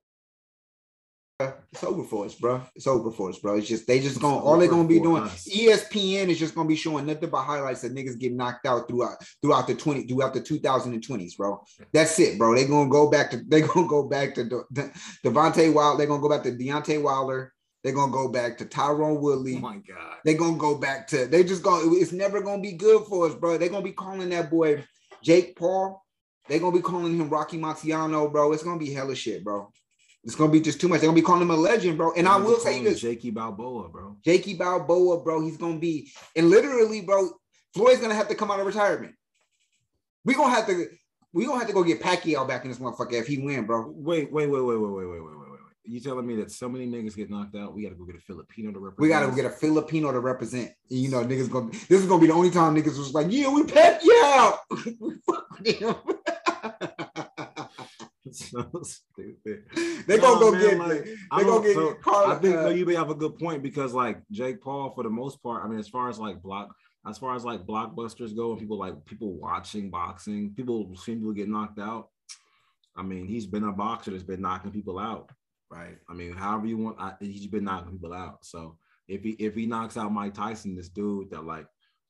it's 1.39 1.83
over 1.83 2.03
for 2.03 2.25
us, 2.25 2.35
bro. 2.35 2.61
It's 2.75 2.87
over 2.87 3.11
for 3.11 3.29
us, 3.29 3.39
bro. 3.39 3.55
It's 3.55 3.67
just 3.67 3.87
they 3.87 3.99
just 4.01 4.19
gonna 4.19 4.39
all 4.39 4.57
they're 4.57 4.67
gonna 4.67 4.87
be 4.87 4.99
doing. 4.99 5.23
us. 5.23 5.47
ESPN 5.47 6.27
is 6.27 6.37
just 6.37 6.53
gonna 6.53 6.67
be 6.67 6.75
showing 6.75 7.05
nothing 7.05 7.29
but 7.29 7.43
highlights 7.43 7.81
that 7.81 7.95
niggas 7.95 8.19
get 8.19 8.33
knocked 8.33 8.65
out 8.65 8.89
throughout 8.89 9.17
throughout 9.41 9.67
the 9.67 9.75
20 9.75 10.03
throughout 10.07 10.33
the 10.33 10.41
2020s, 10.41 11.37
bro. 11.37 11.63
That's 11.93 12.19
it, 12.19 12.37
bro. 12.37 12.55
They're 12.55 12.67
gonna 12.67 12.89
go 12.89 13.09
back 13.09 13.31
to 13.31 13.37
they're 13.47 13.65
gonna 13.67 13.87
go 13.87 14.03
back 14.03 14.35
to 14.35 14.43
De- 14.43 14.63
De- 14.73 14.91
Devontae 15.23 15.73
Wild. 15.73 15.99
They're 15.99 16.07
gonna 16.07 16.21
go 16.21 16.29
back 16.29 16.43
to 16.43 16.51
Deontay 16.51 17.01
Wilder. 17.01 17.53
They're 17.83 17.93
gonna 17.93 18.11
go 18.11 18.27
back 18.27 18.57
to 18.57 18.65
Tyrone 18.65 19.21
Woodley. 19.21 19.55
Oh 19.55 19.59
my 19.59 19.77
god. 19.77 20.17
They're 20.25 20.37
gonna 20.37 20.57
go 20.57 20.75
back 20.75 21.07
to 21.09 21.25
they 21.25 21.45
just 21.45 21.63
gonna 21.63 21.93
it's 21.93 22.11
never 22.11 22.41
gonna 22.41 22.61
be 22.61 22.73
good 22.73 23.05
for 23.05 23.27
us, 23.27 23.33
bro. 23.35 23.57
They're 23.57 23.69
gonna 23.69 23.81
be 23.83 23.93
calling 23.93 24.29
that 24.29 24.49
boy 24.51 24.83
Jake 25.23 25.55
Paul. 25.55 26.03
They're 26.49 26.59
gonna 26.59 26.75
be 26.75 26.81
calling 26.81 27.15
him 27.15 27.29
Rocky 27.29 27.57
Marciano, 27.57 28.29
bro. 28.29 28.51
It's 28.51 28.63
gonna 28.63 28.79
be 28.79 28.91
hella 28.91 29.15
shit, 29.15 29.43
bro. 29.45 29.71
It's 30.23 30.35
gonna 30.35 30.51
be 30.51 30.59
just 30.59 30.81
too 30.81 30.87
much. 30.87 30.99
They're 30.99 31.07
gonna 31.07 31.15
be 31.15 31.21
calling 31.21 31.41
him 31.41 31.51
a 31.51 31.55
legend, 31.55 31.97
bro. 31.97 32.13
And 32.13 32.27
I 32.27 32.37
will 32.37 32.59
say 32.59 32.83
this: 32.83 32.99
Jakey 32.99 33.31
Balboa, 33.31 33.89
bro. 33.89 34.17
Jakey 34.23 34.53
Balboa, 34.53 35.21
bro. 35.21 35.41
He's 35.41 35.57
gonna 35.57 35.79
be, 35.79 36.11
and 36.35 36.49
literally, 36.49 37.01
bro, 37.01 37.29
Floyd's 37.73 38.01
gonna 38.01 38.15
have 38.15 38.27
to 38.27 38.35
come 38.35 38.51
out 38.51 38.59
of 38.59 38.65
retirement. 38.65 39.15
We 40.25 40.33
gonna 40.33 40.53
have 40.53 40.67
to, 40.67 40.87
we 41.31 41.45
gonna 41.45 41.59
have 41.59 41.67
to 41.67 41.73
go 41.73 41.83
get 41.83 42.01
Pacquiao 42.01 42.47
back 42.47 42.65
in 42.65 42.71
this 42.71 42.79
motherfucker 42.79 43.13
if 43.13 43.27
he 43.27 43.37
win, 43.37 43.65
bro. 43.65 43.93
Wait, 43.95 44.31
wait, 44.31 44.47
wait, 44.47 44.61
wait, 44.61 44.77
wait, 44.77 44.77
wait, 44.77 44.91
wait, 44.91 45.09
wait, 45.09 45.21
wait, 45.21 45.21
wait. 45.21 45.51
wait. 45.51 45.59
You 45.85 45.99
telling 45.99 46.27
me 46.27 46.35
that 46.35 46.51
so 46.51 46.69
many 46.69 46.85
niggas 46.85 47.15
get 47.15 47.31
knocked 47.31 47.55
out? 47.55 47.73
We 47.73 47.81
gotta 47.81 47.95
go 47.95 48.05
get 48.05 48.15
a 48.15 48.19
Filipino 48.19 48.71
to 48.71 48.79
represent. 48.79 49.01
We 49.01 49.09
gotta 49.09 49.27
go 49.27 49.35
get 49.35 49.45
a 49.45 49.49
Filipino 49.49 50.11
to 50.11 50.19
represent. 50.19 50.71
You 50.87 51.09
know, 51.09 51.23
niggas 51.23 51.49
gonna. 51.49 51.71
This 51.71 52.01
is 52.01 52.05
gonna 52.05 52.21
be 52.21 52.27
the 52.27 52.33
only 52.33 52.51
time 52.51 52.75
niggas 52.75 52.97
was 52.97 53.13
like, 53.13 53.27
yeah, 53.29 53.51
we 53.51 53.63
Pacquiao. 53.63 54.57
we 54.99 55.15
fuck 55.25 55.49
with 55.57 55.79
him. 55.79 55.95
So 58.49 58.69
stupid. 58.83 59.63
they 60.07 60.17
gonna 60.17 60.39
go 60.39 60.51
get. 60.51 60.77
like, 60.77 61.05
they 61.05 61.15
I 61.31 61.43
gonna 61.43 61.65
get 61.65 61.75
so 61.75 61.93
Carl. 61.95 62.31
I 62.31 62.35
think 62.35 62.55
uh, 62.55 62.63
though 62.63 62.69
you 62.69 62.85
may 62.85 62.95
have 62.95 63.09
a 63.09 63.15
good 63.15 63.37
point 63.37 63.63
because 63.63 63.93
like 63.93 64.21
Jake 64.31 64.61
Paul, 64.61 64.91
for 64.91 65.03
the 65.03 65.09
most 65.09 65.41
part, 65.41 65.63
I 65.63 65.67
mean, 65.67 65.79
as 65.79 65.87
far 65.87 66.09
as 66.09 66.19
like 66.19 66.41
block, 66.41 66.75
as 67.07 67.17
far 67.17 67.35
as 67.35 67.45
like 67.45 67.65
blockbusters 67.65 68.35
go, 68.35 68.51
and 68.51 68.59
people 68.59 68.77
like 68.77 69.05
people 69.05 69.33
watching 69.33 69.89
boxing, 69.89 70.53
people 70.55 70.91
seeing 70.95 71.19
people 71.19 71.33
get 71.33 71.49
knocked 71.49 71.79
out. 71.79 72.09
I 72.95 73.03
mean, 73.03 73.27
he's 73.27 73.45
been 73.45 73.63
a 73.63 73.71
boxer 73.71 74.11
that's 74.11 74.23
been 74.23 74.41
knocking 74.41 74.71
people 74.71 74.99
out, 74.99 75.31
right? 75.71 75.97
I 76.09 76.13
mean, 76.13 76.33
however 76.33 76.67
you 76.67 76.77
want, 76.77 76.97
I, 76.99 77.13
he's 77.19 77.47
been 77.47 77.63
knocking 77.63 77.93
people 77.93 78.13
out. 78.13 78.43
So 78.43 78.77
if 79.07 79.23
he 79.23 79.31
if 79.31 79.55
he 79.55 79.65
knocks 79.65 79.97
out 79.97 80.13
Mike 80.13 80.33
Tyson, 80.33 80.75
this 80.75 80.89
dude 80.89 81.31
that 81.31 81.45
like 81.45 81.65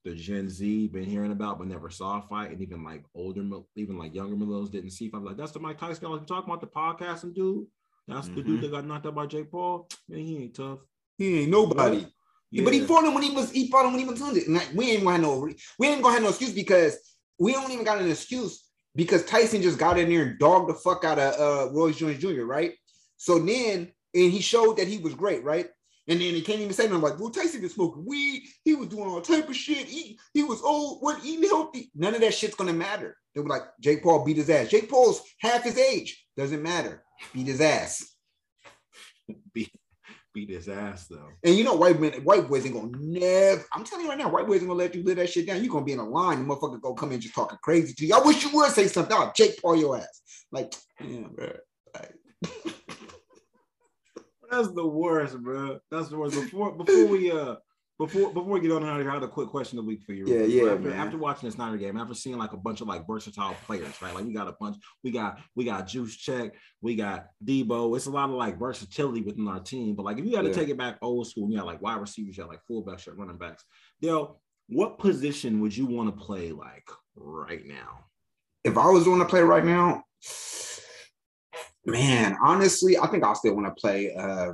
the 0.06 0.16
Gen 0.16 0.50
Z 0.50 0.88
been 0.88 1.04
hearing 1.04 1.32
about 1.32 1.58
but 1.60 1.68
never 1.68 1.90
saw 1.90 2.20
a 2.20 2.22
fight, 2.28 2.52
and 2.52 2.62
even 2.62 2.84
like 2.84 3.04
older, 3.14 3.44
even 3.76 3.98
like 3.98 4.16
younger 4.16 4.36
millennials 4.36 4.72
didn't 4.72 4.92
see 4.92 5.10
fight. 5.10 5.24
Like 5.24 5.38
that's 5.38 5.52
the 5.52 5.60
Mike 5.60 5.78
Tyson 5.78 6.04
guy. 6.08 6.14
Like 6.14 6.28
talking 6.28 6.52
about 6.52 6.62
the 6.62 6.68
podcasting 6.68 7.34
dude. 7.36 7.66
That's 8.08 8.28
the 8.28 8.42
Mhm. 8.42 8.46
dude 8.46 8.62
that 8.62 8.72
got 8.72 8.86
knocked 8.88 9.06
out 9.06 9.16
by 9.16 9.26
Jake 9.28 9.52
Paul. 9.52 9.88
Man, 10.08 10.20
he 10.20 10.38
ain't 10.38 10.56
tough. 10.56 10.80
he 11.18 11.42
ain't 11.42 11.52
nobody. 11.52 12.06
Yeah. 12.50 12.64
But 12.64 12.74
he 12.74 12.80
fought 12.80 13.04
him 13.04 13.14
when 13.14 13.24
he 13.24 13.32
was 13.32 13.52
he 13.52 13.70
fought 13.70 13.86
him 13.86 13.92
when 13.92 14.00
he 14.02 14.08
was 14.08 14.20
hundred. 14.22 14.44
And 14.44 14.56
like, 14.56 14.72
we 14.74 14.92
ain't 14.92 15.04
gonna 15.04 15.18
have 15.18 15.22
no 15.22 15.50
we 15.78 15.88
ain't 15.88 16.02
gonna 16.02 16.14
have 16.14 16.24
no 16.24 16.30
excuse 16.30 16.54
because 16.54 16.98
we 17.38 17.52
don't 17.52 17.70
even 17.72 17.84
got 17.86 18.02
an 18.02 18.10
excuse 18.10 18.66
because 18.96 19.26
Tyson 19.26 19.62
just 19.62 19.78
got 19.78 20.00
in 20.00 20.10
there 20.10 20.24
and 20.24 20.40
dogged 20.40 20.70
the 20.70 20.74
fuck 20.76 21.04
out 21.04 21.20
of 21.20 21.34
uh 21.40 21.72
Royce 21.74 21.98
Jones 21.98 22.20
Jr. 22.20 22.44
Right. 22.46 22.74
So 23.18 23.38
then 23.38 23.92
and 24.16 24.32
he 24.32 24.40
showed 24.42 24.78
that 24.78 24.88
he 24.88 24.98
was 24.98 25.14
great, 25.14 25.44
right? 25.44 25.70
And 26.10 26.20
then 26.20 26.34
he 26.34 26.42
can't 26.42 26.60
even 26.60 26.74
say 26.74 26.88
nothing 26.88 27.02
like, 27.02 27.20
well, 27.20 27.30
Tyson 27.30 27.62
was 27.62 27.76
smoking 27.76 28.04
weed, 28.04 28.44
he 28.64 28.74
was 28.74 28.88
doing 28.90 29.08
all 29.08 29.22
type 29.22 29.48
of 29.48 29.56
shit, 29.56 29.86
he 29.86 30.20
he 30.34 30.44
was 30.44 30.60
old, 30.64 31.02
what 31.02 31.24
eating 31.24 31.48
healthy. 31.48 31.92
None 31.96 32.16
of 32.16 32.22
that 32.22 32.34
shit's 32.34 32.56
gonna 32.56 32.74
matter. 32.74 33.16
They 33.36 33.42
were 33.42 33.48
like, 33.48 33.62
Jake 33.80 34.02
Paul 34.02 34.26
beat 34.26 34.38
his 34.38 34.50
ass. 34.50 34.70
Jake 34.70 34.90
Paul's 34.90 35.22
half 35.40 35.64
his 35.64 35.78
age. 35.78 36.26
Doesn't 36.36 36.64
matter. 36.64 37.04
Beat 37.32 37.46
his 37.46 37.62
ass. 37.62 38.12
beat, 39.54 39.72
beat 40.34 40.50
his 40.50 40.68
ass 40.68 41.06
though. 41.08 41.30
And 41.44 41.54
you 41.56 41.64
know, 41.64 41.76
white 41.76 42.00
men, 42.02 42.14
white 42.24 42.50
boys 42.50 42.66
ain't 42.66 42.74
gonna 42.74 42.90
never. 43.00 43.64
I'm 43.72 43.84
telling 43.84 44.06
you 44.06 44.10
right 44.10 44.18
now, 44.18 44.30
white 44.30 44.48
boys 44.48 44.62
ain't 44.62 44.68
gonna 44.68 44.80
let 44.80 44.96
you 44.96 45.04
live 45.04 45.18
that 45.18 45.30
shit 45.30 45.46
down. 45.46 45.64
You 45.64 45.70
gonna 45.70 45.86
be 45.86 45.94
in 45.94 46.00
a 46.00 46.10
line, 46.10 46.40
the 46.40 46.56
motherfucker 46.56 46.82
gonna 46.82 46.96
come 46.96 47.12
in 47.12 47.22
just 47.22 47.36
talking 47.36 47.60
crazy 47.62 47.94
to 47.94 48.06
you. 48.08 48.16
I 48.16 48.26
wish 48.26 48.44
you 48.44 48.50
would 48.54 48.72
say 48.72 48.88
something. 48.88 49.16
I'll 49.16 49.32
Jake 49.34 49.62
Paul 49.62 49.76
your 49.76 49.98
ass. 49.98 50.22
Like, 50.52 50.74
yeah, 51.00 51.28
bro. 51.32 51.52
Like, 51.94 52.16
That's 54.50 54.72
the 54.72 54.88
worst, 54.88 55.38
bro. 55.42 55.80
That's 55.92 56.10
the 56.10 56.18
worst. 56.18 56.36
Before 56.36 56.72
before 56.76 57.06
we 57.06 57.32
uh 57.32 57.56
before 57.98 58.34
before 58.34 58.54
we 58.54 58.62
get 58.62 58.72
on 58.72 58.82
here, 58.82 59.10
I 59.10 59.14
had 59.14 59.24
a 59.24 59.28
quick 59.28 59.50
question 59.50 59.78
of 59.78 59.86
the 59.86 59.90
week 59.90 60.04
for 60.04 60.14
you. 60.14 60.26
Yeah, 60.26 60.44
yeah, 60.46 60.72
After, 60.72 60.94
after 60.94 61.18
watching 61.18 61.50
this 61.50 61.58
Niner 61.58 61.78
game, 61.78 61.98
after 61.98 62.14
seeing 62.14 62.38
like 62.38 62.54
a 62.54 62.58
bunch 62.58 62.80
of 62.82 62.88
like 62.88 63.06
versatile 63.06 63.56
players, 63.66 64.02
right? 64.02 64.14
Like 64.16 64.26
we 64.26 64.34
got 64.34 64.48
a 64.48 64.56
bunch, 64.60 64.78
we 65.04 65.12
got 65.12 65.40
we 65.56 65.66
got 65.66 65.88
Juice 65.88 66.16
Check, 66.16 66.54
we 66.82 66.96
got 66.96 67.28
Deebo. 67.46 67.96
It's 67.98 68.06
a 68.06 68.12
lot 68.12 68.30
of 68.30 68.36
like 68.36 68.58
versatility 68.58 69.22
within 69.22 69.48
our 69.48 69.60
team. 69.60 69.96
But 69.96 70.06
like 70.06 70.18
if 70.18 70.26
you 70.26 70.36
had 70.36 70.44
to 70.44 70.50
Yeah. 70.50 70.56
take 70.56 70.70
it 70.70 70.78
back 70.78 70.98
old 71.02 71.28
school, 71.28 71.50
you 71.52 71.58
got 71.58 71.66
like 71.66 71.82
wide 71.82 72.00
receivers, 72.00 72.38
you 72.38 72.44
got 72.44 72.50
like 72.50 72.62
fullbacks, 72.70 73.06
you 73.06 73.12
got 73.12 73.20
running 73.20 73.38
backs. 73.38 73.66
Dale, 74.02 74.40
what 74.70 74.98
position 74.98 75.60
would 75.62 75.76
you 75.76 75.86
want 75.86 76.16
to 76.16 76.24
play 76.26 76.52
like 76.52 76.90
right 77.16 77.66
now? 77.66 78.06
if 78.66 78.78
I 78.78 78.88
was 78.90 79.08
on 79.08 79.20
to 79.20 79.26
play 79.26 79.42
right 79.42 79.64
now, 79.66 80.04
man, 81.86 82.38
honestly, 82.44 82.98
I 82.98 83.08
think 83.08 83.24
I'll 83.24 83.36
still 83.36 83.56
want 83.56 83.68
to 83.68 83.80
play. 83.80 84.14
Uh, 84.14 84.54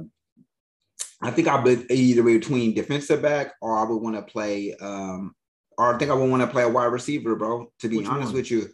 I 1.22 1.32
think 1.32 1.48
I'll 1.48 1.64
be 1.64 1.86
either 1.90 2.24
between 2.24 2.74
defensive 2.74 3.22
back 3.22 3.54
or 3.62 3.78
I 3.78 3.84
would 3.84 4.02
want 4.02 4.16
to 4.16 4.22
play, 4.22 4.76
um, 4.82 5.34
or 5.78 5.94
I 5.94 5.98
think 5.98 6.12
I 6.12 6.14
would 6.14 6.30
want 6.30 6.42
to 6.42 6.48
play 6.48 6.64
a 6.64 6.70
wide 6.70 6.86
receiver, 6.86 7.36
bro. 7.36 7.72
To 7.80 7.88
be 7.88 7.98
Which 7.98 8.08
honest 8.08 8.28
one? 8.28 8.36
with 8.36 8.52
you, 8.52 8.70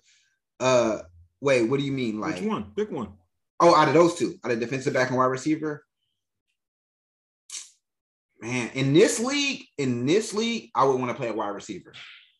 uh, 0.59 0.99
wait, 1.39 1.69
what 1.69 1.79
do 1.79 1.85
you 1.85 1.91
mean? 1.91 2.19
Like, 2.19 2.35
Which 2.35 2.43
one? 2.43 2.71
Pick 2.75 2.91
one. 2.91 3.13
Oh, 3.59 3.75
out 3.75 3.87
of 3.87 3.93
those 3.93 4.15
two, 4.15 4.35
out 4.43 4.51
of 4.51 4.59
defensive 4.59 4.93
back 4.93 5.09
and 5.09 5.17
wide 5.17 5.25
receiver. 5.25 5.85
Man, 8.39 8.71
in 8.73 8.91
this 8.91 9.19
league, 9.19 9.65
in 9.77 10.07
this 10.07 10.33
league, 10.33 10.71
I 10.73 10.83
would 10.83 10.99
want 10.99 11.11
to 11.11 11.15
play 11.15 11.29
a 11.29 11.33
wide 11.33 11.49
receiver. 11.49 11.93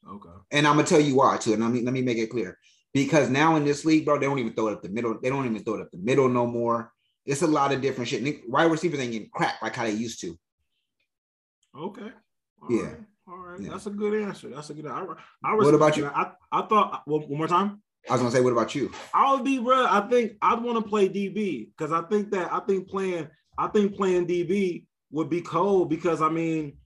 Okay. 0.10 0.30
And 0.52 0.66
I'm 0.66 0.76
gonna 0.76 0.88
tell 0.88 1.00
you 1.00 1.16
why 1.16 1.38
too. 1.38 1.54
And 1.54 1.62
let 1.62 1.72
me 1.72 1.82
let 1.82 1.94
me 1.94 2.02
make 2.02 2.18
it 2.18 2.32
clear. 2.32 2.58
Because 2.94 3.30
now 3.30 3.56
in 3.56 3.64
this 3.64 3.86
league, 3.86 4.06
bro, 4.06 4.20
they 4.20 4.26
don't 4.26 4.40
even 4.40 4.54
throw 4.54 4.68
it 4.68 4.74
up 4.74 4.82
the 4.82 4.90
middle. 4.90 5.18
They 5.22 5.30
don't 5.30 5.46
even 5.46 5.64
throw 5.64 5.76
it 5.76 5.82
up 5.82 5.92
the 5.92 5.98
middle 5.98 6.28
no 6.28 6.46
more. 6.46 6.92
It's 7.26 7.42
a 7.42 7.48
lot 7.48 7.72
of 7.72 7.82
different 7.82 8.10
shit. 8.10 8.50
Wide 8.50 8.72
receivers 8.72 9.00
ain't 9.00 9.12
getting 9.12 9.30
cracked 9.30 9.64
like 9.64 9.76
how 9.76 9.84
they 9.84 9.92
used 9.92 10.20
to. 10.22 10.38
Okay. 11.78 12.12
All 12.62 12.72
Yeah. 12.72 12.84
right. 12.84 12.98
All 13.28 13.38
right. 13.38 13.62
Yeah. 13.62 13.70
That's 13.70 13.86
a 13.86 13.92
good 13.92 14.22
answer. 14.22 14.50
That's 14.50 14.70
a 14.72 14.74
good. 14.74 14.88
I, 14.88 15.06
I 15.44 15.56
What 15.56 15.74
about 15.74 15.96
you? 15.96 16.08
I, 16.08 16.32
I 16.52 16.64
thought 16.64 17.04
one, 17.06 17.22
one 17.22 17.38
more 17.38 17.48
time. 17.48 17.82
I 18.10 18.14
was 18.14 18.22
gonna 18.22 18.32
say, 18.32 18.42
what 18.42 18.52
about 18.52 18.74
you? 18.74 18.92
I 19.14 19.34
would 19.34 19.46
be, 19.46 19.60
bro. 19.60 19.86
I 19.86 20.08
think 20.10 20.34
I'd 20.42 20.62
want 20.62 20.84
to 20.84 20.90
play 20.90 21.08
DB 21.08 21.70
because 21.70 21.92
I 21.92 22.02
think 22.02 22.32
that 22.32 22.52
I 22.52 22.60
think 22.62 22.90
playing 22.90 23.28
I 23.58 23.68
think 23.68 23.96
playing 23.96 24.28
DB 24.28 24.86
would 25.12 25.30
be 25.30 25.42
cold 25.42 25.90
because 25.90 26.22
I 26.22 26.30
mean 26.30 26.78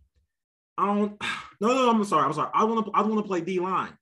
I 0.78 0.86
don't. 0.88 1.22
No, 1.62 1.70
no, 1.70 1.90
I'm 1.90 2.04
sorry. 2.04 2.26
I'm 2.26 2.34
sorry. 2.34 2.50
I 2.54 2.66
want 2.66 2.86
to. 2.86 2.92
I 2.94 3.02
want 3.02 3.16
to 3.16 3.24
play 3.24 3.40
D 3.40 3.62
line 3.62 3.98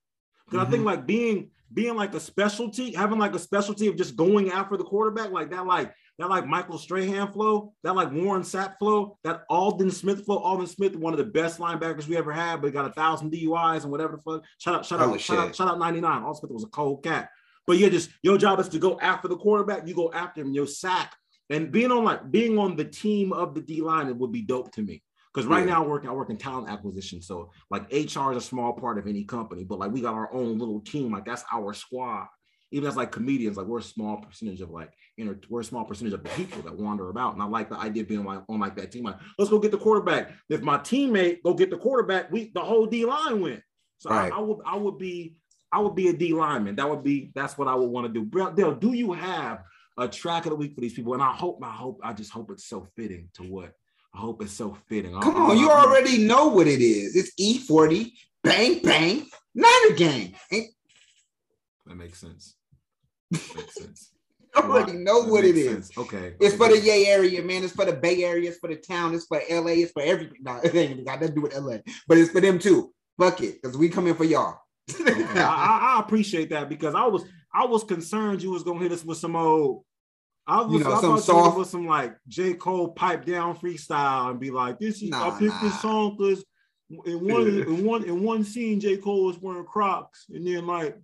because 0.49 0.65
I 0.65 0.71
think 0.71 0.79
mm-hmm. 0.79 0.87
like 0.87 1.05
being 1.05 1.51
being 1.73 1.95
like 1.95 2.13
a 2.13 2.19
specialty, 2.19 2.93
having 2.93 3.19
like 3.19 3.35
a 3.35 3.39
specialty 3.39 3.87
of 3.87 3.95
just 3.95 4.15
going 4.15 4.51
after 4.51 4.77
the 4.77 4.83
quarterback 4.83 5.31
like 5.31 5.51
that, 5.51 5.65
like 5.65 5.93
that, 6.19 6.29
like 6.29 6.45
Michael 6.45 6.77
Strahan 6.77 7.31
flow, 7.31 7.73
that 7.83 7.95
like 7.95 8.11
Warren 8.11 8.43
Sapp 8.43 8.77
flow, 8.77 9.17
that 9.23 9.43
Aldon 9.49 9.91
Smith 9.91 10.25
flow. 10.25 10.37
Aldon 10.37 10.67
Smith, 10.67 10.95
one 10.95 11.13
of 11.13 11.17
the 11.17 11.25
best 11.25 11.59
linebackers 11.59 12.07
we 12.07 12.17
ever 12.17 12.31
had, 12.31 12.61
but 12.61 12.67
he 12.67 12.73
got 12.73 12.85
a 12.85 12.93
thousand 12.93 13.31
DUIs 13.31 13.83
and 13.83 13.91
whatever 13.91 14.17
the 14.17 14.21
fuck. 14.21 14.43
Shout 14.57 14.75
out, 14.75 14.85
shout 14.85 14.99
out, 14.99 15.19
shout 15.19 15.39
out, 15.39 15.55
shout 15.55 15.67
out 15.67 15.79
99. 15.79 16.23
Aldon 16.23 16.35
Smith 16.35 16.51
was 16.51 16.63
a 16.63 16.67
cold 16.67 17.03
cat. 17.03 17.29
But 17.65 17.77
yeah, 17.77 17.89
just 17.89 18.09
your 18.21 18.37
job 18.37 18.59
is 18.59 18.69
to 18.69 18.79
go 18.79 18.99
after 18.99 19.27
the 19.27 19.37
quarterback. 19.37 19.87
You 19.87 19.95
go 19.95 20.11
after 20.11 20.41
him. 20.41 20.53
Your 20.53 20.67
sack 20.67 21.13
and 21.49 21.71
being 21.71 21.91
on 21.91 22.03
like 22.03 22.31
being 22.31 22.57
on 22.57 22.75
the 22.75 22.85
team 22.85 23.33
of 23.33 23.53
the 23.53 23.61
D 23.61 23.81
line, 23.81 24.07
it 24.07 24.15
would 24.15 24.31
be 24.31 24.41
dope 24.41 24.71
to 24.73 24.81
me. 24.81 25.03
Because 25.33 25.47
right 25.47 25.65
Yeah. 25.65 25.73
now 25.73 25.83
I 25.83 25.87
work, 25.87 26.05
I 26.05 26.11
work 26.11 26.29
in 26.29 26.37
talent 26.37 26.69
acquisition. 26.69 27.21
So 27.21 27.51
like 27.71 27.91
HR 27.91 28.31
is 28.31 28.37
a 28.37 28.41
small 28.41 28.73
part 28.73 28.97
of 28.99 29.07
any 29.07 29.23
company, 29.23 29.63
but 29.63 29.79
like 29.79 29.91
we 29.91 30.01
got 30.01 30.13
our 30.13 30.31
own 30.33 30.59
little 30.59 30.79
team. 30.81 31.11
Like 31.11 31.25
that's 31.25 31.43
our 31.51 31.73
squad. 31.73 32.27
Even 32.71 32.87
as 32.89 32.95
like 32.97 33.11
comedians, 33.11 33.55
like 33.57 33.67
we're 33.67 33.79
a 33.79 33.83
small 33.83 34.17
percentage 34.17 34.59
of 34.61 34.69
like, 34.71 34.91
you 35.15 35.25
know, 35.25 35.35
we're 35.49 35.61
a 35.61 35.63
small 35.63 35.85
percentage 35.85 36.13
of 36.13 36.23
the 36.23 36.29
people 36.29 36.61
that 36.63 36.75
wander 36.75 37.09
about. 37.09 37.33
And 37.33 37.41
I 37.41 37.45
like 37.45 37.69
the 37.69 37.77
idea 37.77 38.01
of 38.03 38.09
being 38.09 38.23
like 38.23 38.41
on 38.49 38.59
like 38.59 38.75
that 38.77 38.91
team. 38.91 39.03
Like, 39.03 39.17
let's 39.37 39.49
go 39.51 39.59
get 39.59 39.71
the 39.71 39.77
quarterback. 39.77 40.31
If 40.49 40.61
my 40.61 40.77
teammate 40.77 41.43
go 41.43 41.53
get 41.53 41.69
the 41.69 41.77
quarterback, 41.77 42.31
we 42.31 42.51
the 42.53 42.61
whole 42.61 42.85
D 42.87 43.05
line 43.05 43.41
win. 43.41 43.61
So 43.99 44.09
I- 44.09 44.23
Right. 44.23 44.33
I, 44.33 44.39
would 44.39 44.57
I 44.65 44.75
would 44.77 44.97
be 44.97 45.35
I 45.71 45.79
would 45.79 45.95
be 45.95 46.09
a 46.09 46.13
D 46.13 46.33
lineman. 46.33 46.75
That 46.75 46.89
would 46.89 47.03
be 47.03 47.31
that's 47.33 47.57
what 47.57 47.67
I 47.67 47.73
would 47.75 47.89
want 47.89 48.05
to 48.07 48.13
do. 48.13 48.23
Bro, 48.25 48.53
Dale, 48.53 48.75
do 48.75 48.93
you 48.93 49.13
have 49.13 49.63
a 49.97 50.07
track 50.07 50.45
of 50.45 50.51
the 50.51 50.55
week 50.55 50.73
for 50.75 50.81
these 50.81 50.93
people? 50.93 51.13
And 51.15 51.21
I 51.23 51.31
hope, 51.31 51.59
I 51.63 51.71
hope, 51.71 51.99
I 52.03 52.13
just 52.13 52.31
hope 52.31 52.49
it's 52.51 52.65
so 52.67 52.87
fitting 52.95 53.29
to 53.35 53.43
what 53.43 53.73
I 54.13 54.19
hope 54.19 54.41
it's 54.43 54.53
so 54.53 54.77
fitting. 54.87 55.19
Come 55.19 55.35
I- 55.35 55.51
on, 55.51 55.57
you 55.57 55.69
I- 55.69 55.81
already 55.85 56.19
know 56.19 56.47
what 56.49 56.67
it 56.67 56.81
is. 56.81 57.15
It's 57.15 57.31
E-40, 57.37 58.11
bang, 58.43 58.79
bang, 58.83 59.27
Niner 59.55 59.95
gang. 59.95 60.35
Ain't 60.51 60.69
That 61.87 61.95
makes 61.95 62.19
sense. 62.19 62.55
That 63.31 63.55
makes 63.55 63.75
sense. 63.75 64.11
you 64.55 64.61
already 64.61 64.93
know 64.93 65.23
That 65.23 65.31
what 65.31 65.45
it 65.45 65.55
makes 65.55 65.89
is. 65.89 65.97
Okay. 65.97 66.35
It's 66.39 66.55
for 66.55 66.69
the 66.69 66.79
Yay 66.79 67.07
area, 67.07 67.41
man. 67.41 67.63
It's 67.63 67.73
for 67.73 67.85
the 67.85 67.93
Bay 67.93 68.23
Area. 68.23 68.49
It's 68.51 68.59
for 68.59 68.69
the 68.69 68.75
town. 68.75 69.15
It's 69.15 69.25
for 69.25 69.41
LA. 69.49 69.71
It's 69.81 69.91
for 69.91 70.03
everything. 70.03 70.37
No, 70.41 70.57
it 70.63 70.75
ain't 70.75 71.03
got 71.05 71.19
nothing 71.21 71.29
to 71.29 71.33
do 71.35 71.41
with 71.41 71.55
LA, 71.57 71.77
but 72.07 72.17
it's 72.17 72.31
for 72.31 72.41
them 72.41 72.59
too. 72.59 72.93
Fuck 73.19 73.41
it, 73.41 73.61
because 73.61 73.77
we 73.77 73.89
come 73.89 74.07
in 74.07 74.15
for 74.15 74.23
y'all. 74.25 74.57
Okay, 74.99 75.23
I, 75.39 75.43
I- 75.43 75.95
I 75.97 75.99
appreciate 75.99 76.49
that 76.51 76.67
because 76.69 76.93
I 76.95 77.05
was 77.07 77.23
I 77.53 77.65
was 77.65 77.83
concerned 77.83 78.41
you 78.43 78.51
was 78.51 78.63
gonna 78.63 78.79
hit 78.79 78.91
us 78.91 79.03
with 79.05 79.17
some 79.17 79.35
old. 79.35 79.83
I 80.45 80.61
was 80.61 80.73
You 80.73 80.79
know, 80.83 80.91
I 80.93 80.93
some 80.95 81.01
thought 81.01 81.07
you 81.07 81.13
was 81.13 81.25
soft- 81.25 81.57
with 81.57 81.67
some 81.69 81.87
like 81.87 82.15
J. 82.27 82.53
Cole 82.53 82.89
pipe 82.89 83.25
down 83.25 83.57
freestyle 83.57 84.31
and 84.31 84.39
be 84.39 84.51
like 84.51 84.79
this 84.79 85.01
is 85.01 85.11
I 85.13 85.29
Nah, 85.29 85.37
picked 85.37 85.61
this 85.61 85.81
song 85.81 86.15
because 86.17 86.43
in 87.05 87.27
one 87.27 87.47
in 87.47 87.85
one 87.85 88.03
in 88.03 88.23
one 88.23 88.43
scene 88.43 88.79
J. 88.79 88.97
Cole 88.97 89.25
was 89.25 89.39
wearing 89.39 89.65
Crocs. 89.65 90.25
And 90.29 90.45
then 90.45 90.67
like 90.67 90.97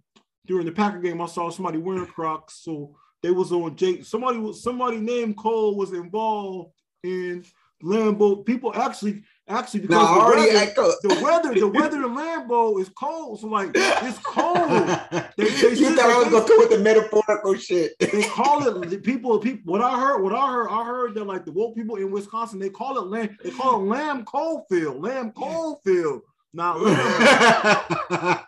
during 0.46 0.66
the 0.66 0.72
Packer 0.72 1.00
game 1.00 1.22
I 1.22 1.26
saw 1.28 1.50
somebody 1.50 1.78
wearing 1.78 2.06
Crocs. 2.06 2.62
So 2.64 2.96
they 3.24 3.32
was 3.32 3.52
on 3.52 3.76
Jake 3.76 4.04
somebody 4.06 4.40
was 4.40 4.62
somebody 4.64 4.98
named 4.98 5.38
Cole 5.38 5.76
was 5.76 5.94
involved 5.94 6.72
in 7.04 7.46
Lambeau. 7.82 8.46
People 8.46 8.76
actually 8.76 9.24
Actually, 9.50 9.80
because 9.80 9.98
No, 9.98 10.14
the, 10.14 10.22
already 10.22 10.54
weather, 10.54 10.94
the 11.02 11.20
weather, 11.24 11.54
the 11.56 11.68
weather 11.68 11.98
in 11.98 12.16
Lambeau 12.16 12.80
is 12.80 12.88
cold. 12.90 13.40
So 13.40 13.48
like, 13.48 13.72
it's 13.74 14.20
cold. 14.20 14.70
They- 15.38 15.50
they 15.50 15.74
you 15.74 15.96
thought 15.96 16.10
I 16.10 16.20
was 16.20 16.30
gonna 16.30 16.48
come 16.48 16.60
with 16.60 16.70
the 16.70 16.78
metaphorical 16.80 17.56
shit. 17.56 17.96
They 18.00 18.24
call 18.24 18.68
it 18.68 18.90
the 18.90 18.98
people. 19.00 19.40
People. 19.40 19.74
What 19.74 19.82
I 19.82 20.00
heard. 20.00 20.22
What 20.22 20.34
I 20.34 20.52
heard. 20.52 20.68
I 20.70 20.84
heard 20.86 21.16
that 21.16 21.24
like 21.26 21.46
the 21.46 21.52
woke 21.52 21.76
people 21.76 21.96
in 21.96 22.12
Wisconsin. 22.12 22.60
They 22.60 22.70
call 22.70 22.98
it 23.00 23.08
lamb. 23.08 23.38
They 23.44 23.50
call 23.50 23.82
it 23.82 23.86
lamb 23.86 24.24
coalfield. 24.26 25.02
Lamb 25.02 25.32
coalfield. 25.32 26.22
Not. 26.54 26.78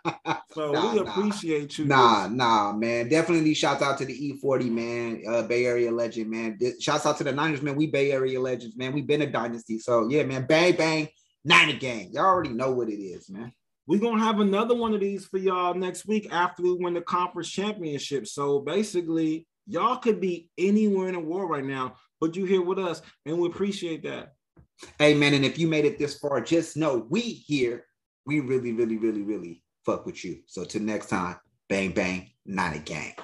So 0.54 0.70
Nah, 0.72 0.92
we 0.92 1.00
nah. 1.00 1.10
appreciate 1.10 1.78
you. 1.78 1.86
Nah, 1.86 2.28
nah, 2.28 2.72
man. 2.72 3.08
Definitely 3.08 3.54
shouts 3.54 3.82
out 3.82 3.96
to 3.98 4.04
the 4.04 4.26
E-40, 4.26 4.70
man. 4.70 5.22
Uh, 5.26 5.42
Bay 5.42 5.64
Area 5.64 5.90
legend, 5.90 6.30
man. 6.30 6.58
Shouts 6.78 7.06
out 7.06 7.16
to 7.18 7.24
the 7.24 7.32
Niners, 7.32 7.62
man. 7.62 7.74
We 7.74 7.86
Bay 7.86 8.12
Area 8.12 8.38
legends, 8.40 8.76
man. 8.76 8.92
we 8.92 9.00
been 9.00 9.22
a 9.22 9.26
dynasty. 9.30 9.78
So 9.78 10.08
yeah, 10.10 10.24
man. 10.24 10.44
Bang, 10.46 10.76
bang, 10.76 11.08
Niner 11.44 11.78
gang. 11.78 12.10
Y'all 12.12 12.26
already 12.26 12.50
know 12.50 12.70
what 12.72 12.88
it 12.90 13.00
is, 13.02 13.30
man. 13.30 13.52
We're 13.86 14.00
gonna 14.00 14.22
have 14.22 14.40
another 14.40 14.74
one 14.74 14.94
of 14.94 15.00
these 15.00 15.24
for 15.24 15.38
y'all 15.38 15.74
next 15.74 16.06
week 16.06 16.28
after 16.30 16.62
we 16.62 16.74
win 16.74 16.94
the 16.94 17.00
conference 17.00 17.48
championship. 17.48 18.26
So 18.26 18.60
basically, 18.60 19.46
y'all 19.66 19.96
could 19.96 20.20
be 20.20 20.50
anywhere 20.58 21.08
in 21.08 21.14
the 21.14 21.20
world 21.20 21.50
right 21.50 21.64
now, 21.64 21.94
but 22.20 22.36
you 22.36 22.44
here 22.44 22.62
with 22.62 22.78
us, 22.78 23.00
and 23.26 23.38
we 23.38 23.48
appreciate 23.48 24.02
that. 24.02 24.34
Hey, 24.98 25.14
man. 25.14 25.32
And 25.34 25.44
if 25.44 25.58
you 25.58 25.66
made 25.66 25.84
it 25.84 25.98
this 25.98 26.18
far, 26.18 26.40
just 26.42 26.76
know 26.76 27.06
we 27.08 27.20
here. 27.20 27.86
We 28.24 28.38
really, 28.40 28.72
really, 28.72 28.96
really, 28.98 29.22
really 29.22 29.62
fuck 29.84 30.06
with 30.06 30.24
you. 30.24 30.42
So 30.46 30.64
till 30.64 30.82
next 30.82 31.08
time, 31.08 31.36
bang, 31.68 31.90
bang, 31.92 32.30
Niner 32.46 32.78
gang. 32.78 33.14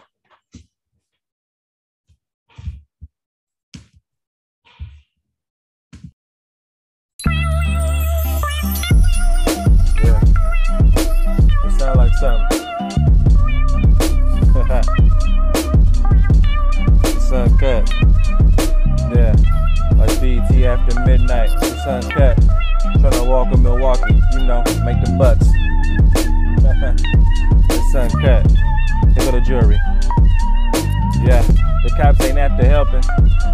Yeah. 10.02 10.20
It 11.64 11.78
sound 11.78 11.98
like 11.98 12.12
something. 12.14 12.58
it's 17.04 17.32
uncut. 17.32 17.88
Yeah. 19.14 19.36
Like 19.98 20.20
BT 20.20 20.64
after 20.64 21.00
midnight. 21.00 21.50
It's 21.60 21.86
uncut. 21.86 22.38
Tryna 22.98 23.28
walk 23.28 23.52
in 23.52 23.62
Milwaukee, 23.62 24.14
you 24.32 24.46
know, 24.46 24.62
make 24.84 25.02
the 25.04 25.14
bucks. 25.18 25.44
it's 27.70 27.94
uncut. 27.94 28.46
Here 29.14 29.24
go 29.24 29.30
the 29.32 29.40
jury. 29.40 29.78
Yeah, 31.26 31.42
the 31.82 31.90
cops 31.96 32.20
ain't 32.20 32.38
after 32.38 32.64
helping, 32.64 33.02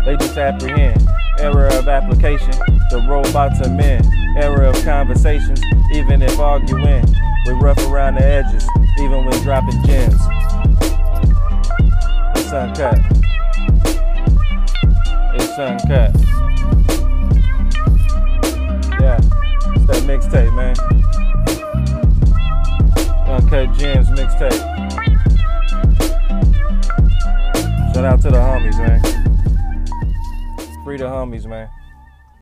they 0.05 0.16
just 0.16 0.36
apprehend. 0.36 1.07
Error 1.38 1.68
of 1.68 1.88
application, 1.88 2.51
the 2.90 3.05
robots 3.09 3.61
are 3.62 3.70
men. 3.70 4.05
Error 4.38 4.64
of 4.64 4.76
conversations, 4.84 5.61
even 5.95 6.20
if 6.22 6.38
arguing. 6.38 7.05
We 7.47 7.53
rough 7.55 7.78
around 7.88 8.16
the 8.16 8.24
edges, 8.24 8.68
even 9.01 9.24
when 9.24 9.42
dropping 9.42 9.82
gems. 9.84 10.20
It's 12.36 12.53
uncut. 12.53 12.99
It's 15.34 15.59
uncut. 15.59 16.34
It's 19.87 20.01
that 20.01 20.09
mixtape, 20.09 20.55
man. 20.55 20.74
Uncut 23.28 23.76
Gems 23.76 24.09
mixtape. 24.11 24.53
Shout 27.95 28.05
out 28.05 28.20
to 28.22 28.30
the 28.30 28.39
homies, 28.39 28.78
man. 28.78 29.01
Free 30.85 30.97
the 30.97 31.05
homies, 31.05 31.47
man. 31.47 31.68